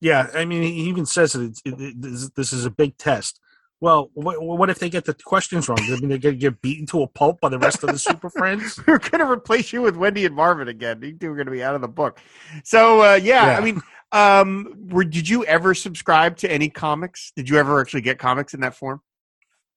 Yeah, 0.00 0.28
I 0.34 0.46
mean, 0.46 0.62
he 0.62 0.88
even 0.88 1.04
says 1.04 1.32
that 1.32 1.60
it, 1.64 1.74
it, 1.78 2.34
this 2.34 2.52
is 2.54 2.64
a 2.64 2.70
big 2.70 2.96
test. 2.96 3.38
Well, 3.82 4.10
what, 4.12 4.42
what, 4.42 4.68
if 4.68 4.78
they 4.78 4.90
get 4.90 5.06
the 5.06 5.14
questions 5.14 5.68
wrong? 5.68 5.78
I 5.80 5.96
mean, 5.96 6.10
they're 6.10 6.18
going 6.18 6.34
to 6.34 6.38
get 6.38 6.60
beaten 6.60 6.84
to 6.88 7.02
a 7.02 7.06
pulp 7.06 7.40
by 7.40 7.48
the 7.48 7.58
rest 7.58 7.82
of 7.82 7.90
the 7.90 7.98
Super 7.98 8.28
Friends. 8.28 8.78
We're 8.86 8.98
going 8.98 9.20
to 9.20 9.30
replace 9.30 9.72
you 9.72 9.80
with 9.80 9.96
Wendy 9.96 10.26
and 10.26 10.34
Marvin 10.34 10.68
again. 10.68 11.00
You 11.02 11.14
two 11.14 11.32
are 11.32 11.34
going 11.34 11.46
to 11.46 11.52
be 11.52 11.62
out 11.62 11.74
of 11.74 11.80
the 11.80 11.88
book. 11.88 12.20
So, 12.62 13.00
uh, 13.00 13.14
yeah, 13.14 13.46
yeah, 13.46 13.58
I 13.58 13.60
mean, 13.62 13.80
um, 14.12 14.88
were, 14.90 15.04
did 15.04 15.28
you 15.28 15.44
ever 15.44 15.74
subscribe 15.74 16.36
to 16.38 16.50
any 16.50 16.68
comics? 16.68 17.32
Did 17.36 17.48
you 17.48 17.58
ever 17.58 17.80
actually 17.80 18.02
get 18.02 18.18
comics 18.18 18.54
in 18.54 18.60
that 18.60 18.74
form? 18.74 19.00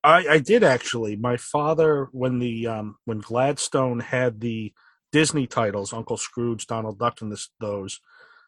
I, 0.03 0.27
I 0.27 0.39
did 0.39 0.63
actually. 0.63 1.15
My 1.15 1.37
father, 1.37 2.09
when 2.11 2.39
the 2.39 2.67
um, 2.67 2.97
when 3.05 3.19
Gladstone 3.19 3.99
had 3.99 4.41
the 4.41 4.73
Disney 5.11 5.47
titles, 5.47 5.93
Uncle 5.93 6.17
Scrooge, 6.17 6.67
Donald 6.67 6.99
Duck, 6.99 7.21
and 7.21 7.31
this, 7.31 7.49
those, 7.59 8.01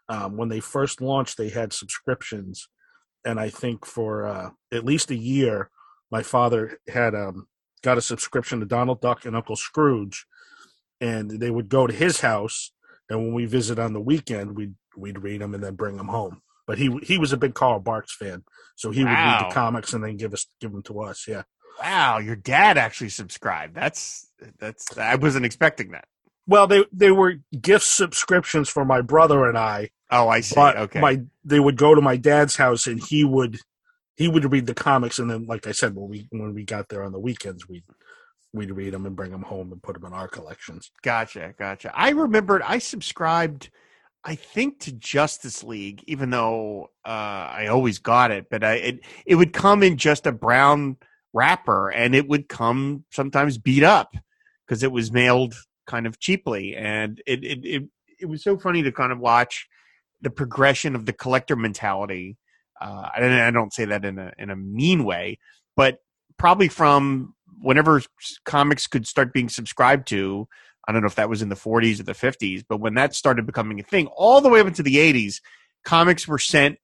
um, 0.09 0.35
when 0.35 0.49
they 0.49 0.59
first 0.59 0.99
launched, 0.99 1.37
they 1.37 1.49
had 1.49 1.71
subscriptions 1.71 2.67
and 3.25 3.39
I 3.39 3.49
think 3.49 3.85
for 3.85 4.25
uh, 4.25 4.51
at 4.71 4.85
least 4.85 5.11
a 5.11 5.15
year, 5.15 5.71
my 6.11 6.21
father 6.21 6.79
had 6.87 7.15
um, 7.15 7.47
got 7.81 7.97
a 7.97 8.01
subscription 8.01 8.59
to 8.59 8.65
Donald 8.65 9.01
Duck 9.01 9.25
and 9.25 9.35
Uncle 9.35 9.55
Scrooge, 9.55 10.27
and 11.01 11.31
they 11.31 11.49
would 11.49 11.67
go 11.67 11.87
to 11.87 11.93
his 11.93 12.21
house, 12.21 12.71
and 13.09 13.19
when 13.19 13.33
we 13.33 13.45
visit 13.45 13.79
on 13.79 13.93
the 13.93 13.99
weekend, 13.99 14.55
we'd 14.55 14.75
we'd 14.97 15.23
read 15.23 15.41
them 15.41 15.53
and 15.53 15.63
then 15.63 15.75
bring 15.75 15.97
them 15.97 16.07
home. 16.07 16.41
But 16.67 16.77
he 16.77 16.97
he 17.03 17.17
was 17.17 17.31
a 17.31 17.37
big 17.37 17.53
Carl 17.53 17.79
Barks 17.79 18.15
fan, 18.15 18.43
so 18.75 18.91
he 18.91 19.03
would 19.03 19.11
read 19.11 19.41
the 19.41 19.53
comics 19.53 19.93
and 19.93 20.03
then 20.03 20.17
give 20.17 20.33
us 20.33 20.47
give 20.59 20.71
them 20.71 20.83
to 20.83 21.01
us. 21.01 21.25
Yeah. 21.27 21.43
Wow, 21.81 22.19
your 22.19 22.35
dad 22.35 22.77
actually 22.77 23.09
subscribed. 23.09 23.75
That's 23.75 24.31
that's 24.57 24.97
I 24.97 25.15
wasn't 25.15 25.45
expecting 25.45 25.91
that. 25.91 26.05
Well, 26.47 26.67
they 26.67 26.85
they 26.91 27.11
were 27.11 27.35
gift 27.59 27.85
subscriptions 27.85 28.69
for 28.69 28.85
my 28.85 29.01
brother 29.01 29.47
and 29.47 29.57
I. 29.57 29.89
Oh, 30.09 30.27
I 30.27 30.41
see. 30.41 30.59
okay. 30.59 30.99
My 30.99 31.21
they 31.43 31.59
would 31.59 31.77
go 31.77 31.93
to 31.93 32.01
my 32.01 32.17
dad's 32.17 32.55
house 32.55 32.87
and 32.87 33.01
he 33.01 33.23
would 33.23 33.59
he 34.15 34.27
would 34.27 34.51
read 34.51 34.65
the 34.65 34.73
comics 34.73 35.19
and 35.19 35.29
then, 35.29 35.45
like 35.45 35.67
I 35.67 35.71
said, 35.71 35.95
when 35.95 36.09
we 36.09 36.27
when 36.31 36.53
we 36.53 36.63
got 36.63 36.89
there 36.89 37.03
on 37.03 37.11
the 37.11 37.19
weekends, 37.19 37.67
we 37.67 37.83
we'd 38.53 38.71
read 38.71 38.93
them 38.93 39.05
and 39.05 39.15
bring 39.15 39.31
them 39.31 39.43
home 39.43 39.71
and 39.71 39.83
put 39.83 39.95
them 39.95 40.05
in 40.05 40.13
our 40.13 40.27
collections. 40.27 40.91
Gotcha, 41.03 41.53
gotcha. 41.59 41.91
I 41.93 42.11
remembered 42.11 42.61
I 42.61 42.77
subscribed, 42.77 43.69
I 44.25 44.33
think 44.33 44.79
to 44.81 44.91
Justice 44.91 45.63
League, 45.63 46.03
even 46.07 46.31
though 46.31 46.89
uh, 47.05 47.09
I 47.09 47.67
always 47.67 47.99
got 47.99 48.31
it, 48.31 48.47
but 48.49 48.63
I 48.63 48.73
it 48.73 48.99
it 49.25 49.35
would 49.35 49.53
come 49.53 49.83
in 49.83 49.97
just 49.97 50.25
a 50.25 50.31
brown 50.31 50.97
wrapper 51.31 51.89
and 51.89 52.15
it 52.15 52.27
would 52.27 52.49
come 52.49 53.05
sometimes 53.11 53.59
beat 53.59 53.83
up 53.83 54.15
because 54.65 54.81
it 54.81 54.91
was 54.91 55.11
mailed 55.11 55.53
kind 55.85 56.07
of 56.07 56.19
cheaply, 56.19 56.75
and 56.75 57.21
it 57.27 57.43
it 57.43 57.65
it, 57.65 57.83
it 58.19 58.25
was 58.25 58.43
so 58.43 58.57
funny 58.57 58.81
to 58.81 58.91
kind 58.91 59.11
of 59.11 59.19
watch 59.19 59.67
the 60.21 60.31
progression 60.31 60.95
of 60.95 61.05
the 61.05 61.13
collector 61.13 61.55
mentality. 61.55 62.37
Uh, 62.81 63.07
and 63.15 63.33
I 63.33 63.51
don't 63.51 63.73
say 63.73 63.85
that 63.85 64.03
in 64.03 64.17
a 64.17 64.33
in 64.39 64.49
a 64.49 64.55
mean 64.55 65.03
way, 65.03 65.37
but 65.75 65.99
probably 66.37 66.67
from 66.67 67.35
whenever 67.61 68.01
comics 68.43 68.87
could 68.87 69.05
start 69.05 69.33
being 69.33 69.49
subscribed 69.49 70.07
to. 70.07 70.47
I 70.87 70.91
don't 70.91 71.01
know 71.01 71.07
if 71.07 71.15
that 71.15 71.29
was 71.29 71.41
in 71.41 71.49
the 71.49 71.55
40s 71.55 71.99
or 71.99 72.03
the 72.03 72.13
50s, 72.13 72.63
but 72.67 72.79
when 72.79 72.93
that 72.95 73.15
started 73.15 73.45
becoming 73.45 73.79
a 73.79 73.83
thing, 73.83 74.07
all 74.07 74.41
the 74.41 74.49
way 74.49 74.59
up 74.59 74.67
into 74.67 74.83
the 74.83 74.95
80s, 74.95 75.41
comics 75.83 76.27
were 76.27 76.39
sent 76.39 76.77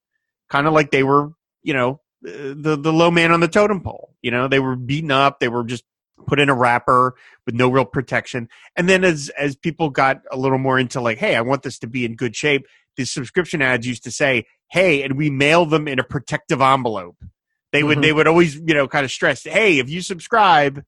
kind 0.49 0.67
of 0.67 0.73
like 0.73 0.91
they 0.91 1.03
were, 1.03 1.31
you 1.63 1.73
know, 1.73 2.01
the 2.21 2.77
the 2.79 2.93
low 2.93 3.09
man 3.09 3.31
on 3.31 3.39
the 3.39 3.47
totem 3.47 3.81
pole. 3.81 4.13
You 4.21 4.31
know, 4.31 4.47
they 4.47 4.59
were 4.59 4.75
beaten 4.75 5.11
up, 5.11 5.39
they 5.39 5.47
were 5.47 5.63
just 5.63 5.83
put 6.27 6.39
in 6.39 6.49
a 6.49 6.55
wrapper 6.55 7.15
with 7.45 7.55
no 7.55 7.69
real 7.69 7.85
protection. 7.85 8.47
And 8.75 8.87
then 8.87 9.03
as 9.03 9.29
as 9.37 9.55
people 9.55 9.89
got 9.89 10.21
a 10.31 10.37
little 10.37 10.59
more 10.59 10.77
into 10.77 11.01
like, 11.01 11.17
hey, 11.17 11.35
I 11.35 11.41
want 11.41 11.63
this 11.63 11.79
to 11.79 11.87
be 11.87 12.05
in 12.05 12.15
good 12.15 12.35
shape, 12.35 12.65
the 12.97 13.05
subscription 13.05 13.61
ads 13.61 13.87
used 13.87 14.03
to 14.03 14.11
say, 14.11 14.45
hey, 14.69 15.03
and 15.03 15.17
we 15.17 15.29
mail 15.29 15.65
them 15.65 15.87
in 15.87 15.99
a 15.99 16.03
protective 16.03 16.61
envelope. 16.61 17.17
They 17.71 17.83
would 17.83 17.97
mm-hmm. 17.97 18.01
they 18.01 18.13
would 18.13 18.27
always, 18.27 18.55
you 18.55 18.73
know, 18.73 18.87
kind 18.87 19.05
of 19.05 19.11
stress, 19.11 19.43
hey, 19.43 19.79
if 19.79 19.89
you 19.89 20.01
subscribe, 20.01 20.83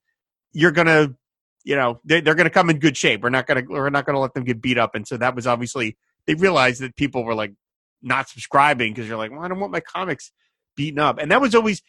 you're 0.52 0.72
gonna, 0.72 1.16
you 1.64 1.76
know, 1.76 2.00
they're, 2.04 2.22
they're 2.22 2.36
gonna 2.36 2.50
come 2.50 2.70
in 2.70 2.80
good 2.80 2.98
shape. 2.98 3.22
We're 3.22 3.30
not 3.30 3.48
gonna 3.48 3.64
we're 3.68 3.90
not 3.90 4.06
gonna 4.06 4.20
let 4.20 4.34
them 4.34 4.44
get 4.44 4.62
beat 4.62 4.78
up. 4.78 4.96
And 4.96 5.08
so 5.08 5.18
that 5.18 5.36
was 5.36 5.48
obviously 5.48 5.98
they 6.28 6.36
realized 6.36 6.82
that 6.82 6.96
people 6.96 7.24
were 7.24 7.36
like 7.36 7.54
not 8.02 8.30
subscribing 8.30 8.94
because 8.94 9.08
you're 9.08 9.18
like, 9.18 9.32
well, 9.32 9.42
I 9.42 9.48
don't 9.48 9.60
want 9.60 9.72
my 9.72 9.80
comics 9.80 10.32
beaten 10.76 11.00
up. 11.00 11.20
And 11.20 11.32
that 11.32 11.42
was 11.42 11.56
always 11.56 11.82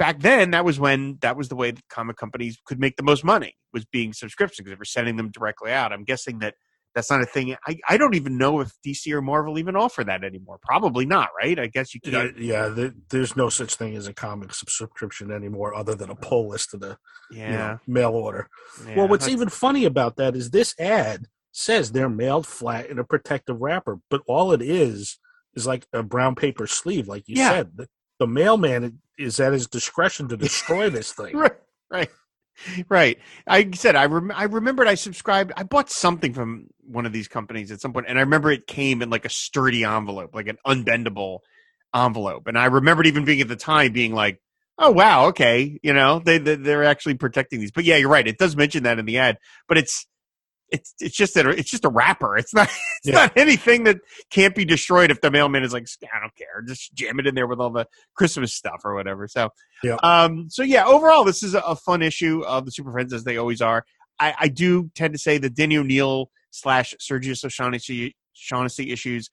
back 0.00 0.20
then 0.20 0.52
that 0.52 0.64
was 0.64 0.80
when 0.80 1.18
that 1.20 1.36
was 1.36 1.50
the 1.50 1.54
way 1.54 1.70
that 1.70 1.86
comic 1.90 2.16
companies 2.16 2.58
could 2.64 2.80
make 2.80 2.96
the 2.96 3.02
most 3.02 3.22
money 3.22 3.54
was 3.72 3.84
being 3.84 4.14
subscription 4.14 4.64
because 4.64 4.74
they 4.74 4.78
were 4.78 4.84
sending 4.84 5.16
them 5.16 5.30
directly 5.30 5.70
out 5.70 5.92
i'm 5.92 6.04
guessing 6.04 6.38
that 6.38 6.54
that's 6.94 7.10
not 7.10 7.22
a 7.22 7.26
thing 7.26 7.56
I, 7.66 7.78
I 7.88 7.96
don't 7.96 8.14
even 8.14 8.38
know 8.38 8.60
if 8.60 8.72
dc 8.86 9.10
or 9.12 9.22
marvel 9.22 9.58
even 9.58 9.76
offer 9.76 10.04
that 10.04 10.24
anymore 10.24 10.58
probably 10.62 11.06
not 11.06 11.28
right 11.36 11.58
i 11.58 11.66
guess 11.66 11.94
you 11.94 12.00
can't 12.00 12.38
yeah, 12.38 12.74
yeah 12.74 12.88
there's 13.10 13.36
no 13.36 13.48
such 13.48 13.74
thing 13.74 13.96
as 13.96 14.06
a 14.06 14.14
comic 14.14 14.54
subscription 14.54 15.30
anymore 15.30 15.74
other 15.74 15.94
than 15.94 16.10
a 16.10 16.16
pull 16.16 16.48
list 16.48 16.74
of 16.74 16.80
the 16.80 16.96
yeah. 17.30 17.50
You 17.50 17.56
know, 17.56 17.78
mail 17.86 18.10
order 18.10 18.48
yeah, 18.86 18.96
well 18.96 19.08
what's 19.08 19.28
even 19.28 19.48
funny 19.48 19.84
about 19.84 20.16
that 20.16 20.34
is 20.34 20.50
this 20.50 20.74
ad 20.78 21.26
says 21.52 21.92
they're 21.92 22.08
mailed 22.08 22.46
flat 22.46 22.86
in 22.86 22.98
a 22.98 23.04
protective 23.04 23.60
wrapper 23.60 24.00
but 24.08 24.22
all 24.26 24.52
it 24.52 24.62
is 24.62 25.18
is 25.54 25.66
like 25.66 25.86
a 25.92 26.02
brown 26.02 26.34
paper 26.34 26.66
sleeve 26.66 27.08
like 27.08 27.24
you 27.26 27.36
yeah. 27.36 27.50
said 27.50 27.70
the, 27.76 27.88
the 28.20 28.26
mailman 28.26 29.00
is 29.18 29.40
at 29.40 29.52
his 29.52 29.66
discretion 29.66 30.28
to 30.28 30.36
destroy 30.36 30.90
this 30.90 31.12
thing. 31.12 31.36
right, 31.36 31.56
right, 31.90 32.10
right. 32.88 33.18
I 33.46 33.70
said 33.72 33.96
I 33.96 34.06
rem- 34.06 34.32
I 34.34 34.44
remembered 34.44 34.88
I 34.88 34.94
subscribed. 34.94 35.52
I 35.56 35.62
bought 35.62 35.90
something 35.90 36.32
from 36.32 36.66
one 36.84 37.06
of 37.06 37.12
these 37.12 37.28
companies 37.28 37.70
at 37.70 37.80
some 37.80 37.92
point, 37.92 38.06
and 38.08 38.18
I 38.18 38.22
remember 38.22 38.50
it 38.50 38.66
came 38.66 39.02
in 39.02 39.10
like 39.10 39.24
a 39.24 39.30
sturdy 39.30 39.84
envelope, 39.84 40.34
like 40.34 40.48
an 40.48 40.58
unbendable 40.66 41.40
envelope. 41.94 42.46
And 42.46 42.58
I 42.58 42.66
remembered 42.66 43.06
even 43.06 43.24
being 43.24 43.40
at 43.40 43.48
the 43.48 43.56
time 43.56 43.92
being 43.92 44.14
like, 44.14 44.40
"Oh 44.78 44.90
wow, 44.90 45.26
okay, 45.28 45.78
you 45.82 45.92
know, 45.92 46.20
they, 46.24 46.38
they 46.38 46.56
they're 46.56 46.84
actually 46.84 47.14
protecting 47.14 47.60
these." 47.60 47.72
But 47.72 47.84
yeah, 47.84 47.96
you're 47.96 48.08
right. 48.08 48.26
It 48.26 48.38
does 48.38 48.56
mention 48.56 48.84
that 48.84 48.98
in 48.98 49.04
the 49.06 49.18
ad, 49.18 49.38
but 49.68 49.78
it's 49.78 50.06
it's 50.70 50.94
it's 51.00 51.16
just 51.16 51.34
that 51.34 51.46
it's 51.46 51.70
just 51.70 51.84
a 51.84 51.88
wrapper. 51.88 52.36
It's 52.36 52.54
not 52.54 52.68
it's 52.68 52.78
yeah. 53.04 53.14
not 53.14 53.32
anything 53.36 53.84
that 53.84 53.98
can't 54.30 54.54
be 54.54 54.64
destroyed 54.64 55.10
if 55.10 55.20
the 55.20 55.30
mailman 55.30 55.62
is 55.62 55.72
like, 55.72 55.86
I 56.02 56.20
don't 56.20 56.34
care, 56.36 56.62
just 56.66 56.94
jam 56.94 57.18
it 57.18 57.26
in 57.26 57.34
there 57.34 57.46
with 57.46 57.60
all 57.60 57.70
the 57.70 57.86
Christmas 58.14 58.54
stuff 58.54 58.80
or 58.84 58.94
whatever. 58.94 59.28
So, 59.28 59.50
yeah. 59.82 59.96
um, 60.02 60.48
so 60.48 60.62
yeah, 60.62 60.84
overall, 60.84 61.24
this 61.24 61.42
is 61.42 61.54
a, 61.54 61.76
fun 61.76 62.02
issue 62.02 62.42
of 62.42 62.66
the 62.66 62.70
Super 62.70 62.92
Friends 62.92 63.12
as 63.12 63.24
they 63.24 63.38
always 63.38 63.62
are. 63.62 63.84
I, 64.18 64.34
I 64.38 64.48
do 64.48 64.90
tend 64.94 65.14
to 65.14 65.18
say 65.18 65.38
the 65.38 65.48
Denny 65.48 65.78
O'Neil 65.78 66.30
slash 66.50 66.94
Sergius 67.00 67.42
O'Shaughnessy, 67.42 68.14
Shaughnessy 68.34 68.90
issues 68.92 69.30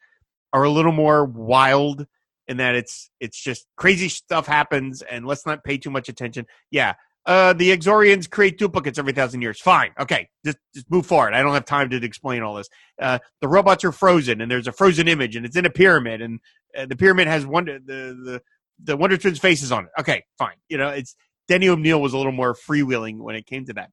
are 0.53 0.63
a 0.63 0.69
little 0.69 0.93
more 0.93 1.25
wild 1.25 2.05
in 2.47 2.57
that 2.57 2.75
it's 2.75 3.09
it's 3.19 3.41
just 3.41 3.65
crazy 3.75 4.07
stuff 4.07 4.47
happens 4.47 5.01
and 5.01 5.25
let's 5.25 5.45
not 5.45 5.63
pay 5.63 5.77
too 5.77 5.91
much 5.91 6.07
attention. 6.07 6.45
Yeah, 6.71 6.93
uh, 7.27 7.51
the 7.51 7.77
Exorians 7.77 8.29
create 8.29 8.57
duplicates 8.57 8.97
every 8.97 9.11
thousand 9.11 9.41
years. 9.41 9.59
Fine. 9.59 9.91
Okay. 9.99 10.29
Just, 10.45 10.57
just 10.73 10.89
move 10.89 11.05
forward. 11.05 11.33
I 11.33 11.41
don't 11.41 11.53
have 11.53 11.65
time 11.65 11.89
to 11.89 11.97
explain 11.97 12.41
all 12.41 12.55
this. 12.55 12.69
Uh, 12.99 13.19
the 13.41 13.49
robots 13.49 13.83
are 13.83 13.91
frozen 13.91 14.39
and 14.39 14.49
there's 14.49 14.67
a 14.67 14.71
frozen 14.71 15.09
image 15.09 15.35
and 15.35 15.45
it's 15.45 15.57
in 15.57 15.65
a 15.65 15.69
pyramid 15.69 16.21
and 16.21 16.39
uh, 16.75 16.85
the 16.85 16.95
pyramid 16.95 17.27
has 17.27 17.45
Wonder, 17.45 17.79
the, 17.79 18.17
the, 18.23 18.41
the 18.81 18.95
Wonder 18.95 19.17
Twins 19.17 19.39
faces 19.39 19.73
on 19.73 19.83
it. 19.83 19.89
Okay. 19.99 20.23
Fine. 20.37 20.55
You 20.69 20.77
know, 20.77 20.87
it's 20.87 21.17
Denny 21.49 21.67
O'Neil 21.67 22.01
was 22.01 22.13
a 22.13 22.17
little 22.17 22.31
more 22.31 22.55
freewheeling 22.55 23.17
when 23.17 23.35
it 23.35 23.45
came 23.45 23.65
to 23.65 23.73
that. 23.73 23.91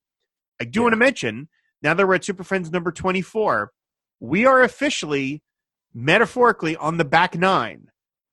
I 0.61 0.65
do 0.65 0.79
yeah. 0.79 0.83
want 0.85 0.93
to 0.93 0.99
mention 0.99 1.49
now 1.83 1.93
that 1.93 2.07
we're 2.07 2.15
at 2.15 2.25
Super 2.25 2.45
Friends 2.45 2.71
number 2.71 2.93
24, 2.93 3.73
we 4.21 4.47
are 4.47 4.63
officially, 4.63 5.43
metaphorically, 5.93 6.77
on 6.77 6.99
the 6.99 7.05
back 7.05 7.37
nine 7.37 7.89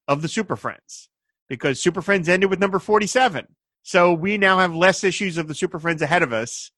of 0.07 0.21
the 0.21 0.27
Super 0.27 0.55
Friends 0.55 1.09
because 1.49 1.81
Super 1.81 2.03
Friends 2.03 2.29
ended 2.29 2.51
with 2.51 2.59
number 2.59 2.77
47. 2.77 3.47
So 3.83 4.13
we 4.13 4.37
now 4.37 4.59
have 4.59 4.75
less 4.75 5.03
issues 5.03 5.37
of 5.37 5.47
the 5.47 5.55
Super 5.55 5.79
Friends 5.79 6.01
ahead 6.01 6.23
of 6.23 6.33
us 6.33 6.71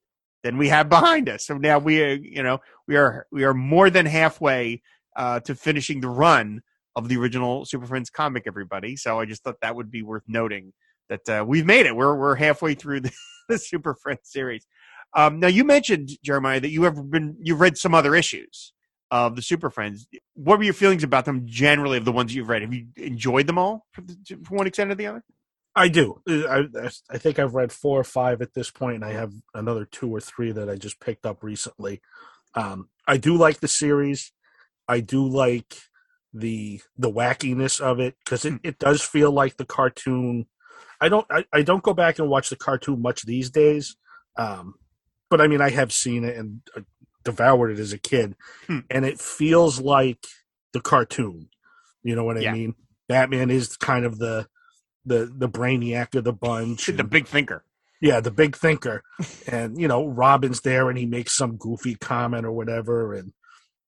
than 0.44 0.58
we 0.58 0.70
have 0.70 0.90
behind 0.90 1.30
us. 1.30 1.46
So 1.46 1.58
now 1.58 1.80
we, 1.80 2.02
are, 2.02 2.14
you 2.14 2.44
know, 2.44 2.60
we 2.88 2.96
are 2.98 3.28
we 3.32 3.44
are 3.44 3.54
more 3.54 3.90
than 3.90 4.06
halfway 4.06 4.82
uh, 5.16 5.40
to 5.42 5.56
finishing 5.56 6.02
the 6.02 6.10
run 6.10 6.62
of 6.96 7.10
the 7.10 7.18
original 7.18 7.66
Super 7.66 7.86
Friends 7.86 8.10
comic. 8.10 8.44
Everybody, 8.46 8.96
so 8.96 9.20
I 9.20 9.26
just 9.26 9.44
thought 9.44 9.62
that 9.62 9.76
would 9.76 9.92
be 9.92 10.04
worth 10.04 10.24
noting 10.28 10.74
that 11.10 11.30
uh, 11.30 11.46
we've 11.46 11.66
made 11.66 11.86
it. 11.86 11.96
We're 11.96 12.16
we're 12.16 12.36
halfway 12.36 12.76
through 12.76 13.02
the, 13.02 13.12
the 13.50 13.58
Super 13.58 13.96
Friends 13.96 14.22
series. 14.24 14.66
Um, 15.16 15.40
now 15.40 15.48
you 15.48 15.64
mentioned 15.64 16.10
Jeremiah 16.24 16.60
that 16.60 16.72
you 16.72 16.84
have 16.84 17.10
been 17.10 17.38
you've 17.42 17.62
read 17.62 17.78
some 17.78 17.94
other 17.94 18.16
issues 18.16 18.74
of 19.12 19.36
the 19.36 19.42
Super 19.42 19.70
Friends. 19.70 20.08
What 20.34 20.58
were 20.58 20.64
your 20.64 20.74
feelings 20.74 21.04
about 21.04 21.26
them 21.26 21.44
generally 21.46 21.98
of 21.98 22.06
the 22.06 22.12
ones 22.12 22.34
you've 22.34 22.50
read? 22.50 22.64
Have 22.64 22.74
you 22.74 22.88
enjoyed 22.98 23.48
them 23.48 23.58
all 23.58 23.86
from 23.92 24.08
one 24.50 24.68
extent 24.68 24.92
or 24.92 24.96
the 24.96 25.08
other? 25.08 25.24
I 25.76 25.88
do. 25.88 26.22
I, 26.28 26.66
I 27.10 27.18
think 27.18 27.40
I've 27.40 27.56
read 27.56 27.72
four 27.72 28.00
or 28.00 28.04
five 28.04 28.42
at 28.42 28.54
this 28.54 28.70
point, 28.70 28.98
and 28.98 29.06
I 29.06 29.14
have 29.14 29.34
another 29.56 29.86
two 29.86 30.14
or 30.14 30.22
three 30.22 30.52
that 30.52 30.70
I 30.70 30.76
just 30.76 31.00
picked 31.00 31.26
up 31.26 31.44
recently. 31.44 32.02
Um, 32.54 32.90
I 33.08 33.18
do 33.18 33.36
like 33.36 33.60
the 33.60 33.68
series. 33.68 34.32
I 34.88 35.00
do 35.00 35.28
like 35.28 35.76
the 36.34 36.82
the 36.98 37.12
wackiness 37.12 37.80
of 37.80 38.00
it 38.00 38.16
because 38.24 38.46
it, 38.46 38.60
it 38.64 38.80
does 38.80 39.02
feel 39.02 39.32
like 39.32 39.58
the 39.58 39.66
cartoon. 39.66 40.48
I 41.02 41.10
don't 41.10 41.26
I, 41.32 41.46
I 41.52 41.62
don't 41.64 41.84
go 41.84 41.94
back 41.94 42.20
and 42.20 42.30
watch 42.30 42.50
the 42.50 42.56
cartoon 42.56 43.02
much 43.02 43.24
these 43.24 43.50
days, 43.50 43.96
um, 44.38 44.76
but 45.30 45.42
I 45.42 45.48
mean 45.48 45.62
I 45.62 45.72
have 45.72 45.92
seen 45.92 46.24
it 46.24 46.38
and 46.38 46.62
uh, 46.78 46.82
devoured 47.24 47.72
it 47.72 47.80
as 47.80 47.94
a 47.94 47.98
kid, 47.98 48.36
hmm. 48.68 48.80
and 48.90 49.06
it 49.06 49.20
feels 49.20 49.80
like 49.80 50.26
the 50.74 50.82
cartoon. 50.82 51.50
You 52.04 52.16
know 52.16 52.26
what 52.26 52.38
I 52.38 52.42
yeah. 52.42 52.54
mean? 52.54 52.76
Batman 53.08 53.50
is 53.50 53.76
kind 53.78 54.06
of 54.06 54.20
the 54.20 54.48
the 55.06 55.32
the 55.36 55.50
brainiac 55.50 56.16
of 56.16 56.24
the 56.24 56.34
bunch, 56.34 56.88
the 56.88 57.04
big 57.04 57.28
thinker. 57.28 57.64
Yeah, 58.02 58.20
the 58.20 58.32
big 58.32 58.58
thinker, 58.58 59.02
and 59.48 59.80
you 59.80 59.88
know 59.88 60.06
Robin's 60.06 60.62
there, 60.62 60.90
and 60.90 60.98
he 60.98 61.06
makes 61.06 61.36
some 61.36 61.56
goofy 61.58 61.96
comment 61.96 62.46
or 62.46 62.52
whatever, 62.52 63.14
and 63.14 63.34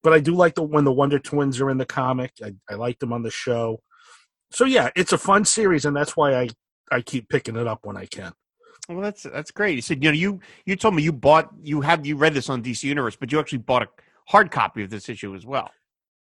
but 0.02 0.12
I 0.12 0.20
do 0.20 0.34
like 0.34 0.54
the 0.54 0.62
when 0.62 0.84
the 0.84 0.92
Wonder 0.92 1.18
Twins 1.18 1.60
are 1.60 1.70
in 1.70 1.78
the 1.78 1.84
comic. 1.84 2.32
I, 2.42 2.54
I 2.70 2.74
like 2.74 2.98
them 2.98 3.12
on 3.12 3.22
the 3.22 3.30
show. 3.30 3.82
So 4.52 4.64
yeah, 4.64 4.90
it's 4.96 5.12
a 5.12 5.18
fun 5.18 5.44
series, 5.44 5.84
and 5.84 5.96
that's 5.96 6.16
why 6.16 6.34
I 6.34 6.48
I 6.90 7.00
keep 7.00 7.28
picking 7.28 7.56
it 7.56 7.66
up 7.66 7.80
when 7.82 7.96
I 7.96 8.06
can. 8.06 8.32
Well, 8.88 9.00
that's 9.00 9.24
that's 9.24 9.50
great. 9.50 9.74
You 9.74 9.82
said 9.82 10.02
you 10.02 10.10
know 10.10 10.16
you 10.16 10.40
you 10.64 10.76
told 10.76 10.94
me 10.94 11.02
you 11.02 11.12
bought 11.12 11.50
you 11.60 11.80
have 11.80 12.06
you 12.06 12.16
read 12.16 12.34
this 12.34 12.48
on 12.48 12.62
DC 12.62 12.84
Universe, 12.84 13.16
but 13.16 13.32
you 13.32 13.40
actually 13.40 13.58
bought 13.58 13.82
a 13.82 13.88
hard 14.28 14.50
copy 14.50 14.82
of 14.82 14.90
this 14.90 15.08
issue 15.08 15.34
as 15.34 15.44
well. 15.44 15.70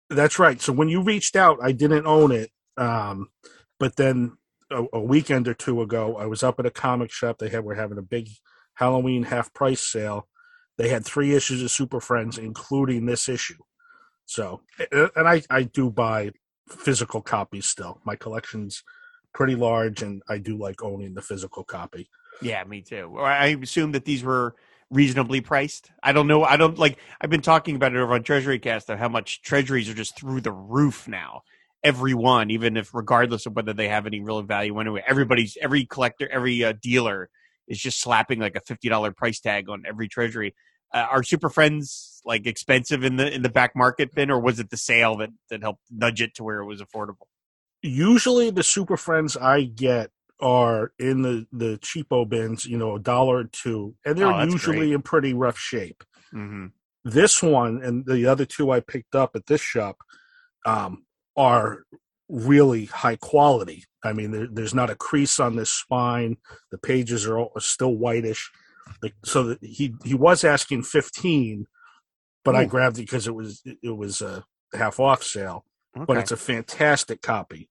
That's 0.10 0.40
right. 0.40 0.60
So 0.60 0.74
when 0.74 0.90
you 0.90 1.02
reached 1.02 1.36
out, 1.36 1.60
I 1.62 1.72
didn't 1.72 2.06
own 2.06 2.32
it, 2.32 2.52
um, 2.78 3.30
but 3.80 3.96
then 3.96 4.38
a, 4.72 4.86
a, 4.94 5.00
weekend 5.00 5.48
or 5.48 5.54
two 5.54 5.82
ago, 5.82 6.18
I 6.18 6.26
was 6.26 6.44
up 6.44 6.60
at 6.60 6.66
a 6.66 6.72
comic 6.72 7.12
shop. 7.12 7.38
They 7.38 7.50
had 7.50 7.64
were 7.64 7.76
having 7.76 7.98
a 7.98 8.04
big 8.04 8.30
Halloween 8.76 9.24
half 9.24 9.54
price 9.54 9.82
sale. 9.82 10.28
They 10.78 10.90
had 10.90 11.06
three 11.06 11.36
issues 11.36 11.62
of 11.62 11.72
Super 11.72 12.00
Friends, 12.00 12.38
including 12.38 13.06
this 13.06 13.28
issue. 13.28 13.58
So, 14.26 14.62
and 14.92 15.28
I 15.28 15.42
I 15.50 15.64
do 15.64 15.90
buy 15.90 16.32
physical 16.70 17.22
copies 17.22 17.66
still. 17.66 18.00
My 18.06 18.16
collection's 18.16 18.84
pretty 19.34 19.56
large, 19.56 20.02
and 20.02 20.22
I 20.30 20.38
do 20.38 20.58
like 20.58 20.84
owning 20.84 21.14
the 21.14 21.22
physical 21.22 21.64
copy. 21.64 22.10
Yeah, 22.42 22.64
me 22.64 22.82
too. 22.82 23.18
I 23.20 23.58
assume 23.62 23.92
that 23.94 24.06
these 24.06 24.24
were 24.24 24.56
reasonably 24.90 25.42
priced. 25.42 25.92
I 26.02 26.14
don't 26.14 26.28
know. 26.28 26.44
I 26.44 26.58
don't 26.58 26.78
like. 26.78 26.98
I've 27.20 27.30
been 27.30 27.42
talking 27.42 27.76
about 27.76 27.94
it 27.94 28.00
over 28.00 28.14
on 28.14 28.24
Treasury 28.24 28.60
Cast 28.60 28.90
of 28.90 29.00
how 29.00 29.10
much 29.10 29.42
treasuries 29.42 29.90
are 29.90 29.94
just 29.94 30.18
through 30.18 30.42
the 30.42 30.52
roof 30.52 31.08
now 31.08 31.44
every 31.84 32.14
one, 32.14 32.52
even 32.52 32.78
if 32.78 32.94
regardless 32.94 33.46
of 33.46 33.56
whether 33.56 33.74
they 33.74 33.88
have 33.88 34.06
any 34.06 34.20
real 34.20 34.42
value 34.42 34.80
anyway. 34.80 35.04
Everybody's 35.08 35.58
every 35.62 35.86
collector, 35.86 36.28
every 36.30 36.64
uh, 36.64 36.74
dealer 36.82 37.30
is 37.68 37.80
just 37.80 38.02
slapping 38.02 38.40
like 38.40 38.56
a 38.56 38.62
fifty 38.62 38.90
dollar 38.90 39.12
price 39.12 39.40
tag 39.40 39.70
on 39.70 39.84
every 39.88 40.08
treasury. 40.08 40.56
Uh, 40.94 41.06
are 41.12 41.24
Super 41.24 41.50
Friends 41.50 42.22
like 42.26 42.48
expensive 42.48 43.04
in 43.04 43.16
the 43.16 43.32
in 43.32 43.42
the 43.42 43.50
back 43.50 43.76
market 43.76 44.14
bin, 44.14 44.32
or 44.32 44.40
was 44.40 44.60
it 44.60 44.70
the 44.70 44.78
sale 44.78 45.18
that 45.18 45.30
that 45.50 45.62
helped 45.62 45.82
nudge 45.92 46.22
it 46.22 46.34
to 46.36 46.44
where 46.44 46.60
it 46.60 46.66
was 46.66 46.82
affordable? 46.82 47.28
Usually, 47.82 48.50
the 48.50 48.64
Super 48.64 48.98
Friends 48.98 49.38
I 49.38 49.64
get 49.64 50.12
are 50.42 50.92
in 50.98 51.22
the 51.22 51.46
the 51.52 51.78
cheapo 51.78 52.28
bins, 52.28 52.66
you 52.66 52.78
know, 52.78 52.96
a 52.96 53.00
dollar 53.00 53.38
or 53.38 53.44
two, 53.46 53.96
and 54.06 54.18
they're 54.18 54.28
oh, 54.28 54.44
usually 54.44 54.78
great. 54.78 54.94
in 54.94 55.02
pretty 55.02 55.34
rough 55.34 55.58
shape. 55.58 56.04
Mm-hmm. 56.34 56.68
This 57.04 57.42
one 57.42 57.82
and 57.84 58.06
the 58.06 58.26
other 58.26 58.46
two 58.46 58.72
I 58.72 58.82
picked 58.82 59.16
up 59.16 59.36
at 59.36 59.46
this 59.46 59.62
shop, 59.62 59.98
um, 60.66 61.06
are 61.40 61.86
really 62.28 62.86
high 62.86 63.16
quality. 63.16 63.86
I 64.04 64.14
mean, 64.14 64.32
there, 64.32 64.48
there's 64.52 64.76
not 64.76 64.90
a 64.90 64.96
crease 64.96 65.40
on 65.40 65.56
this 65.56 65.70
spine. 65.70 66.38
The 66.70 66.78
pages 66.78 67.26
are, 67.26 67.40
all, 67.40 67.52
are 67.56 67.62
still 67.62 67.96
whitish. 67.96 68.52
so 69.24 69.44
that 69.44 69.64
he 69.64 69.96
he 70.04 70.14
was 70.14 70.44
asking 70.44 70.84
15, 70.84 71.66
but 72.44 72.56
Ooh. 72.56 72.58
I 72.58 72.64
oh. 72.66 72.68
grabbed 72.68 72.98
it 73.00 73.04
because 73.04 73.28
it 73.28 73.34
was 73.34 73.64
it 73.66 73.96
was 73.96 74.22
a 74.22 74.44
half 74.74 75.00
off 75.00 75.24
sale. 75.24 75.66
Okay. 75.96 76.06
But 76.06 76.18
it's 76.18 76.32
a 76.32 76.38
fantastic 76.38 77.22
copy. 77.22 77.70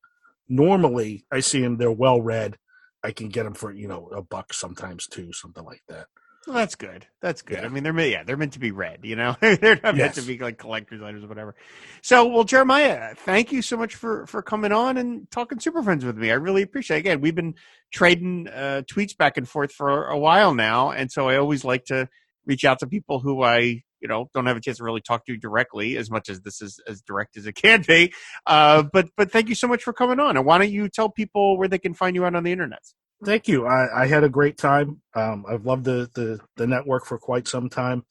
Normally, 0.49 1.25
I 1.31 1.41
see 1.41 1.61
them; 1.61 1.77
they're 1.77 1.93
well 1.93 2.21
read. 2.21 2.57
I 3.05 3.13
can 3.13 3.29
get 3.29 3.45
them 3.45 3.55
for 3.55 3.71
you 3.71 3.87
know 3.87 4.09
a 4.09 4.23
buck 4.23 4.53
sometimes 4.55 5.07
too, 5.07 5.33
something 5.33 5.65
like 5.65 5.83
that. 5.89 6.07
Well, 6.47 6.57
that's 6.57 6.77
good. 6.77 7.07
That's 7.21 7.43
good. 7.43 7.59
Yeah. 7.59 7.67
I 7.67 7.69
mean, 7.69 7.83
they're 7.83 7.99
yeah, 8.01 8.23
they're 8.23 8.37
meant 8.37 8.55
to 8.55 8.59
be 8.59 8.71
read. 8.71 9.01
You 9.03 9.17
know, 9.17 9.37
they're 9.41 9.81
not 9.83 9.97
yes. 9.97 9.97
meant 9.97 10.15
to 10.15 10.23
be 10.23 10.39
like 10.39 10.57
collector's 10.57 11.03
items 11.03 11.25
or 11.25 11.29
whatever. 11.29 11.55
So, 12.03 12.27
well, 12.27 12.45
Jeremiah, 12.45 13.15
thank 13.15 13.53
you 13.53 13.61
so 13.61 13.77
much 13.77 13.95
for 13.95 14.27
for 14.27 14.41
coming 14.41 14.73
on 14.73 14.97
and 14.97 15.31
talking 15.31 15.61
Super 15.61 15.83
Friends 15.83 16.05
with 16.05 16.17
me. 16.17 16.31
I 16.31 16.35
really 16.35 16.63
appreciate. 16.63 16.99
it. 16.99 17.01
Again, 17.01 17.21
we've 17.21 17.35
been 17.35 17.55
trading 17.93 18.49
uh, 18.49 18.83
tweets 18.91 19.17
back 19.17 19.37
and 19.37 19.49
forth 19.49 19.73
for 19.73 20.07
a 20.07 20.19
while 20.19 20.55
now, 20.55 20.91
and 20.91 21.11
so 21.11 21.29
I 21.29 21.37
always 21.37 21.65
like 21.65 21.87
to 21.87 22.09
reach 22.47 22.65
out 22.65 22.79
to 22.79 22.87
people 22.87 23.21
who 23.21 23.43
I 23.43 23.83
you 24.01 24.09
know 24.09 24.31
don't 24.33 24.47
have 24.47 24.57
a 24.57 24.61
chance 24.61 24.79
to 24.79 24.85
really 24.85 25.03
talk 25.03 25.27
to 25.27 25.37
directly 25.37 25.97
as 25.97 26.11
much 26.11 26.29
as 26.29 26.41
this 26.41 26.63
is 26.63 26.81
as 26.87 27.03
direct 27.03 27.37
as 27.37 27.47
it 27.47 27.53
can 27.57 27.83
be. 27.87 28.13
Uh, 28.47 28.85
but 28.85 29.09
but 29.17 29.31
thank 29.31 29.49
you 29.49 29.55
so 29.55 29.69
much 29.69 29.83
for 29.83 29.93
coming 29.93 30.21
on. 30.21 30.37
And 30.37 30.47
why 30.47 30.59
don't 30.59 30.71
you 30.71 30.89
tell 30.89 31.11
people 31.11 31.59
where 31.59 31.69
they 31.69 31.79
can 31.79 31.95
find 31.95 32.17
you 32.17 32.25
out 32.25 32.35
on 32.35 32.45
the 32.45 32.53
internet? 32.53 32.83
Thank 33.25 33.49
you. 33.49 33.67
I, 33.67 34.03
I 34.03 34.07
had 34.07 34.23
a 34.23 34.29
great 34.29 34.57
time. 34.57 35.01
Um, 35.15 35.45
I've 35.49 35.67
loved 35.67 35.85
the, 35.85 36.09
the, 36.15 36.41
the 36.57 36.67
network 36.67 37.05
for 37.05 37.19
quite 37.19 37.49
some 37.49 37.69
time. 37.69 38.05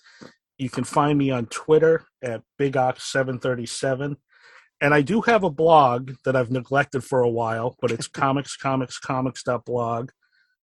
You 0.58 0.70
can 0.70 0.84
find 0.84 1.18
me 1.18 1.32
on 1.32 1.46
Twitter 1.46 2.06
at 2.22 2.42
BigOx737. 2.60 4.18
And 4.82 4.94
I 4.94 5.02
do 5.02 5.22
have 5.22 5.44
a 5.44 5.50
blog 5.50 6.12
that 6.26 6.36
I've 6.36 6.52
neglected 6.52 7.04
for 7.04 7.22
a 7.22 7.30
while, 7.30 7.76
but 7.82 7.92
it's 7.92 8.08
comics, 8.08 8.58
comics, 8.58 9.00
comics.blog. 9.00 10.12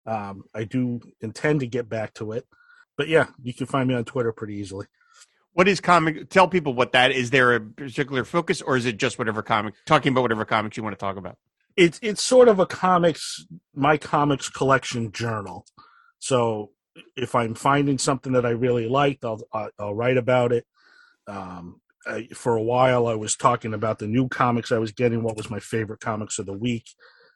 Um, 0.05 0.43
I 0.53 0.65
do 0.65 0.99
intend 1.21 1.61
to 1.61 1.67
get 1.67 1.87
back 1.87 2.13
to 2.15 2.33
it. 2.33 2.45
But 2.97 3.07
yeah, 3.07 3.27
you 3.41 3.53
can 3.53 3.65
find 3.65 3.87
me 3.87 3.95
on 3.95 4.03
Twitter 4.03 4.33
pretty 4.33 4.55
easily. 4.55 4.87
What 5.53 5.67
is 5.67 5.79
comic? 5.79 6.29
Tell 6.29 6.47
people 6.47 6.73
what 6.73 6.91
that 6.91 7.11
is. 7.11 7.29
There 7.29 7.55
a 7.55 7.61
particular 7.61 8.25
focus, 8.25 8.61
or 8.61 8.75
is 8.75 8.85
it 8.85 8.97
just 8.97 9.17
whatever 9.17 9.41
comic? 9.41 9.75
Talking 9.85 10.11
about 10.11 10.21
whatever 10.21 10.45
comics 10.45 10.77
you 10.77 10.83
want 10.83 10.97
to 10.97 10.99
talk 10.99 11.15
about 11.15 11.37
it's 11.75 11.99
it's 12.01 12.21
sort 12.21 12.47
of 12.47 12.59
a 12.59 12.65
comics 12.65 13.45
my 13.73 13.97
comics 13.97 14.49
collection 14.49 15.11
journal. 15.11 15.65
So 16.19 16.71
if 17.15 17.35
I'm 17.35 17.55
finding 17.55 17.97
something 17.97 18.33
that 18.33 18.45
I 18.45 18.51
really 18.51 18.87
liked, 18.87 19.25
I'll 19.25 19.41
I'll 19.79 19.95
write 19.95 20.17
about 20.17 20.51
it. 20.51 20.65
Um, 21.27 21.81
I, 22.05 22.27
for 22.33 22.55
a 22.55 22.61
while, 22.61 23.07
I 23.07 23.15
was 23.15 23.35
talking 23.35 23.73
about 23.73 23.99
the 23.99 24.07
new 24.07 24.27
comics 24.27 24.71
I 24.71 24.77
was 24.77 24.91
getting. 24.91 25.23
What 25.23 25.37
was 25.37 25.49
my 25.49 25.59
favorite 25.59 26.01
comics 26.01 26.37
of 26.39 26.45
the 26.45 26.53
week? 26.53 26.89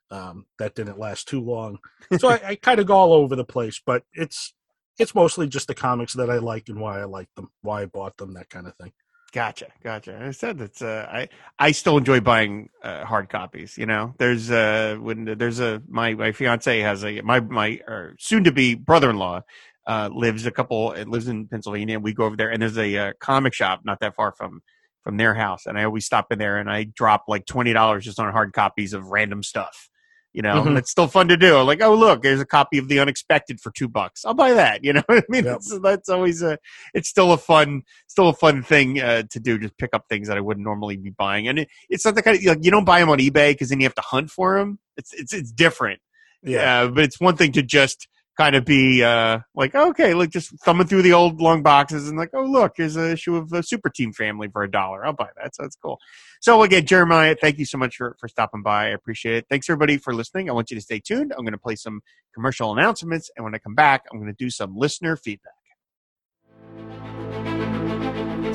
Um, 0.10 0.46
that 0.58 0.76
didn't 0.76 1.00
last 1.00 1.28
too 1.28 1.42
long, 1.42 1.80
so 2.18 2.30
I, 2.30 2.42
I 2.46 2.56
kind 2.56 2.80
of 2.80 2.86
go 2.86 2.96
all 2.96 3.14
over 3.14 3.36
the 3.36 3.44
place. 3.44 3.82
But 3.86 4.04
it's 4.14 4.54
it's 4.98 5.16
mostly 5.16 5.48
just 5.48 5.68
the 5.68 5.76
comics 5.76 6.14
that 6.14 6.30
I 6.30 6.38
like 6.38 6.70
and 6.70 6.80
why 6.80 7.00
I 7.00 7.06
like 7.06 7.28
them, 7.36 7.50
why 7.62 7.82
I 7.82 7.86
bought 7.86 8.18
them, 8.18 8.34
that 8.34 8.50
kind 8.50 8.68
of 8.68 8.76
thing. 8.76 8.94
Gotcha, 9.34 9.68
gotcha. 9.84 10.18
I 10.24 10.32
said 10.32 10.58
that 10.60 10.82
uh, 10.82 11.06
I 11.12 11.28
I 11.60 11.72
still 11.72 11.98
enjoy 11.98 12.22
buying 12.22 12.70
uh, 12.82 13.04
hard 13.04 13.30
copies. 13.30 13.78
You 13.78 13.86
know, 13.86 14.14
there's 14.18 14.50
uh 14.50 14.98
when 15.02 15.26
there's 15.26 15.60
a 15.60 15.82
my 15.88 16.14
my 16.14 16.32
fiance 16.32 16.80
has 16.80 17.04
a 17.04 17.22
my 17.22 17.42
my 17.42 17.80
soon 18.18 18.46
to 18.46 18.54
be 18.54 18.74
brother 18.76 19.10
in 19.10 19.18
law 19.18 19.42
uh, 19.86 20.10
lives 20.14 20.46
a 20.46 20.52
couple 20.52 20.96
lives 21.08 21.28
in 21.28 21.48
Pennsylvania. 21.48 22.00
We 22.00 22.14
go 22.14 22.24
over 22.24 22.38
there 22.38 22.50
and 22.52 22.62
there's 22.62 22.78
a 22.78 22.98
uh, 22.98 23.14
comic 23.20 23.54
shop 23.54 23.82
not 23.84 24.00
that 24.00 24.16
far 24.16 24.32
from 24.32 24.62
from 25.04 25.18
their 25.18 25.34
house, 25.34 25.66
and 25.66 25.78
I 25.78 25.84
always 25.84 26.06
stop 26.06 26.32
in 26.32 26.40
there 26.40 26.58
and 26.58 26.70
I 26.70 26.86
drop 26.86 27.26
like 27.28 27.46
twenty 27.46 27.74
dollars 27.74 28.06
just 28.06 28.20
on 28.20 28.32
hard 28.32 28.54
copies 28.54 28.94
of 28.94 29.08
random 29.08 29.44
stuff 29.44 29.90
you 30.34 30.42
know, 30.42 30.62
mm-hmm. 30.62 30.78
it's 30.78 30.92
still 30.92 31.08
fun 31.08 31.28
to 31.30 31.38
do. 31.38 31.60
Like, 31.62 31.82
oh 31.82 31.96
look, 31.96 32.22
there's 32.22 32.42
a 32.42 32.46
copy 32.46 32.78
of 32.78 32.88
The 32.88 33.00
Unexpected 33.00 33.60
for 33.60 33.72
two 33.72 33.88
bucks. 33.88 34.24
I'll 34.26 34.34
buy 34.34 34.54
that. 34.54 34.84
You 34.84 34.94
know, 34.94 35.04
I 35.10 35.24
mean, 35.30 35.46
yep. 35.46 35.62
that's 35.82 36.10
always 36.10 36.42
a, 36.42 36.60
it's 36.94 37.10
still 37.10 37.32
a 37.32 37.38
fun, 37.38 37.84
still 38.08 38.30
a 38.30 38.34
fun 38.34 38.64
thing 38.64 39.00
uh, 39.00 39.24
to 39.32 39.40
do. 39.40 39.58
Just 39.58 39.78
pick 39.78 39.92
up 39.94 40.06
things 40.10 40.28
that 40.28 40.38
I 40.38 40.42
wouldn't 40.42 40.64
normally 40.64 40.98
be 40.98 41.10
buying, 41.10 41.48
and 41.48 41.60
it, 41.60 41.70
it's 41.90 42.06
not 42.06 42.16
the 42.16 42.22
kind 42.22 42.38
of 42.38 42.44
like 42.44 42.64
you 42.64 42.72
don't 42.72 42.86
buy 42.86 43.00
them 43.00 43.10
on 43.10 43.20
eBay 43.20 43.52
because 43.52 43.70
then 43.70 43.80
you 43.80 43.86
have 43.86 43.96
to 43.96 44.02
hunt 44.02 44.30
for 44.30 44.58
them. 44.60 44.80
It's 44.96 45.14
it's 45.14 45.34
it's 45.34 45.52
different. 45.52 46.02
Yeah, 46.44 46.82
uh, 46.82 46.88
but 46.90 47.04
it's 47.04 47.20
one 47.20 47.36
thing 47.36 47.52
to 47.54 47.64
just 47.64 48.08
kind 48.38 48.56
of 48.56 48.64
be 48.64 49.04
uh, 49.04 49.40
like, 49.56 49.74
okay, 49.74 50.14
like 50.14 50.30
just 50.30 50.58
thumbing 50.60 50.88
through 50.88 51.02
the 51.02 51.14
old 51.14 51.42
long 51.42 51.64
boxes 51.64 52.08
and 52.08 52.18
like, 52.18 52.30
oh 52.34 52.44
look, 52.44 52.74
here's 52.78 52.96
a 52.96 53.12
issue 53.12 53.36
of 53.36 53.50
the 53.50 53.64
Super 53.64 53.90
Team 53.90 54.14
Family 54.14 54.48
for 54.48 54.64
a 54.64 54.70
dollar. 54.70 55.06
I'll 55.06 55.14
buy 55.14 55.30
that. 55.42 55.56
So 55.56 55.64
that's 55.64 55.76
cool. 55.76 56.00
So 56.40 56.62
again, 56.62 56.86
Jeremiah, 56.86 57.36
thank 57.40 57.58
you 57.58 57.66
so 57.66 57.78
much 57.78 57.98
for 57.98 58.16
for 58.20 58.28
stopping 58.28 58.62
by. 58.62 58.86
I 58.86 58.90
appreciate 58.90 59.36
it. 59.36 59.46
Thanks 59.50 59.70
everybody 59.70 59.98
for 59.98 60.14
listening. 60.14 60.50
I 60.50 60.54
want 60.54 60.70
you 60.70 60.76
to 60.76 60.82
stay 60.82 61.00
tuned. 61.00 61.34
I'm 61.36 61.44
going 61.44 61.54
to 61.54 61.58
play 61.58 61.76
some 61.76 62.02
commercial 62.34 62.72
announcements, 62.72 63.32
and 63.36 63.44
when 63.44 63.56
I 63.56 63.58
come 63.58 63.76
back, 63.76 64.06
I'm 64.12 64.20
going 64.20 64.32
to 64.32 64.38
do 64.38 64.52
some 64.52 64.78
listener 64.78 65.16
feedback. 65.16 65.54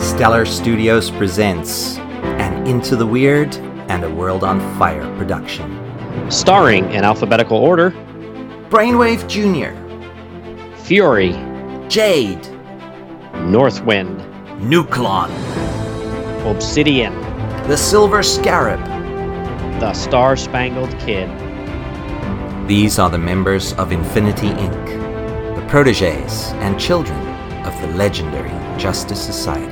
Stellar 0.01 0.47
Studios 0.47 1.11
presents 1.11 1.97
an 1.97 2.67
Into 2.67 2.95
the 2.95 3.07
Weird 3.07 3.55
and 3.89 4.05
a 4.05 4.15
World 4.15 4.45
on 4.45 4.61
Fire 4.79 5.05
production. 5.17 5.79
Starring 6.31 6.93
in 6.93 7.05
alphabetical 7.05 7.57
order 7.57 7.93
Brainwave 8.73 9.29
Jr., 9.29 9.77
Fury, 10.85 11.33
Jade, 11.91 12.43
Northwind, 13.45 14.19
Nuklon, 14.63 15.31
Obsidian, 16.51 17.13
The 17.69 17.77
Silver 17.77 18.23
Scarab. 18.23 18.81
The 19.79 19.93
Star 19.93 20.39
Spangled 20.39 20.99
Kid. 21.01 21.29
These 22.67 22.99
are 22.99 23.11
the 23.11 23.19
members 23.19 23.75
of 23.75 23.93
Infinity 23.93 24.49
Inc., 24.49 25.55
the 25.55 25.67
proteges 25.69 26.53
and 26.63 26.81
children 26.81 27.19
of 27.67 27.79
the 27.83 27.89
legendary 27.89 28.49
Justice 28.81 29.23
Society. 29.23 29.69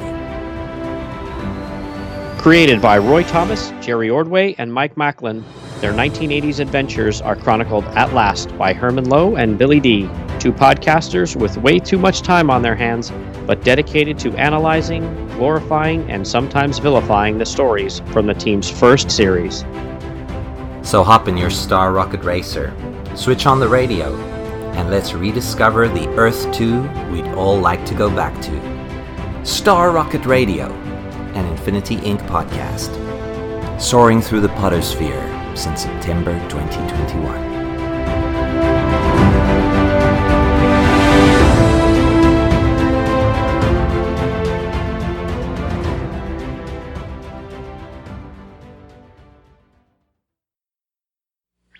Created 2.38 2.82
by 2.82 2.98
Roy 2.98 3.22
Thomas, 3.22 3.72
Jerry 3.80 4.10
Ordway, 4.10 4.54
and 4.58 4.70
Mike 4.70 4.98
Machlan, 4.98 5.42
their 5.80 5.94
1980s 5.94 6.60
adventures 6.60 7.22
are 7.22 7.34
chronicled 7.34 7.84
at 7.96 8.12
last 8.12 8.56
by 8.58 8.74
Herman 8.74 9.08
Lowe 9.08 9.36
and 9.36 9.56
Billy 9.56 9.80
D, 9.80 10.02
two 10.38 10.52
podcasters 10.52 11.36
with 11.36 11.56
way 11.56 11.78
too 11.78 11.96
much 11.96 12.20
time 12.20 12.50
on 12.50 12.60
their 12.60 12.74
hands, 12.74 13.10
but 13.46 13.64
dedicated 13.64 14.18
to 14.18 14.36
analyzing, 14.36 15.26
glorifying, 15.28 16.10
and 16.10 16.28
sometimes 16.28 16.78
vilifying 16.78 17.38
the 17.38 17.46
stories 17.46 18.00
from 18.12 18.26
the 18.26 18.34
team's 18.34 18.70
first 18.70 19.10
series. 19.10 19.60
So 20.82 21.02
hop 21.02 21.28
in 21.28 21.38
your 21.38 21.48
Star 21.48 21.92
Rocket 21.92 22.24
Racer, 22.24 22.74
switch 23.14 23.46
on 23.46 23.58
the 23.58 23.68
radio, 23.68 24.14
and 24.72 24.90
let's 24.90 25.14
rediscover 25.14 25.88
the 25.88 26.08
Earth 26.10 26.52
2 26.52 26.82
we'd 27.10 27.26
all 27.28 27.58
like 27.58 27.86
to 27.86 27.94
go 27.94 28.14
back 28.14 28.38
to. 28.42 29.46
Star 29.46 29.92
Rocket 29.92 30.26
Radio, 30.26 30.70
an 31.34 31.46
Infinity 31.46 31.96
Inc. 31.96 32.20
podcast, 32.28 32.90
soaring 33.80 34.20
through 34.20 34.42
the 34.42 34.48
potosphere 34.50 35.39
since 35.54 35.82
September 35.82 36.32
2021. 36.48 37.60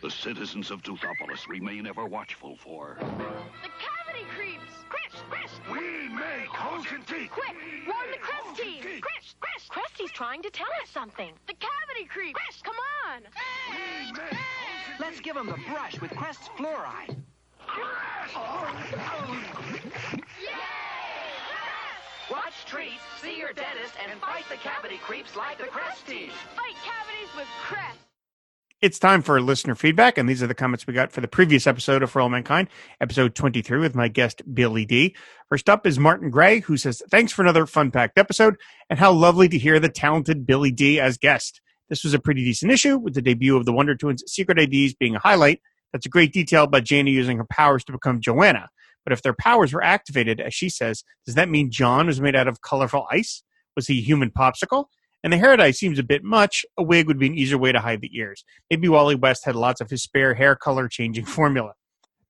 The 0.03 0.11
citizens 0.11 0.71
of 0.71 0.83
Teutopolis 0.83 1.47
remain 1.47 1.87
ever 1.87 2.07
watchful 2.07 2.57
for. 2.57 2.97
The 2.99 3.68
cavity 3.79 4.25
creeps! 4.35 4.73
Chris, 4.89 5.23
Chris! 5.29 5.51
We 5.71 6.09
make 6.09 6.49
Hulk 6.49 6.87
teeth! 7.07 7.31
Quick! 7.31 7.55
Warn 7.87 8.11
the 8.11 8.18
Crest 8.18 8.61
team! 8.61 8.83
Chris, 8.83 9.35
Chris! 9.39 9.68
Cresty's 9.68 10.11
trying 10.11 10.43
to 10.43 10.51
tell 10.51 10.71
us 10.83 10.89
something. 10.89 11.33
The 11.47 11.55
cavity 12.01 12.09
creeps! 12.09 12.40
Chris, 12.44 12.62
come 12.62 12.76
on! 13.07 13.22
We 13.70 14.12
make 14.12 15.01
Let's 15.01 15.20
give 15.20 15.36
him 15.36 15.46
the 15.46 15.59
brush 15.68 16.01
with 16.01 16.11
Crest's 16.12 16.48
fluoride. 16.57 17.16
Watch 22.30 22.64
treats, 22.66 23.03
see 23.20 23.38
your 23.38 23.53
dentist, 23.53 23.94
and 24.09 24.20
fight 24.20 24.44
the 24.48 24.57
cavity 24.57 24.98
creeps 25.03 25.36
like 25.36 25.59
the 25.59 25.64
Crest 25.64 26.07
team. 26.07 26.30
Fight 26.55 26.74
cavities 26.84 27.34
with 27.36 27.46
Crest! 27.62 27.98
It's 28.80 28.98
time 28.98 29.20
for 29.20 29.38
listener 29.42 29.74
feedback, 29.74 30.16
and 30.16 30.26
these 30.26 30.42
are 30.42 30.46
the 30.46 30.55
comments 30.55 30.86
we 30.86 30.94
got 30.94 31.12
for 31.12 31.20
the 31.20 31.28
previous 31.28 31.66
episode 31.66 32.03
of 32.03 32.11
For 32.11 32.22
All 32.22 32.30
Mankind, 32.30 32.68
episode 32.98 33.34
23, 33.34 33.78
with 33.78 33.94
my 33.94 34.09
guest, 34.09 34.42
Billy 34.55 34.86
D. 34.86 35.14
First 35.51 35.68
up 35.68 35.86
is 35.86 35.98
Martin 35.98 36.30
Gray, 36.30 36.61
who 36.61 36.78
says, 36.78 37.03
Thanks 37.11 37.30
for 37.30 37.42
another 37.42 37.66
fun 37.66 37.90
packed 37.90 38.18
episode, 38.18 38.57
and 38.88 38.98
how 38.98 39.12
lovely 39.12 39.51
to 39.51 39.59
hear 39.59 39.80
the 39.80 39.90
talented 39.90 40.46
Billy 40.46 40.70
D 40.70 40.98
as 40.98 41.18
guest. 41.18 41.61
This 41.91 42.05
was 42.05 42.14
a 42.14 42.20
pretty 42.20 42.45
decent 42.45 42.70
issue, 42.70 42.97
with 42.97 43.14
the 43.14 43.20
debut 43.20 43.57
of 43.57 43.66
the 43.66 43.72
Wonder 43.72 43.97
Twins' 43.97 44.22
secret 44.26 44.59
IDs 44.59 44.95
being 44.95 45.16
a 45.16 45.18
highlight. 45.18 45.61
That's 45.93 46.07
a 46.07 46.09
great 46.09 46.32
detail 46.32 46.64
about 46.64 46.84
Janie 46.84 47.11
using 47.11 47.36
her 47.36 47.47
powers 47.51 47.84
to 47.84 47.93
become 47.93 48.20
Joanna. 48.20 48.68
But 49.05 49.12
if 49.12 49.22
their 49.22 49.34
powers 49.34 49.72
were 49.72 49.82
activated, 49.82 50.41
as 50.41 50.55
she 50.55 50.68
says, 50.68 51.03
does 51.26 51.34
that 51.34 51.49
mean 51.49 51.70
John 51.70 52.07
was 52.07 52.20
made 52.20 52.36
out 52.36 52.47
of 52.47 52.62
colorful 52.62 53.07
ice? 53.11 53.43
Was 53.74 53.88
he 53.88 54.01
human 54.01 54.30
popsicle? 54.30 54.86
And 55.24 55.32
the 55.32 55.38
hair 55.38 55.57
dye 55.57 55.72
seems 55.72 55.99
a 55.99 56.05
bit 56.05 56.22
much. 56.22 56.64
A 56.78 56.82
wig 56.82 57.09
would 57.09 57.18
be 57.18 57.26
an 57.26 57.34
easier 57.34 57.59
way 57.59 57.72
to 57.72 57.80
hide 57.80 58.01
the 58.01 58.16
ears. 58.16 58.45
Maybe 58.70 58.88
Wally 58.88 59.16
West 59.16 59.45
had 59.45 59.57
lots 59.57 59.80
of 59.80 59.91
his 59.91 60.03
spare 60.03 60.34
hair 60.34 60.55
color 60.55 60.88
changing 60.88 61.26
formula. 61.26 61.72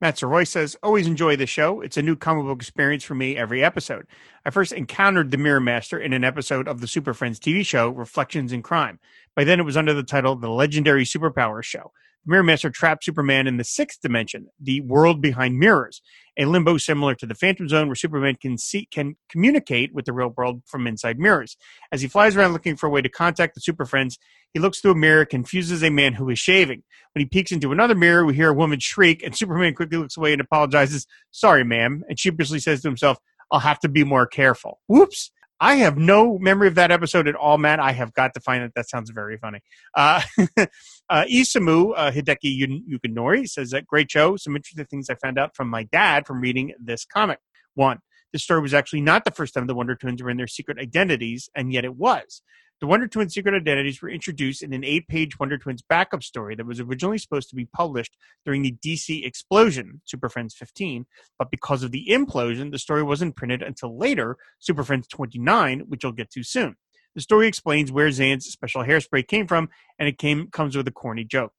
Matt 0.01 0.17
Soroy 0.17 0.49
says, 0.49 0.77
always 0.83 1.07
enjoy 1.07 1.37
the 1.37 1.47
show. 1.47 1.83
It's 1.83 1.99
a 1.99 2.03
new 2.03 2.17
comic 2.17 2.47
book 2.47 2.59
experience 2.59 3.05
for 3.05 3.15
me 3.15 3.37
every 3.37 3.63
episode. 3.63 4.07
I 4.47 4.51
first 4.51 4.73
encountered 4.73 5.31
the 5.31 5.37
Mirror 5.37 5.61
Master 5.61 6.01
in 6.01 6.15
an 6.15 6.25
episode 6.25 6.69
of 6.69 6.81
the 6.81 6.87
Super 6.87 7.13
Friends 7.13 7.39
TV 7.39 7.67
show, 7.67 7.91
Reflections 7.91 8.51
in 8.51 8.63
Crime. 8.63 8.99
By 9.37 9.45
then, 9.45 9.61
it 9.61 9.65
was 9.65 9.77
under 9.77 9.93
the 9.93 10.03
title 10.03 10.37
The 10.37 10.49
Legendary 10.49 11.05
Superpower 11.05 11.63
Show. 11.63 11.93
Mirror 12.27 12.43
Master 12.45 12.71
trapped 12.71 13.05
Superman 13.05 13.47
in 13.47 13.57
the 13.57 13.65
sixth 13.65 14.01
dimension, 14.01 14.49
the 14.61 14.81
world 14.83 15.21
behind 15.21 15.59
mirrors, 15.59 16.03
a 16.39 16.45
limbo 16.45 16.77
similar 16.77 17.15
to 17.15 17.27
the 17.27 17.35
Phantom 17.35 17.69
Zone 17.69 17.89
where 17.89 17.95
Superman 17.95 18.37
can 18.41 18.59
see 18.59 18.87
can 18.91 19.17
communicate 19.29 19.95
with 19.95 20.05
the 20.05 20.13
real 20.13 20.33
world 20.37 20.63
from 20.67 20.87
inside 20.87 21.19
mirrors. 21.19 21.57
As 21.91 22.03
he 22.03 22.09
flies 22.09 22.37
around 22.37 22.53
looking 22.53 22.77
for 22.77 22.87
a 22.87 22.91
way 22.91 23.03
to 23.03 23.09
contact 23.09 23.55
the 23.55 23.61
Super 23.61 23.85
Friends, 23.85 24.19
he 24.53 24.61
looks 24.61 24.81
through 24.81 24.93
a 24.93 24.97
mirror, 24.97 25.25
confuses 25.25 25.83
a 25.83 25.91
man 25.91 26.15
who 26.15 26.29
is 26.29 26.39
shaving. 26.39 26.83
When 27.15 27.21
he 27.21 27.27
peeks 27.27 27.53
into 27.53 27.73
another 27.73 27.95
mirror, 27.95 28.25
we 28.25 28.35
hear 28.35 28.51
a 28.51 28.55
woman 28.55 28.81
shriek, 28.81 29.23
and 29.23 29.35
Superman 29.35 29.75
quickly 29.75 29.99
looks 29.99 30.17
away 30.17 30.33
and 30.33 30.41
apologizes, 30.41 31.07
Sorry, 31.31 31.65
ma'am, 31.65 32.05
and 32.09 32.19
sheepishly 32.19 32.59
says 32.59 32.83
to 32.83 32.89
himself, 32.89 33.19
I'll 33.51 33.61
have 33.61 33.81
to 33.81 33.89
be 33.89 34.05
more 34.05 34.27
careful. 34.27 34.81
Whoops. 34.87 35.31
I 35.63 35.75
have 35.77 35.99
no 35.99 36.39
memory 36.39 36.69
of 36.69 36.77
that 36.77 36.91
episode 36.91 37.29
at 37.29 37.35
all, 37.35 37.59
Matt. 37.59 37.81
I 37.81 37.93
have 37.93 38.15
got 38.15 38.33
to 38.33 38.41
find 38.41 38.65
it. 38.65 38.73
That 38.75 38.89
sounds 38.89 39.11
very 39.11 39.37
funny. 39.37 39.61
Uh, 39.95 40.23
uh, 41.11 41.25
Isamu 41.25 41.93
uh, 41.97 42.13
Hideki 42.13 42.83
Yukinori 42.89 43.49
says 43.49 43.71
that 43.71 43.87
great 43.87 44.11
show. 44.11 44.37
Some 44.37 44.55
interesting 44.55 44.87
things 44.87 45.11
I 45.11 45.17
found 45.17 45.39
out 45.39 45.57
from 45.57 45.69
my 45.69 45.83
dad 45.83 46.27
from 46.27 46.41
reading 46.41 46.73
this 46.81 47.05
comic. 47.05 47.41
One, 47.75 47.99
this 48.33 48.45
story 48.45 48.63
was 48.63 48.73
actually 48.73 49.01
not 49.01 49.25
the 49.25 49.33
first 49.33 49.53
time 49.53 49.67
the 49.67 49.75
Wonder 49.75 49.97
Twins 49.97 50.23
were 50.23 50.31
in 50.31 50.37
their 50.37 50.47
secret 50.47 50.79
identities, 50.79 51.49
and 51.55 51.73
yet 51.73 51.85
it 51.85 51.97
was. 51.97 52.43
The 52.81 52.87
Wonder 52.87 53.09
Twins' 53.09 53.35
secret 53.35 53.55
identities 53.55 54.01
were 54.01 54.09
introduced 54.09 54.63
in 54.63 54.73
an 54.73 54.85
eight 54.85 55.07
page 55.09 55.39
Wonder 55.39 55.59
Twins 55.59 55.83
backup 55.83 56.23
story 56.23 56.55
that 56.55 56.65
was 56.65 56.81
originally 56.81 57.19
supposed 57.19 57.51
to 57.51 57.57
be 57.57 57.67
published 57.67 58.17
during 58.47 58.63
the 58.63 58.77
DC 58.83 59.27
explosion, 59.27 60.01
Super 60.07 60.29
Friends 60.29 60.55
15, 60.55 61.07
but 61.39 61.51
because 61.51 61.83
of 61.83 61.91
the 61.91 62.07
implosion, 62.09 62.71
the 62.71 62.79
story 62.79 63.03
wasn't 63.03 63.37
printed 63.37 63.63
until 63.63 63.99
later, 63.99 64.37
Super 64.61 64.85
Friends 64.85 65.09
29, 65.09 65.81
which 65.89 66.05
I'll 66.05 66.13
get 66.13 66.31
to 66.31 66.45
soon. 66.45 66.77
The 67.15 67.21
story 67.21 67.49
explains 67.49 67.91
where 67.91 68.11
Zan's 68.11 68.47
special 68.47 68.85
hairspray 68.85 69.27
came 69.27 69.47
from, 69.47 69.69
and 69.99 70.09
it 70.09 70.19
came 70.19 70.49
comes 70.49 70.77
with 70.77 70.87
a 70.89 70.93
corny 70.93 71.25
joke. 71.25 71.53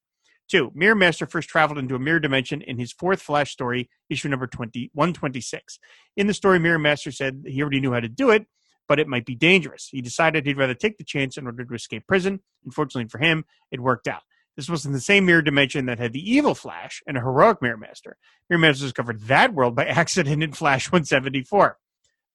Two, 0.49 0.71
Mirror 0.75 0.95
Master 0.95 1.25
first 1.25 1.47
traveled 1.47 1.79
into 1.79 1.95
a 1.95 1.99
mirror 1.99 2.19
dimension 2.19 2.61
in 2.61 2.77
his 2.77 2.91
fourth 2.91 3.21
Flash 3.21 3.51
story, 3.51 3.89
issue 4.09 4.27
number 4.27 4.47
20, 4.47 4.91
126. 4.93 5.79
In 6.17 6.27
the 6.27 6.33
story, 6.33 6.59
Mirror 6.59 6.79
Master 6.79 7.11
said 7.11 7.43
he 7.47 7.61
already 7.61 7.79
knew 7.79 7.93
how 7.93 8.01
to 8.01 8.09
do 8.09 8.31
it, 8.31 8.47
but 8.87 8.99
it 8.99 9.07
might 9.07 9.25
be 9.25 9.35
dangerous. 9.35 9.87
He 9.89 10.01
decided 10.01 10.45
he'd 10.45 10.57
rather 10.57 10.73
take 10.73 10.97
the 10.97 11.05
chance 11.05 11.37
in 11.37 11.45
order 11.45 11.63
to 11.63 11.73
escape 11.73 12.05
prison. 12.07 12.41
Unfortunately 12.65 13.07
for 13.07 13.19
him, 13.19 13.45
it 13.71 13.79
worked 13.79 14.09
out. 14.09 14.23
This 14.57 14.69
was 14.69 14.85
in 14.85 14.91
the 14.91 14.99
same 14.99 15.25
mirror 15.25 15.41
dimension 15.41 15.85
that 15.85 15.99
had 15.99 16.11
the 16.11 16.29
evil 16.29 16.53
Flash 16.55 17.01
and 17.07 17.15
a 17.15 17.21
heroic 17.21 17.61
Mirror 17.61 17.77
Master. 17.77 18.17
Mirror 18.49 18.59
Master 18.59 18.83
discovered 18.83 19.21
that 19.21 19.53
world 19.53 19.75
by 19.75 19.85
accident 19.87 20.43
in 20.43 20.51
Flash 20.51 20.91
174. 20.91 21.77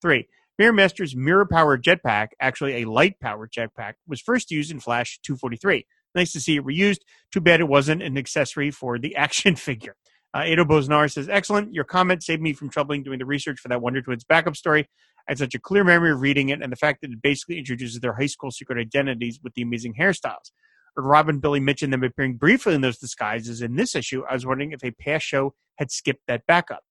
Three, 0.00 0.28
Mirror 0.58 0.72
Master's 0.72 1.14
mirror 1.14 1.46
powered 1.46 1.82
jetpack, 1.82 2.28
actually 2.40 2.82
a 2.82 2.88
light 2.88 3.20
powered 3.20 3.52
jetpack, 3.52 3.94
was 4.06 4.20
first 4.20 4.50
used 4.50 4.70
in 4.70 4.80
Flash 4.80 5.18
243. 5.22 5.86
Nice 6.14 6.32
to 6.32 6.40
see 6.40 6.56
it 6.56 6.64
reused. 6.64 7.00
Too 7.30 7.40
bad 7.40 7.60
it 7.60 7.68
wasn't 7.68 8.02
an 8.02 8.16
accessory 8.16 8.70
for 8.70 8.98
the 8.98 9.14
action 9.16 9.54
figure. 9.54 9.96
Uh, 10.34 10.44
Edo 10.46 10.64
Bosnar 10.64 11.10
says, 11.12 11.28
Excellent. 11.28 11.74
Your 11.74 11.84
comment 11.84 12.22
saved 12.22 12.42
me 12.42 12.52
from 12.52 12.70
troubling 12.70 13.02
doing 13.02 13.18
the 13.18 13.26
research 13.26 13.60
for 13.60 13.68
that 13.68 13.80
Wonder 13.80 14.02
Twins 14.02 14.24
backup 14.24 14.56
story. 14.56 14.88
I 15.28 15.32
had 15.32 15.38
such 15.38 15.54
a 15.54 15.58
clear 15.58 15.84
memory 15.84 16.12
of 16.12 16.20
reading 16.20 16.50
it 16.50 16.62
and 16.62 16.72
the 16.72 16.76
fact 16.76 17.00
that 17.02 17.10
it 17.10 17.22
basically 17.22 17.58
introduces 17.58 18.00
their 18.00 18.14
high 18.14 18.26
school 18.26 18.50
secret 18.50 18.78
identities 18.78 19.40
with 19.42 19.54
the 19.54 19.62
amazing 19.62 19.94
hairstyles. 19.98 20.52
Robin 20.96 21.40
Billy 21.40 21.60
mentioned 21.60 21.92
them 21.92 22.02
appearing 22.02 22.36
briefly 22.36 22.74
in 22.74 22.80
those 22.80 22.98
disguises 22.98 23.60
in 23.60 23.76
this 23.76 23.94
issue. 23.94 24.22
I 24.28 24.32
was 24.32 24.46
wondering 24.46 24.72
if 24.72 24.82
a 24.82 24.92
past 24.92 25.26
show 25.26 25.54
had 25.76 25.90
skipped 25.90 26.22
that 26.26 26.46
backup. 26.46 26.82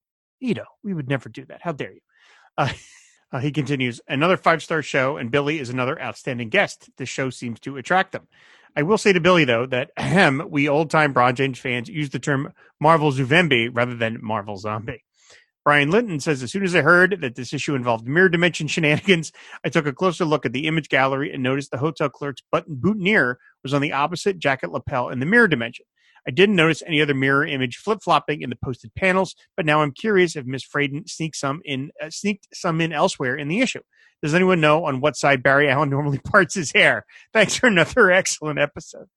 Edo, 0.42 0.66
we 0.84 0.94
would 0.94 1.10
never 1.10 1.30
do 1.30 1.46
that. 1.46 1.62
How 1.64 1.72
dare 1.72 1.94
you? 1.94 2.02
Uh, 2.58 2.70
uh, 3.36 3.40
he 3.40 3.52
continues, 3.52 4.00
another 4.08 4.38
five 4.38 4.64
star 4.64 4.82
show, 4.82 5.18
and 5.18 5.30
Billy 5.30 5.60
is 5.60 5.70
another 5.70 6.02
outstanding 6.02 6.48
guest. 6.48 6.90
The 6.96 7.06
show 7.06 7.30
seems 7.30 7.60
to 7.62 7.76
attract 7.76 8.14
them. 8.14 8.28
I 8.78 8.84
will 8.84 8.98
say 8.98 9.12
to 9.12 9.20
Billy, 9.20 9.44
though, 9.44 9.66
that 9.66 9.92
ahem, 9.98 10.42
we 10.50 10.70
old 10.70 10.90
time 10.90 11.12
Broad 11.12 11.36
James 11.36 11.60
fans 11.60 11.90
use 11.90 12.12
the 12.12 12.20
term 12.20 12.54
Marvel 12.80 13.12
Zuvembi 13.12 13.70
rather 13.74 13.94
than 13.94 14.24
Marvel 14.24 14.56
Zombie. 14.56 15.04
Brian 15.66 15.90
Linton 15.90 16.22
says, 16.22 16.44
as 16.44 16.52
soon 16.52 16.64
as 16.64 16.76
I 16.76 16.82
heard 16.82 17.18
that 17.20 17.36
this 17.36 17.52
issue 17.52 17.76
involved 17.76 18.08
mirror 18.08 18.30
dimension 18.30 18.68
shenanigans, 18.70 19.34
I 19.66 19.70
took 19.70 19.86
a 19.86 19.92
closer 19.92 20.24
look 20.24 20.46
at 20.46 20.54
the 20.54 20.68
image 20.68 20.88
gallery 20.88 21.34
and 21.34 21.44
noticed 21.44 21.72
the 21.72 21.78
hotel 21.78 22.08
clerk's 22.08 22.44
button 22.54 22.76
boutonniere 22.76 23.36
was 23.64 23.74
on 23.74 23.82
the 23.82 23.92
opposite 23.92 24.40
jacket 24.40 24.72
lapel 24.72 25.10
in 25.10 25.20
the 25.20 25.26
mirror 25.26 25.50
dimension. 25.50 25.86
I 26.28 26.32
didn't 26.32 26.56
notice 26.56 26.82
any 26.86 27.02
other 27.02 27.14
mirror 27.14 27.46
image 27.46 27.78
flip 27.78 28.00
flopping 28.04 28.42
in 28.42 28.50
the 28.50 28.58
posted 28.64 28.94
panels, 28.96 29.36
but 29.56 29.66
now 29.66 29.82
I'm 29.82 29.92
curious 29.92 30.36
if 30.36 30.46
Miss 30.46 30.66
Fradon 30.66 31.08
sneaked 31.08 31.36
some 31.36 31.62
in, 31.66 31.92
uh, 32.02 32.10
sneaked 32.10 32.48
some 32.54 32.82
in 32.82 32.92
elsewhere 32.92 33.36
in 33.36 33.48
the 33.48 33.62
issue. 33.62 33.82
Does 34.24 34.34
anyone 34.34 34.62
know 34.62 34.86
on 34.86 35.02
what 35.02 35.16
side 35.16 35.44
Barry 35.44 35.70
Allen 35.70 35.90
normally 35.92 36.20
parts 36.20 36.56
his 36.56 36.72
hair? 36.72 37.06
Thanks 37.34 37.56
for 37.56 37.68
another 37.68 38.12
excellent 38.12 38.60
episode. 38.60 39.08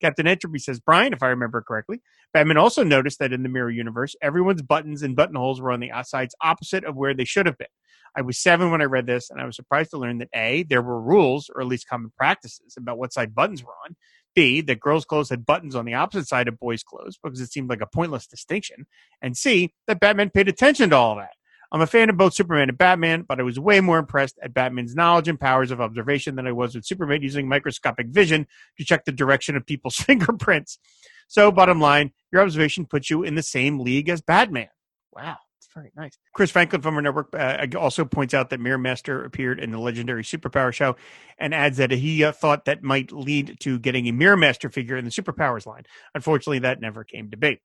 Captain 0.00 0.26
Entropy 0.26 0.58
says, 0.58 0.78
Brian, 0.78 1.12
if 1.12 1.22
I 1.22 1.28
remember 1.28 1.62
correctly, 1.66 2.00
Batman 2.32 2.56
also 2.56 2.84
noticed 2.84 3.18
that 3.18 3.32
in 3.32 3.42
the 3.42 3.48
mirror 3.48 3.70
universe, 3.70 4.14
everyone's 4.22 4.62
buttons 4.62 5.02
and 5.02 5.16
buttonholes 5.16 5.60
were 5.60 5.72
on 5.72 5.80
the 5.80 5.90
sides 6.04 6.36
opposite 6.40 6.84
of 6.84 6.96
where 6.96 7.14
they 7.14 7.24
should 7.24 7.46
have 7.46 7.58
been. 7.58 7.66
I 8.16 8.22
was 8.22 8.38
seven 8.38 8.70
when 8.70 8.80
I 8.80 8.84
read 8.84 9.06
this, 9.06 9.30
and 9.30 9.40
I 9.40 9.44
was 9.44 9.56
surprised 9.56 9.90
to 9.90 9.98
learn 9.98 10.18
that 10.18 10.28
A, 10.34 10.64
there 10.64 10.82
were 10.82 11.00
rules, 11.00 11.50
or 11.54 11.60
at 11.60 11.66
least 11.66 11.88
common 11.88 12.12
practices, 12.16 12.74
about 12.76 12.98
what 12.98 13.12
side 13.12 13.34
buttons 13.34 13.62
were 13.62 13.74
on. 13.84 13.96
That 14.38 14.80
girls' 14.80 15.04
clothes 15.04 15.30
had 15.30 15.44
buttons 15.44 15.74
on 15.74 15.84
the 15.84 15.94
opposite 15.94 16.28
side 16.28 16.48
of 16.48 16.58
boys' 16.58 16.82
clothes 16.82 17.18
because 17.22 17.40
it 17.40 17.52
seemed 17.52 17.68
like 17.68 17.80
a 17.80 17.86
pointless 17.86 18.26
distinction. 18.26 18.86
And 19.20 19.36
C, 19.36 19.74
that 19.86 20.00
Batman 20.00 20.30
paid 20.30 20.48
attention 20.48 20.90
to 20.90 20.96
all 20.96 21.16
that. 21.16 21.30
I'm 21.70 21.80
a 21.82 21.86
fan 21.86 22.08
of 22.08 22.16
both 22.16 22.34
Superman 22.34 22.68
and 22.68 22.78
Batman, 22.78 23.22
but 23.28 23.40
I 23.40 23.42
was 23.42 23.58
way 23.58 23.80
more 23.80 23.98
impressed 23.98 24.38
at 24.42 24.54
Batman's 24.54 24.94
knowledge 24.94 25.28
and 25.28 25.38
powers 25.38 25.70
of 25.70 25.80
observation 25.80 26.36
than 26.36 26.46
I 26.46 26.52
was 26.52 26.74
with 26.74 26.86
Superman 26.86 27.20
using 27.20 27.46
microscopic 27.48 28.06
vision 28.06 28.46
to 28.78 28.84
check 28.84 29.04
the 29.04 29.12
direction 29.12 29.56
of 29.56 29.66
people's 29.66 29.96
fingerprints. 29.96 30.78
So, 31.26 31.50
bottom 31.52 31.80
line, 31.80 32.12
your 32.32 32.42
observation 32.42 32.86
puts 32.86 33.10
you 33.10 33.22
in 33.22 33.34
the 33.34 33.42
same 33.42 33.80
league 33.80 34.08
as 34.08 34.22
Batman. 34.22 34.68
Wow. 35.12 35.36
Very 35.78 35.92
nice. 35.96 36.18
Chris 36.34 36.50
Franklin 36.50 36.82
from 36.82 36.96
our 36.96 37.02
network 37.02 37.28
uh, 37.32 37.64
also 37.78 38.04
points 38.04 38.34
out 38.34 38.50
that 38.50 38.58
Mirror 38.58 38.78
Master 38.78 39.22
appeared 39.22 39.60
in 39.60 39.70
the 39.70 39.78
legendary 39.78 40.24
Superpower 40.24 40.72
show 40.72 40.96
and 41.38 41.54
adds 41.54 41.76
that 41.76 41.92
he 41.92 42.24
uh, 42.24 42.32
thought 42.32 42.64
that 42.64 42.82
might 42.82 43.12
lead 43.12 43.58
to 43.60 43.78
getting 43.78 44.08
a 44.08 44.12
Mirror 44.12 44.38
Master 44.38 44.70
figure 44.70 44.96
in 44.96 45.04
the 45.04 45.10
Superpowers 45.12 45.66
line. 45.66 45.84
Unfortunately, 46.16 46.58
that 46.60 46.80
never 46.80 47.04
came 47.04 47.30
to 47.30 47.36
be. 47.36 47.60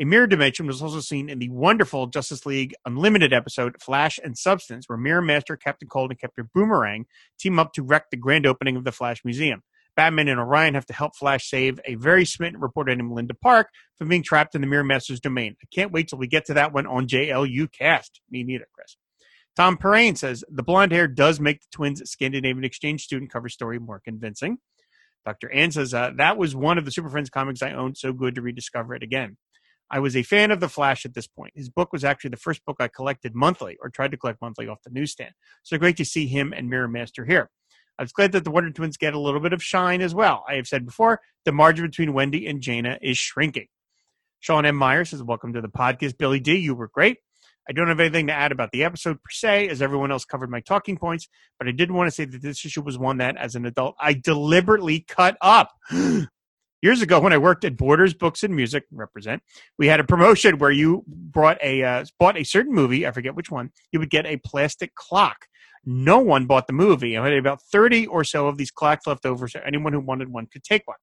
A 0.00 0.04
mirror 0.04 0.26
dimension 0.26 0.66
was 0.66 0.82
also 0.82 1.00
seen 1.00 1.28
in 1.28 1.38
the 1.38 1.50
wonderful 1.50 2.06
Justice 2.06 2.46
League 2.46 2.74
Unlimited 2.84 3.32
episode 3.32 3.76
Flash 3.80 4.18
and 4.24 4.36
Substance, 4.36 4.88
where 4.88 4.98
Mirror 4.98 5.22
Master, 5.22 5.56
Captain 5.56 5.86
Cold, 5.86 6.10
and 6.10 6.18
Captain 6.18 6.50
Boomerang 6.52 7.04
team 7.38 7.58
up 7.58 7.74
to 7.74 7.82
wreck 7.82 8.10
the 8.10 8.16
grand 8.16 8.46
opening 8.46 8.74
of 8.74 8.84
the 8.84 8.90
Flash 8.90 9.24
Museum. 9.24 9.62
Batman 9.96 10.28
and 10.28 10.40
Orion 10.40 10.74
have 10.74 10.86
to 10.86 10.92
help 10.92 11.16
Flash 11.16 11.48
save 11.48 11.78
a 11.84 11.96
very 11.96 12.24
smitten 12.24 12.60
reporter 12.60 12.94
named 12.94 13.12
Linda 13.12 13.34
Park 13.34 13.68
from 13.96 14.08
being 14.08 14.22
trapped 14.22 14.54
in 14.54 14.60
the 14.60 14.66
Mirror 14.66 14.84
Master's 14.84 15.20
domain. 15.20 15.56
I 15.62 15.66
can't 15.74 15.92
wait 15.92 16.08
till 16.08 16.18
we 16.18 16.26
get 16.26 16.46
to 16.46 16.54
that 16.54 16.72
one 16.72 16.86
on 16.86 17.06
JLU 17.06 17.70
Cast. 17.72 18.20
Me 18.30 18.42
neither, 18.42 18.66
Chris. 18.74 18.96
Tom 19.54 19.76
Perrine 19.76 20.16
says 20.16 20.44
the 20.48 20.62
blonde 20.62 20.92
hair 20.92 21.06
does 21.06 21.38
make 21.38 21.60
the 21.60 21.66
twins 21.70 22.02
Scandinavian 22.10 22.64
exchange 22.64 23.02
student 23.02 23.30
cover 23.30 23.50
story 23.50 23.78
more 23.78 24.00
convincing. 24.02 24.58
Dr. 25.26 25.52
Ann 25.52 25.70
says 25.70 25.94
uh, 25.94 26.10
that 26.16 26.36
was 26.36 26.56
one 26.56 26.78
of 26.78 26.84
the 26.84 26.90
Super 26.90 27.10
Friends 27.10 27.30
comics 27.30 27.62
I 27.62 27.72
owned, 27.72 27.96
so 27.96 28.12
good 28.12 28.34
to 28.36 28.42
rediscover 28.42 28.94
it 28.94 29.02
again. 29.02 29.36
I 29.90 29.98
was 29.98 30.16
a 30.16 30.22
fan 30.22 30.50
of 30.50 30.60
The 30.60 30.70
Flash 30.70 31.04
at 31.04 31.12
this 31.12 31.26
point. 31.26 31.52
His 31.54 31.68
book 31.68 31.92
was 31.92 32.02
actually 32.02 32.30
the 32.30 32.38
first 32.38 32.64
book 32.64 32.78
I 32.80 32.88
collected 32.88 33.34
monthly 33.34 33.76
or 33.82 33.90
tried 33.90 34.12
to 34.12 34.16
collect 34.16 34.40
monthly 34.40 34.66
off 34.66 34.82
the 34.82 34.90
newsstand. 34.90 35.32
So 35.62 35.76
great 35.76 35.98
to 35.98 36.04
see 36.04 36.26
him 36.26 36.54
and 36.56 36.70
Mirror 36.70 36.88
Master 36.88 37.26
here. 37.26 37.50
I 38.02 38.04
was 38.04 38.12
glad 38.12 38.32
that 38.32 38.42
the 38.42 38.50
Wonder 38.50 38.72
Twins 38.72 38.96
get 38.96 39.14
a 39.14 39.20
little 39.20 39.38
bit 39.38 39.52
of 39.52 39.62
shine 39.62 40.02
as 40.02 40.12
well. 40.12 40.44
I 40.48 40.54
have 40.54 40.66
said 40.66 40.84
before, 40.84 41.20
the 41.44 41.52
margin 41.52 41.86
between 41.86 42.12
Wendy 42.12 42.48
and 42.48 42.60
Jayna 42.60 42.98
is 43.00 43.16
shrinking. 43.16 43.68
Sean 44.40 44.66
M. 44.66 44.74
Meyer 44.74 45.04
says, 45.04 45.22
Welcome 45.22 45.52
to 45.52 45.60
the 45.60 45.68
podcast. 45.68 46.18
Billy 46.18 46.40
D, 46.40 46.56
you 46.56 46.74
were 46.74 46.88
great. 46.88 47.18
I 47.68 47.72
don't 47.72 47.86
have 47.86 48.00
anything 48.00 48.26
to 48.26 48.32
add 48.32 48.50
about 48.50 48.72
the 48.72 48.82
episode 48.82 49.22
per 49.22 49.30
se, 49.30 49.68
as 49.68 49.80
everyone 49.80 50.10
else 50.10 50.24
covered 50.24 50.50
my 50.50 50.58
talking 50.58 50.96
points, 50.96 51.28
but 51.60 51.68
I 51.68 51.70
did 51.70 51.92
want 51.92 52.08
to 52.08 52.10
say 52.10 52.24
that 52.24 52.42
this 52.42 52.66
issue 52.66 52.82
was 52.82 52.98
one 52.98 53.18
that, 53.18 53.36
as 53.36 53.54
an 53.54 53.66
adult, 53.66 53.94
I 54.00 54.14
deliberately 54.14 55.04
cut 55.06 55.36
up. 55.40 55.70
years 56.82 57.02
ago 57.02 57.20
when 57.20 57.32
I 57.32 57.38
worked 57.38 57.64
at 57.64 57.76
Borders 57.76 58.14
Books 58.14 58.42
and 58.42 58.56
Music, 58.56 58.82
represent, 58.90 59.44
we 59.78 59.86
had 59.86 60.00
a 60.00 60.04
promotion 60.04 60.58
where 60.58 60.72
you 60.72 61.04
brought 61.06 61.58
a 61.62 61.84
uh, 61.84 62.04
bought 62.18 62.36
a 62.36 62.42
certain 62.42 62.74
movie, 62.74 63.06
I 63.06 63.12
forget 63.12 63.36
which 63.36 63.52
one, 63.52 63.70
you 63.92 64.00
would 64.00 64.10
get 64.10 64.26
a 64.26 64.38
plastic 64.38 64.96
clock. 64.96 65.46
No 65.84 66.18
one 66.18 66.46
bought 66.46 66.66
the 66.66 66.72
movie. 66.72 67.16
I 67.16 67.24
had 67.24 67.32
about 67.34 67.62
30 67.72 68.06
or 68.06 68.22
so 68.24 68.46
of 68.46 68.56
these 68.56 68.70
clocks 68.70 69.06
left 69.06 69.26
over, 69.26 69.48
so 69.48 69.60
anyone 69.66 69.92
who 69.92 70.00
wanted 70.00 70.28
one 70.28 70.46
could 70.46 70.62
take 70.62 70.86
one. 70.86 70.96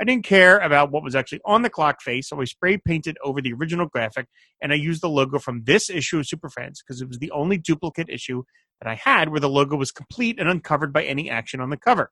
I 0.00 0.04
didn't 0.04 0.24
care 0.24 0.58
about 0.58 0.90
what 0.90 1.04
was 1.04 1.14
actually 1.14 1.40
on 1.44 1.62
the 1.62 1.70
clock 1.70 2.00
face, 2.00 2.28
so 2.28 2.40
I 2.40 2.44
spray 2.44 2.78
painted 2.78 3.16
over 3.22 3.40
the 3.40 3.52
original 3.52 3.86
graphic 3.86 4.26
and 4.60 4.72
I 4.72 4.76
used 4.76 5.02
the 5.02 5.08
logo 5.08 5.38
from 5.38 5.64
this 5.64 5.88
issue 5.88 6.18
of 6.18 6.26
Super 6.26 6.48
Friends 6.48 6.82
because 6.82 7.00
it 7.00 7.08
was 7.08 7.18
the 7.18 7.30
only 7.30 7.58
duplicate 7.58 8.08
issue 8.08 8.42
that 8.80 8.90
I 8.90 8.94
had 8.94 9.28
where 9.28 9.40
the 9.40 9.48
logo 9.48 9.76
was 9.76 9.92
complete 9.92 10.40
and 10.40 10.48
uncovered 10.48 10.92
by 10.92 11.04
any 11.04 11.30
action 11.30 11.60
on 11.60 11.70
the 11.70 11.76
cover. 11.76 12.10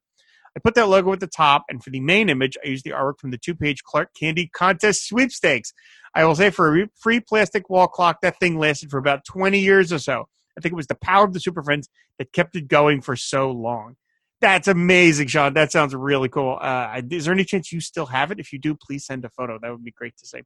I 0.57 0.61
put 0.61 0.75
that 0.75 0.89
logo 0.89 1.13
at 1.13 1.21
the 1.21 1.27
top, 1.27 1.65
and 1.71 1.83
for 1.83 1.89
the 1.89 2.01
main 2.01 2.29
image, 2.29 2.59
I 2.63 2.69
used 2.69 2.85
the 2.85 2.91
artwork 2.91 3.19
from 3.19 3.31
the 3.31 3.39
two 3.39 3.55
page 3.55 3.83
Clark 3.83 4.11
Candy 4.19 4.51
Contest 4.53 5.09
sweepstakes. 5.09 5.73
I 6.15 6.25
will 6.27 6.35
say 6.35 6.51
for 6.51 6.79
a 6.79 6.89
free 6.95 7.21
plastic 7.21 7.71
wall 7.71 7.89
clock, 7.89 8.19
that 8.21 8.39
thing 8.39 8.59
lasted 8.59 8.91
for 8.91 8.99
about 8.99 9.25
20 9.25 9.59
years 9.59 9.93
or 9.93 9.99
so. 9.99 10.29
I 10.57 10.61
think 10.61 10.73
it 10.73 10.77
was 10.77 10.87
the 10.87 10.97
power 10.97 11.25
of 11.25 11.33
the 11.33 11.41
Super 11.41 11.63
Friends 11.63 11.89
that 12.19 12.33
kept 12.33 12.57
it 12.57 12.69
going 12.69 13.01
for 13.01 13.17
so 13.17 13.51
long. 13.51 13.97
That's 14.41 14.67
amazing, 14.67 15.29
Sean. 15.29 15.55
That 15.55 15.71
sounds 15.71 15.95
really 15.95 16.29
cool. 16.29 16.59
Uh, 16.61 17.01
is 17.11 17.27
there 17.27 17.35
any 17.35 17.45
chance 17.45 17.71
you 17.71 17.81
still 17.81 18.07
have 18.07 18.33
it? 18.33 18.41
If 18.41 18.53
you 18.53 18.59
do, 18.59 18.75
please 18.75 19.07
send 19.07 19.25
a 19.25 19.31
photo. 19.31 19.59
That 19.63 19.71
would 19.71 19.85
be 19.85 19.93
great 19.93 20.17
to 20.19 20.27
see. 20.27 20.41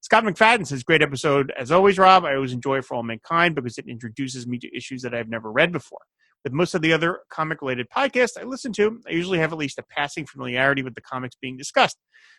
Scott 0.00 0.24
McFadden 0.24 0.66
says, 0.66 0.82
Great 0.82 1.02
episode 1.02 1.52
as 1.56 1.70
always, 1.70 1.98
Rob. 1.98 2.24
I 2.24 2.34
always 2.34 2.52
enjoy 2.52 2.82
For 2.82 2.94
All 2.94 3.02
Mankind 3.02 3.54
because 3.54 3.78
it 3.78 3.86
introduces 3.88 4.46
me 4.46 4.58
to 4.58 4.76
issues 4.76 5.02
that 5.02 5.14
I've 5.14 5.28
never 5.28 5.50
read 5.50 5.72
before. 5.72 6.00
With 6.44 6.52
most 6.52 6.74
of 6.74 6.82
the 6.82 6.92
other 6.92 7.20
comic 7.30 7.62
related 7.62 7.88
podcasts 7.94 8.40
I 8.40 8.44
listen 8.44 8.72
to, 8.74 9.00
I 9.08 9.12
usually 9.12 9.38
have 9.38 9.52
at 9.52 9.58
least 9.58 9.78
a 9.78 9.84
passing 9.84 10.24
familiarity 10.24 10.82
with 10.82 10.94
the 10.94 11.00
comics 11.00 11.36
being 11.40 11.56
discussed. 11.56 11.98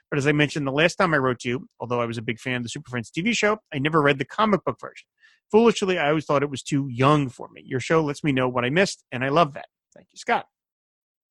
But 0.09 0.17
as 0.17 0.25
I 0.25 0.31
mentioned 0.31 0.65
the 0.65 0.71
last 0.71 0.95
time 0.95 1.13
I 1.13 1.17
wrote 1.17 1.39
to 1.39 1.49
you, 1.49 1.67
although 1.79 2.01
I 2.01 2.05
was 2.05 2.17
a 2.17 2.21
big 2.21 2.39
fan 2.39 2.55
of 2.55 2.63
the 2.63 2.69
Super 2.69 2.89
Friends 2.89 3.11
TV 3.11 3.35
show, 3.35 3.57
I 3.73 3.79
never 3.79 4.01
read 4.01 4.19
the 4.19 4.25
comic 4.25 4.63
book 4.63 4.77
version. 4.79 5.05
Foolishly, 5.51 5.97
I 5.97 6.09
always 6.09 6.25
thought 6.25 6.43
it 6.43 6.49
was 6.49 6.63
too 6.63 6.87
young 6.89 7.29
for 7.29 7.49
me. 7.49 7.63
Your 7.65 7.79
show 7.79 8.03
lets 8.03 8.23
me 8.23 8.31
know 8.31 8.47
what 8.47 8.65
I 8.65 8.69
missed, 8.69 9.03
and 9.11 9.23
I 9.23 9.29
love 9.29 9.53
that. 9.53 9.65
Thank 9.95 10.07
you, 10.11 10.17
Scott. 10.17 10.45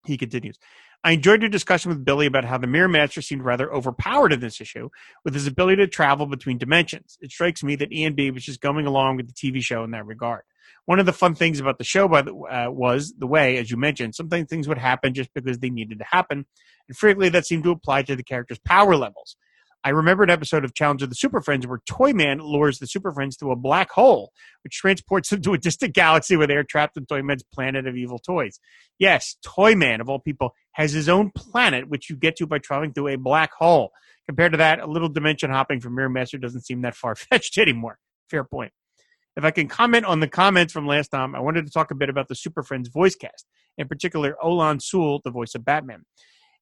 He 0.06 0.16
continues. 0.16 0.58
I 1.04 1.12
enjoyed 1.12 1.42
your 1.42 1.48
discussion 1.48 1.90
with 1.90 2.04
Billy 2.04 2.26
about 2.26 2.44
how 2.44 2.58
the 2.58 2.66
Mirror 2.66 2.88
Master 2.88 3.22
seemed 3.22 3.42
rather 3.42 3.72
overpowered 3.72 4.32
in 4.32 4.40
this 4.40 4.60
issue 4.60 4.88
with 5.24 5.32
his 5.32 5.46
ability 5.46 5.76
to 5.76 5.86
travel 5.86 6.26
between 6.26 6.58
dimensions. 6.58 7.16
It 7.20 7.30
strikes 7.30 7.62
me 7.62 7.76
that 7.76 7.92
Ian 7.92 8.14
B 8.14 8.32
was 8.32 8.44
just 8.44 8.60
going 8.60 8.84
along 8.84 9.16
with 9.16 9.28
the 9.28 9.32
TV 9.32 9.62
show 9.62 9.84
in 9.84 9.92
that 9.92 10.06
regard. 10.06 10.42
One 10.86 10.98
of 10.98 11.06
the 11.06 11.12
fun 11.12 11.34
things 11.34 11.60
about 11.60 11.78
the 11.78 11.84
show 11.84 12.08
by 12.08 12.22
the, 12.22 12.34
uh, 12.34 12.70
was 12.70 13.14
the 13.16 13.26
way, 13.28 13.58
as 13.58 13.70
you 13.70 13.76
mentioned, 13.76 14.16
sometimes 14.16 14.48
things 14.48 14.66
would 14.66 14.78
happen 14.78 15.14
just 15.14 15.32
because 15.34 15.58
they 15.58 15.70
needed 15.70 15.98
to 15.98 16.04
happen, 16.04 16.46
and 16.88 16.96
frequently 16.96 17.28
that 17.28 17.46
seemed 17.46 17.64
to 17.64 17.70
apply 17.70 18.02
to 18.02 18.16
the 18.16 18.24
characters' 18.24 18.58
power 18.58 18.96
levels. 18.96 19.36
I 19.84 19.90
remember 19.90 20.24
an 20.24 20.30
episode 20.30 20.64
of 20.64 20.74
Challenge 20.74 21.02
of 21.02 21.08
the 21.08 21.14
Super 21.14 21.40
Friends 21.40 21.66
where 21.66 21.80
Toyman 21.88 22.40
lures 22.40 22.78
the 22.78 22.86
Super 22.86 23.12
Friends 23.12 23.36
to 23.36 23.52
a 23.52 23.56
black 23.56 23.90
hole, 23.90 24.32
which 24.64 24.76
transports 24.76 25.30
them 25.30 25.40
to 25.42 25.54
a 25.54 25.58
distant 25.58 25.94
galaxy 25.94 26.36
where 26.36 26.48
they 26.48 26.56
are 26.56 26.64
trapped 26.64 26.96
in 26.96 27.06
Toyman's 27.06 27.44
planet 27.44 27.86
of 27.86 27.96
evil 27.96 28.18
toys. 28.18 28.58
Yes, 28.98 29.36
Toyman, 29.44 30.00
of 30.00 30.08
all 30.08 30.18
people, 30.18 30.54
has 30.72 30.92
his 30.92 31.08
own 31.08 31.30
planet, 31.30 31.88
which 31.88 32.10
you 32.10 32.16
get 32.16 32.36
to 32.36 32.46
by 32.46 32.58
traveling 32.58 32.92
through 32.92 33.08
a 33.08 33.16
black 33.16 33.52
hole. 33.52 33.92
Compared 34.26 34.52
to 34.52 34.58
that, 34.58 34.80
a 34.80 34.86
little 34.86 35.08
dimension 35.08 35.50
hopping 35.50 35.80
from 35.80 35.94
Mirror 35.94 36.10
Master 36.10 36.38
doesn't 36.38 36.66
seem 36.66 36.82
that 36.82 36.96
far 36.96 37.14
fetched 37.14 37.56
anymore. 37.58 37.98
Fair 38.28 38.44
point. 38.44 38.72
If 39.36 39.44
I 39.44 39.52
can 39.52 39.68
comment 39.68 40.04
on 40.04 40.18
the 40.18 40.26
comments 40.26 40.72
from 40.72 40.88
last 40.88 41.08
time, 41.12 41.36
I 41.36 41.40
wanted 41.40 41.64
to 41.64 41.72
talk 41.72 41.92
a 41.92 41.94
bit 41.94 42.10
about 42.10 42.26
the 42.26 42.34
Super 42.34 42.64
Friends 42.64 42.88
voice 42.88 43.14
cast, 43.14 43.46
in 43.78 43.86
particular, 43.86 44.36
Olan 44.42 44.82
Soule, 44.82 45.20
the 45.24 45.30
voice 45.30 45.54
of 45.54 45.64
Batman. 45.64 46.04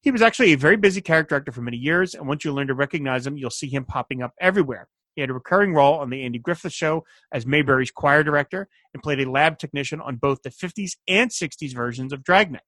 He 0.03 0.11
was 0.11 0.22
actually 0.22 0.53
a 0.53 0.57
very 0.57 0.76
busy 0.76 1.01
character 1.01 1.34
actor 1.34 1.53
for 1.53 1.62
many 1.62 1.76
years, 1.76 2.14
and 2.14 2.28
once 2.28 2.44
you 2.44 2.53
learn 2.53 2.68
to 2.68 2.74
recognize 2.74 3.26
him, 3.26 3.36
you'll 3.36 3.51
see 3.51 3.68
him 3.68 3.84
popping 3.84 4.22
up 4.22 4.32
everywhere. 4.40 4.88
He 5.16 5.22
had 5.22 5.30
a 5.30 5.34
recurring 5.34 5.74
role 5.74 5.94
on 5.94 6.11
the 6.11 6.22
Andy 6.22 6.38
Griffith 6.38 6.74
Show 6.74 7.05
as 7.32 7.47
Mayberry's 7.47 7.90
choir 7.90 8.22
director 8.22 8.68
and 8.92 9.03
played 9.03 9.20
a 9.20 9.30
lab 9.30 9.59
technician 9.59 10.01
on 10.01 10.16
both 10.16 10.42
the 10.42 10.51
50s 10.51 10.92
and 11.09 11.30
60s 11.30 11.74
versions 11.74 12.12
of 12.12 12.22
Dragnet. 12.22 12.62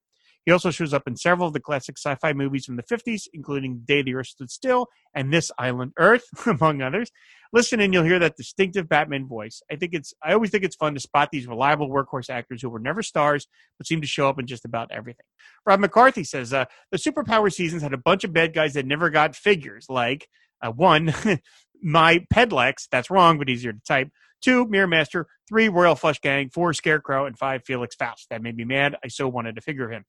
He 0.49 0.53
also 0.53 0.71
shows 0.71 0.95
up 0.95 1.07
in 1.07 1.15
several 1.15 1.49
of 1.49 1.53
the 1.53 1.61
classic 1.61 1.99
sci-fi 1.99 2.33
movies 2.33 2.65
from 2.65 2.77
the 2.77 2.83
50s, 2.83 3.25
including 3.35 3.83
Day 3.85 4.01
the 4.01 4.15
Earth 4.15 4.29
Stood 4.29 4.51
Still 4.51 4.87
and 5.13 5.31
This 5.31 5.53
Island 5.59 5.93
Earth, 5.99 6.25
among 6.47 6.81
others. 6.81 7.11
Listen 7.53 7.81
and 7.81 7.93
you'll 7.93 8.05
hear 8.05 8.19
that 8.19 8.39
distinctive 8.39 8.89
Batman 8.89 9.27
voice. 9.27 9.61
I 9.71 9.77
think 9.77 9.93
it's 9.93 10.15
I 10.25 10.33
always 10.33 10.49
think 10.49 10.65
it's 10.65 10.75
fun 10.75 10.95
to 10.95 11.01
spot 11.01 11.29
these 11.31 11.47
reliable 11.47 11.91
workhorse 11.91 12.31
actors 12.31 12.63
who 12.63 12.71
were 12.71 12.79
never 12.79 13.03
stars 13.03 13.47
but 13.77 13.87
seem 13.87 14.01
to 14.01 14.07
show 14.07 14.27
up 14.27 14.39
in 14.39 14.47
just 14.47 14.65
about 14.65 14.91
everything. 14.91 15.27
Rob 15.67 15.81
McCarthy 15.81 16.25
says 16.25 16.55
uh, 16.55 16.65
the 16.91 16.97
superpower 16.97 17.53
seasons 17.53 17.83
had 17.83 17.93
a 17.93 17.99
bunch 17.99 18.25
of 18.25 18.33
bad 18.33 18.55
guys 18.55 18.73
that 18.73 18.87
never 18.87 19.11
got 19.11 19.37
figures, 19.37 19.85
like 19.91 20.31
uh, 20.63 20.71
one, 20.71 21.13
my 21.83 22.25
Pedlex, 22.33 22.89
that's 22.91 23.11
wrong 23.11 23.37
but 23.37 23.51
easier 23.51 23.75
to 23.75 23.81
type. 23.87 24.09
Two, 24.41 24.67
Mirror 24.67 24.87
Master. 24.87 25.27
Three, 25.47 25.69
Royal 25.69 25.95
Flush 25.95 26.23
Gang. 26.23 26.49
Four, 26.49 26.73
Scarecrow. 26.73 27.27
And 27.27 27.37
five, 27.37 27.65
Felix 27.67 27.95
Faust. 27.97 28.29
That 28.31 28.41
made 28.41 28.57
me 28.57 28.65
mad. 28.65 28.97
I 29.05 29.09
so 29.09 29.29
wanted 29.29 29.57
to 29.57 29.61
figure 29.61 29.85
of 29.85 29.91
him. 29.91 30.05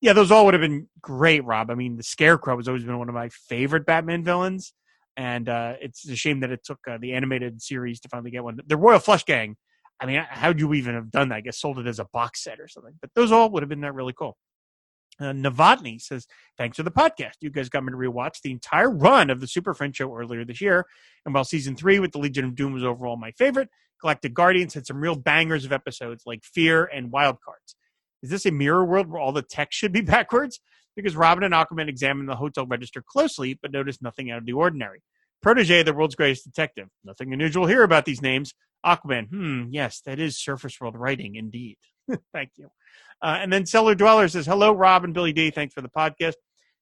Yeah, 0.00 0.12
those 0.12 0.30
all 0.30 0.44
would 0.44 0.54
have 0.54 0.60
been 0.60 0.88
great, 1.00 1.44
Rob. 1.44 1.70
I 1.70 1.74
mean, 1.74 1.96
the 1.96 2.02
Scarecrow 2.02 2.56
has 2.58 2.68
always 2.68 2.84
been 2.84 2.98
one 2.98 3.08
of 3.08 3.14
my 3.14 3.28
favorite 3.30 3.86
Batman 3.86 4.24
villains. 4.24 4.72
and 5.16 5.48
uh, 5.48 5.74
it's 5.80 6.06
a 6.08 6.14
shame 6.16 6.40
that 6.40 6.50
it 6.50 6.62
took 6.64 6.78
uh, 6.88 6.98
the 7.00 7.14
animated 7.14 7.62
series 7.62 8.00
to 8.00 8.08
finally 8.08 8.30
get 8.30 8.44
one. 8.44 8.58
The 8.66 8.76
Royal 8.76 8.98
Flush 8.98 9.24
Gang. 9.24 9.56
I 9.98 10.04
mean, 10.04 10.22
how'd 10.28 10.60
you 10.60 10.74
even 10.74 10.94
have 10.94 11.10
done 11.10 11.30
that? 11.30 11.36
I 11.36 11.40
guess 11.40 11.58
sold 11.58 11.78
it 11.78 11.86
as 11.86 11.98
a 11.98 12.04
box 12.12 12.44
set 12.44 12.60
or 12.60 12.68
something. 12.68 12.92
But 13.00 13.10
those 13.14 13.32
all 13.32 13.48
would 13.50 13.62
have 13.62 13.70
been 13.70 13.80
that 13.80 13.94
really 13.94 14.12
cool. 14.12 14.36
Uh, 15.18 15.32
Novotny 15.32 15.98
says, 15.98 16.26
Thanks 16.58 16.76
for 16.76 16.82
the 16.82 16.90
podcast. 16.90 17.36
You 17.40 17.48
guys 17.48 17.70
got 17.70 17.82
me 17.82 17.92
to 17.92 17.96
rewatch 17.96 18.42
the 18.42 18.50
entire 18.52 18.90
run 18.90 19.30
of 19.30 19.40
the 19.40 19.46
Super 19.46 19.72
Friends 19.72 19.96
show 19.96 20.14
earlier 20.14 20.44
this 20.44 20.60
year. 20.60 20.84
And 21.24 21.34
while 21.34 21.44
season 21.44 21.74
three 21.74 21.98
with 21.98 22.12
the 22.12 22.18
Legion 22.18 22.44
of 22.44 22.54
Doom 22.54 22.74
was 22.74 22.84
overall 22.84 23.16
my 23.16 23.30
favorite, 23.32 23.70
Galactic 24.02 24.34
Guardians 24.34 24.74
had 24.74 24.86
some 24.86 25.00
real 25.00 25.16
bangers 25.16 25.64
of 25.64 25.72
episodes 25.72 26.24
like 26.26 26.44
Fear 26.44 26.84
and 26.84 27.10
Wild 27.10 27.38
Cards. 27.42 27.74
Is 28.22 28.30
this 28.30 28.46
a 28.46 28.50
mirror 28.50 28.84
world 28.84 29.08
where 29.08 29.20
all 29.20 29.32
the 29.32 29.42
text 29.42 29.78
should 29.78 29.92
be 29.92 30.00
backwards? 30.02 30.60
Because 30.94 31.16
Robin 31.16 31.44
and 31.44 31.52
Aquaman 31.52 31.88
examined 31.88 32.28
the 32.28 32.36
hotel 32.36 32.66
register 32.66 33.02
closely, 33.06 33.58
but 33.60 33.72
noticed 33.72 34.02
nothing 34.02 34.30
out 34.30 34.38
of 34.38 34.46
the 34.46 34.54
ordinary. 34.54 35.02
Protege, 35.42 35.82
the 35.82 35.92
world's 35.92 36.14
greatest 36.14 36.44
detective. 36.44 36.88
Nothing 37.04 37.32
unusual 37.32 37.66
here 37.66 37.82
about 37.82 38.06
these 38.06 38.22
names. 38.22 38.54
Aquaman, 38.84 39.28
hmm, 39.28 39.64
yes, 39.70 40.00
that 40.06 40.18
is 40.18 40.42
surface 40.42 40.80
world 40.80 40.96
writing 40.96 41.34
indeed. 41.34 41.76
Thank 42.32 42.52
you. 42.56 42.68
Uh, 43.22 43.38
and 43.40 43.52
then 43.52 43.66
Cellar 43.66 43.94
Dweller 43.94 44.28
says, 44.28 44.46
Hello, 44.46 44.72
Rob 44.72 45.04
and 45.04 45.14
Billy 45.14 45.32
D. 45.32 45.50
Thanks 45.50 45.74
for 45.74 45.82
the 45.82 45.88
podcast. 45.88 46.34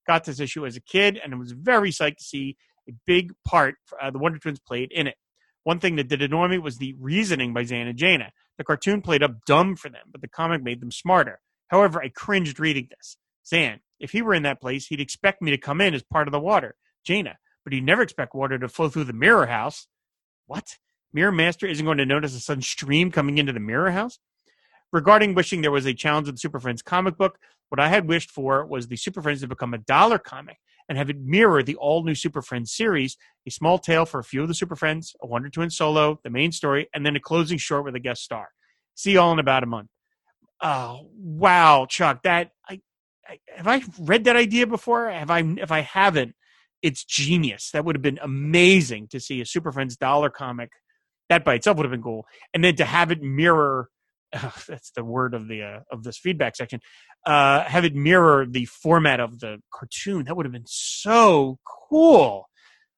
Got 0.07 0.25
this 0.25 0.41
issue 0.41 0.67
as 0.67 0.77
a 0.77 0.81
kid 0.81 1.19
and 1.23 1.33
it 1.33 1.37
was 1.37 1.53
very 1.53 1.91
psyched 1.91 2.19
to 2.19 2.25
see 2.25 2.57
a 2.89 2.93
big 3.07 3.33
part 3.45 3.77
uh, 4.01 4.11
the 4.11 4.19
Wonder 4.19 4.39
Twins 4.39 4.61
played 4.61 4.93
in 4.93 5.07
it. 5.07 5.17
One 5.63 5.81
thing 5.81 5.97
that 5.97 6.09
did 6.09 6.23
annoy 6.23 6.49
me 6.49 6.59
was 6.59 6.77
the 6.77 6.95
reasoning 7.01 7.55
by 7.55 7.65
Zan 7.65 7.87
and 7.87 7.99
Jayna. 7.99 8.29
The 8.59 8.65
cartoon 8.65 9.03
played 9.03 9.23
up 9.23 9.45
dumb 9.47 9.77
for 9.77 9.89
them, 9.89 10.09
but 10.13 10.21
the 10.21 10.29
comic 10.29 10.63
made 10.63 10.81
them 10.81 10.91
smarter. 10.91 11.41
However, 11.69 12.03
I 12.03 12.09
cringed 12.09 12.61
reading 12.61 12.89
this. 12.91 13.17
Zan, 13.47 13.81
if 13.99 14.13
he 14.13 14.23
were 14.23 14.35
in 14.35 14.45
that 14.45 14.61
place, 14.61 14.87
he'd 14.87 15.01
expect 15.01 15.43
me 15.43 15.51
to 15.51 15.59
come 15.59 15.81
in 15.81 15.95
as 15.95 16.03
part 16.03 16.29
of 16.29 16.33
the 16.33 16.41
water. 16.41 16.77
Jayna, 17.07 17.35
but 17.65 17.73
he'd 17.73 17.85
never 17.85 18.03
expect 18.03 18.35
water 18.35 18.59
to 18.59 18.69
flow 18.69 18.89
through 18.89 19.05
the 19.05 19.13
mirror 19.13 19.47
house. 19.47 19.87
What? 20.47 20.79
Mirror 21.13 21.33
Master 21.33 21.67
isn't 21.67 21.85
going 21.85 21.99
to 21.99 22.07
notice 22.07 22.35
a 22.35 22.41
sudden 22.41 22.63
stream 22.63 23.11
coming 23.11 23.39
into 23.39 23.53
the 23.53 23.61
mirror 23.61 23.91
house? 23.91 24.19
Regarding 24.93 25.35
wishing 25.35 25.63
there 25.63 25.71
was 25.71 25.87
a 25.87 25.95
challenge 25.95 26.27
with 26.27 26.37
the 26.37 26.41
Super 26.41 26.61
Friends 26.61 26.83
comic 26.83 27.17
book, 27.17 27.39
what 27.69 27.81
I 27.81 27.89
had 27.89 28.09
wished 28.09 28.31
for 28.31 28.65
was 28.65 28.87
the 28.87 28.97
Super 28.97 29.23
Friends 29.23 29.41
to 29.41 29.49
become 29.49 29.75
a 29.75 29.79
dollar 29.79 30.19
comic 30.19 30.59
and 30.89 30.99
have 30.99 31.11
it 31.11 31.21
mirror 31.21 31.63
the 31.63 31.77
all 31.77 32.05
new 32.05 32.15
Super 32.15 32.43
Friends 32.43 32.73
series, 32.73 33.17
a 33.47 33.51
small 33.51 33.79
tale 33.79 34.05
for 34.05 34.21
a 34.21 34.25
few 34.25 34.43
of 34.43 34.49
the 34.49 34.55
Super 34.55 34.77
Friends, 34.77 35.15
a 35.23 35.27
Wonder 35.27 35.49
Twin 35.49 35.71
solo, 35.71 36.21
the 36.23 36.31
main 36.31 36.53
story, 36.53 36.89
and 36.95 37.05
then 37.05 37.17
a 37.17 37.21
closing 37.21 37.59
short 37.59 37.85
with 37.85 37.95
a 37.95 38.01
guest 38.01 38.23
star. 38.23 38.49
See 38.95 39.13
you 39.13 39.21
all 39.21 39.33
in 39.33 39.39
about 39.39 39.63
a 39.63 39.67
month. 39.67 39.89
Oh 40.61 41.09
wow, 41.15 41.87
Chuck, 41.89 42.23
that 42.23 42.51
I, 42.69 42.81
I 43.29 43.39
have 43.57 43.67
I 43.67 43.83
read 43.99 44.25
that 44.25 44.37
idea 44.37 44.67
before? 44.67 45.11
Have 45.11 45.31
I? 45.31 45.41
If 45.41 45.73
I 45.73 45.81
haven't, 45.81 46.35
it's 46.83 47.05
genius. 47.05 47.71
That 47.73 47.85
would 47.85 47.97
have 47.97 48.03
been 48.03 48.21
amazing 48.23 49.09
to 49.09 49.21
see 49.21 49.41
a 49.41 49.47
Super 49.47 49.73
Friends 49.73 49.97
dollar 49.97 50.31
comic. 50.31 50.71
That 51.29 51.45
by 51.45 51.55
itself 51.55 51.77
would 51.79 51.85
have 51.85 51.91
been 51.91 52.03
cool, 52.03 52.27
and 52.53 52.63
then 52.63 52.77
to 52.77 52.85
have 52.85 53.11
it 53.11 53.23
mirror 53.23 53.89
that's 54.69 54.91
the 54.91 55.05
word 55.05 55.35
of 55.35 55.49
the 55.49 55.63
uh, 55.63 55.81
of 55.91 56.03
this 56.03 56.19
feedback 56.19 56.57
section. 56.57 56.81
Uh, 57.25 57.65
have 57.65 57.85
it 57.85 57.95
mirror 57.95 58.47
the 58.49 58.65
format 58.67 59.21
of 59.21 59.41
the 59.41 59.59
cartoon. 59.73 60.25
That 60.25 60.37
would 60.37 60.47
have 60.47 60.53
been 60.53 60.67
so 60.67 61.59
cool. 61.89 62.49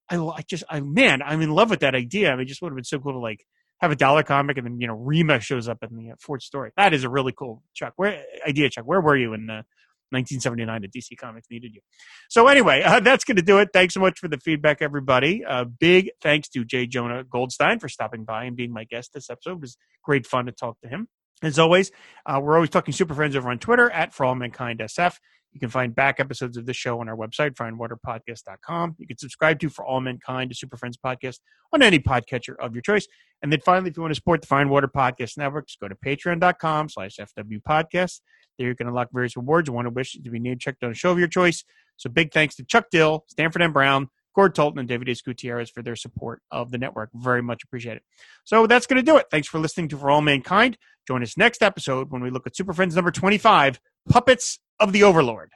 I, 0.08 0.18
I 0.18 0.42
just, 0.48 0.64
I 0.68 0.80
man, 0.80 1.22
I'm 1.22 1.42
in 1.42 1.50
love 1.50 1.70
with 1.70 1.80
that 1.80 1.94
idea. 1.94 2.32
I 2.32 2.36
mean, 2.36 2.46
just 2.46 2.62
would 2.62 2.70
have 2.70 2.76
been 2.76 2.84
so 2.84 2.98
cool 2.98 3.12
to 3.12 3.18
like 3.18 3.44
have 3.80 3.90
a 3.90 3.96
dollar 3.96 4.22
comic 4.22 4.56
and 4.56 4.66
then 4.66 4.80
you 4.80 4.86
know 4.86 4.94
Rima 4.94 5.40
shows 5.40 5.68
up 5.68 5.78
in 5.82 5.96
the 5.96 6.12
uh, 6.12 6.14
fourth 6.20 6.42
story. 6.42 6.70
That 6.76 6.94
is 6.94 7.04
a 7.04 7.10
really 7.10 7.32
cool 7.32 7.62
Chuck. 7.74 7.92
Where 7.96 8.22
idea, 8.46 8.70
Chuck? 8.70 8.84
Where 8.84 9.00
were 9.00 9.16
you 9.16 9.34
in 9.34 9.50
uh, 9.50 9.62
1979 10.10 10.84
at 10.84 10.92
DC 10.92 11.18
Comics 11.18 11.48
needed 11.50 11.74
you? 11.74 11.80
So 12.28 12.48
anyway, 12.48 12.82
uh, 12.82 13.00
that's 13.04 13.24
going 13.24 13.36
to 13.36 13.42
do 13.42 13.58
it. 13.58 13.70
Thanks 13.72 13.94
so 13.94 14.00
much 14.00 14.18
for 14.18 14.28
the 14.28 14.38
feedback, 14.38 14.80
everybody. 14.80 15.44
Uh, 15.44 15.64
big 15.64 16.10
thanks 16.22 16.48
to 16.50 16.64
Jay 16.64 16.86
Jonah 16.86 17.24
Goldstein 17.24 17.78
for 17.78 17.88
stopping 17.88 18.24
by 18.24 18.44
and 18.44 18.56
being 18.56 18.72
my 18.72 18.84
guest 18.84 19.12
this 19.12 19.28
episode. 19.28 19.52
It 19.52 19.60
was 19.60 19.76
great 20.02 20.26
fun 20.26 20.46
to 20.46 20.52
talk 20.52 20.80
to 20.82 20.88
him. 20.88 21.08
As 21.42 21.58
always, 21.58 21.90
uh, 22.24 22.40
we're 22.42 22.54
always 22.54 22.70
talking 22.70 22.94
Super 22.94 23.14
Friends 23.14 23.36
over 23.36 23.50
on 23.50 23.58
Twitter 23.58 23.90
at 23.90 24.14
For 24.14 24.24
All 24.24 24.34
Mankind 24.34 24.80
SF. 24.80 25.18
You 25.52 25.60
can 25.60 25.68
find 25.70 25.94
back 25.94 26.20
episodes 26.20 26.56
of 26.56 26.66
this 26.66 26.76
show 26.76 27.00
on 27.00 27.08
our 27.08 27.16
website, 27.16 27.54
fireandwaterpodcast.com. 27.54 28.96
You 28.98 29.06
can 29.06 29.16
subscribe 29.16 29.58
to 29.60 29.70
For 29.70 29.86
All 29.86 30.00
Mankind, 30.00 30.50
a 30.50 30.54
Super 30.54 30.76
Friends 30.76 30.98
podcast 31.02 31.38
on 31.72 31.82
any 31.82 31.98
podcatcher 31.98 32.56
of 32.58 32.74
your 32.74 32.82
choice. 32.82 33.06
And 33.42 33.52
then 33.52 33.60
finally, 33.60 33.90
if 33.90 33.96
you 33.96 34.02
want 34.02 34.12
to 34.12 34.16
support 34.16 34.42
the 34.42 34.54
and 34.54 34.70
Water 34.70 34.88
Podcast 34.88 35.38
Network, 35.38 35.66
just 35.66 35.80
go 35.80 35.88
to 35.88 35.94
patreon.com 35.94 36.88
slash 36.88 37.16
FW 37.16 37.62
podcast. 37.66 38.20
There 38.58 38.68
you 38.68 38.74
can 38.74 38.88
unlock 38.88 39.08
various 39.12 39.36
rewards. 39.36 39.68
You 39.68 39.74
want 39.74 39.86
to 39.86 39.90
wish 39.90 40.12
to 40.12 40.30
be 40.30 40.38
named 40.38 40.60
checked 40.60 40.82
on 40.84 40.90
a 40.90 40.94
show 40.94 41.10
of 41.10 41.18
your 41.18 41.28
choice. 41.28 41.64
So 41.96 42.10
big 42.10 42.32
thanks 42.32 42.56
to 42.56 42.64
Chuck 42.64 42.86
Dill, 42.90 43.24
Stanford 43.28 43.62
M. 43.62 43.72
Brown, 43.72 44.08
Gord 44.36 44.54
Tolton 44.54 44.78
and 44.78 44.86
David 44.86 45.08
Ace 45.08 45.22
Gutierrez 45.22 45.70
for 45.70 45.82
their 45.82 45.96
support 45.96 46.42
of 46.50 46.70
the 46.70 46.78
network. 46.78 47.08
Very 47.14 47.42
much 47.42 47.64
appreciate 47.64 47.96
it. 47.96 48.02
So 48.44 48.66
that's 48.66 48.86
going 48.86 49.02
to 49.02 49.02
do 49.02 49.16
it. 49.16 49.26
Thanks 49.30 49.48
for 49.48 49.58
listening 49.58 49.88
to 49.88 49.96
For 49.96 50.10
All 50.10 50.20
Mankind. 50.20 50.76
Join 51.08 51.22
us 51.22 51.38
next 51.38 51.62
episode 51.62 52.12
when 52.12 52.22
we 52.22 52.30
look 52.30 52.46
at 52.46 52.54
Super 52.54 52.74
Friends 52.74 52.94
number 52.94 53.10
25 53.10 53.80
Puppets 54.10 54.58
of 54.78 54.92
the 54.92 55.02
Overlord. 55.02 55.52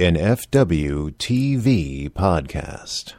An 0.00 0.14
FW 0.14 1.10
TV 1.16 2.08
podcast. 2.08 3.14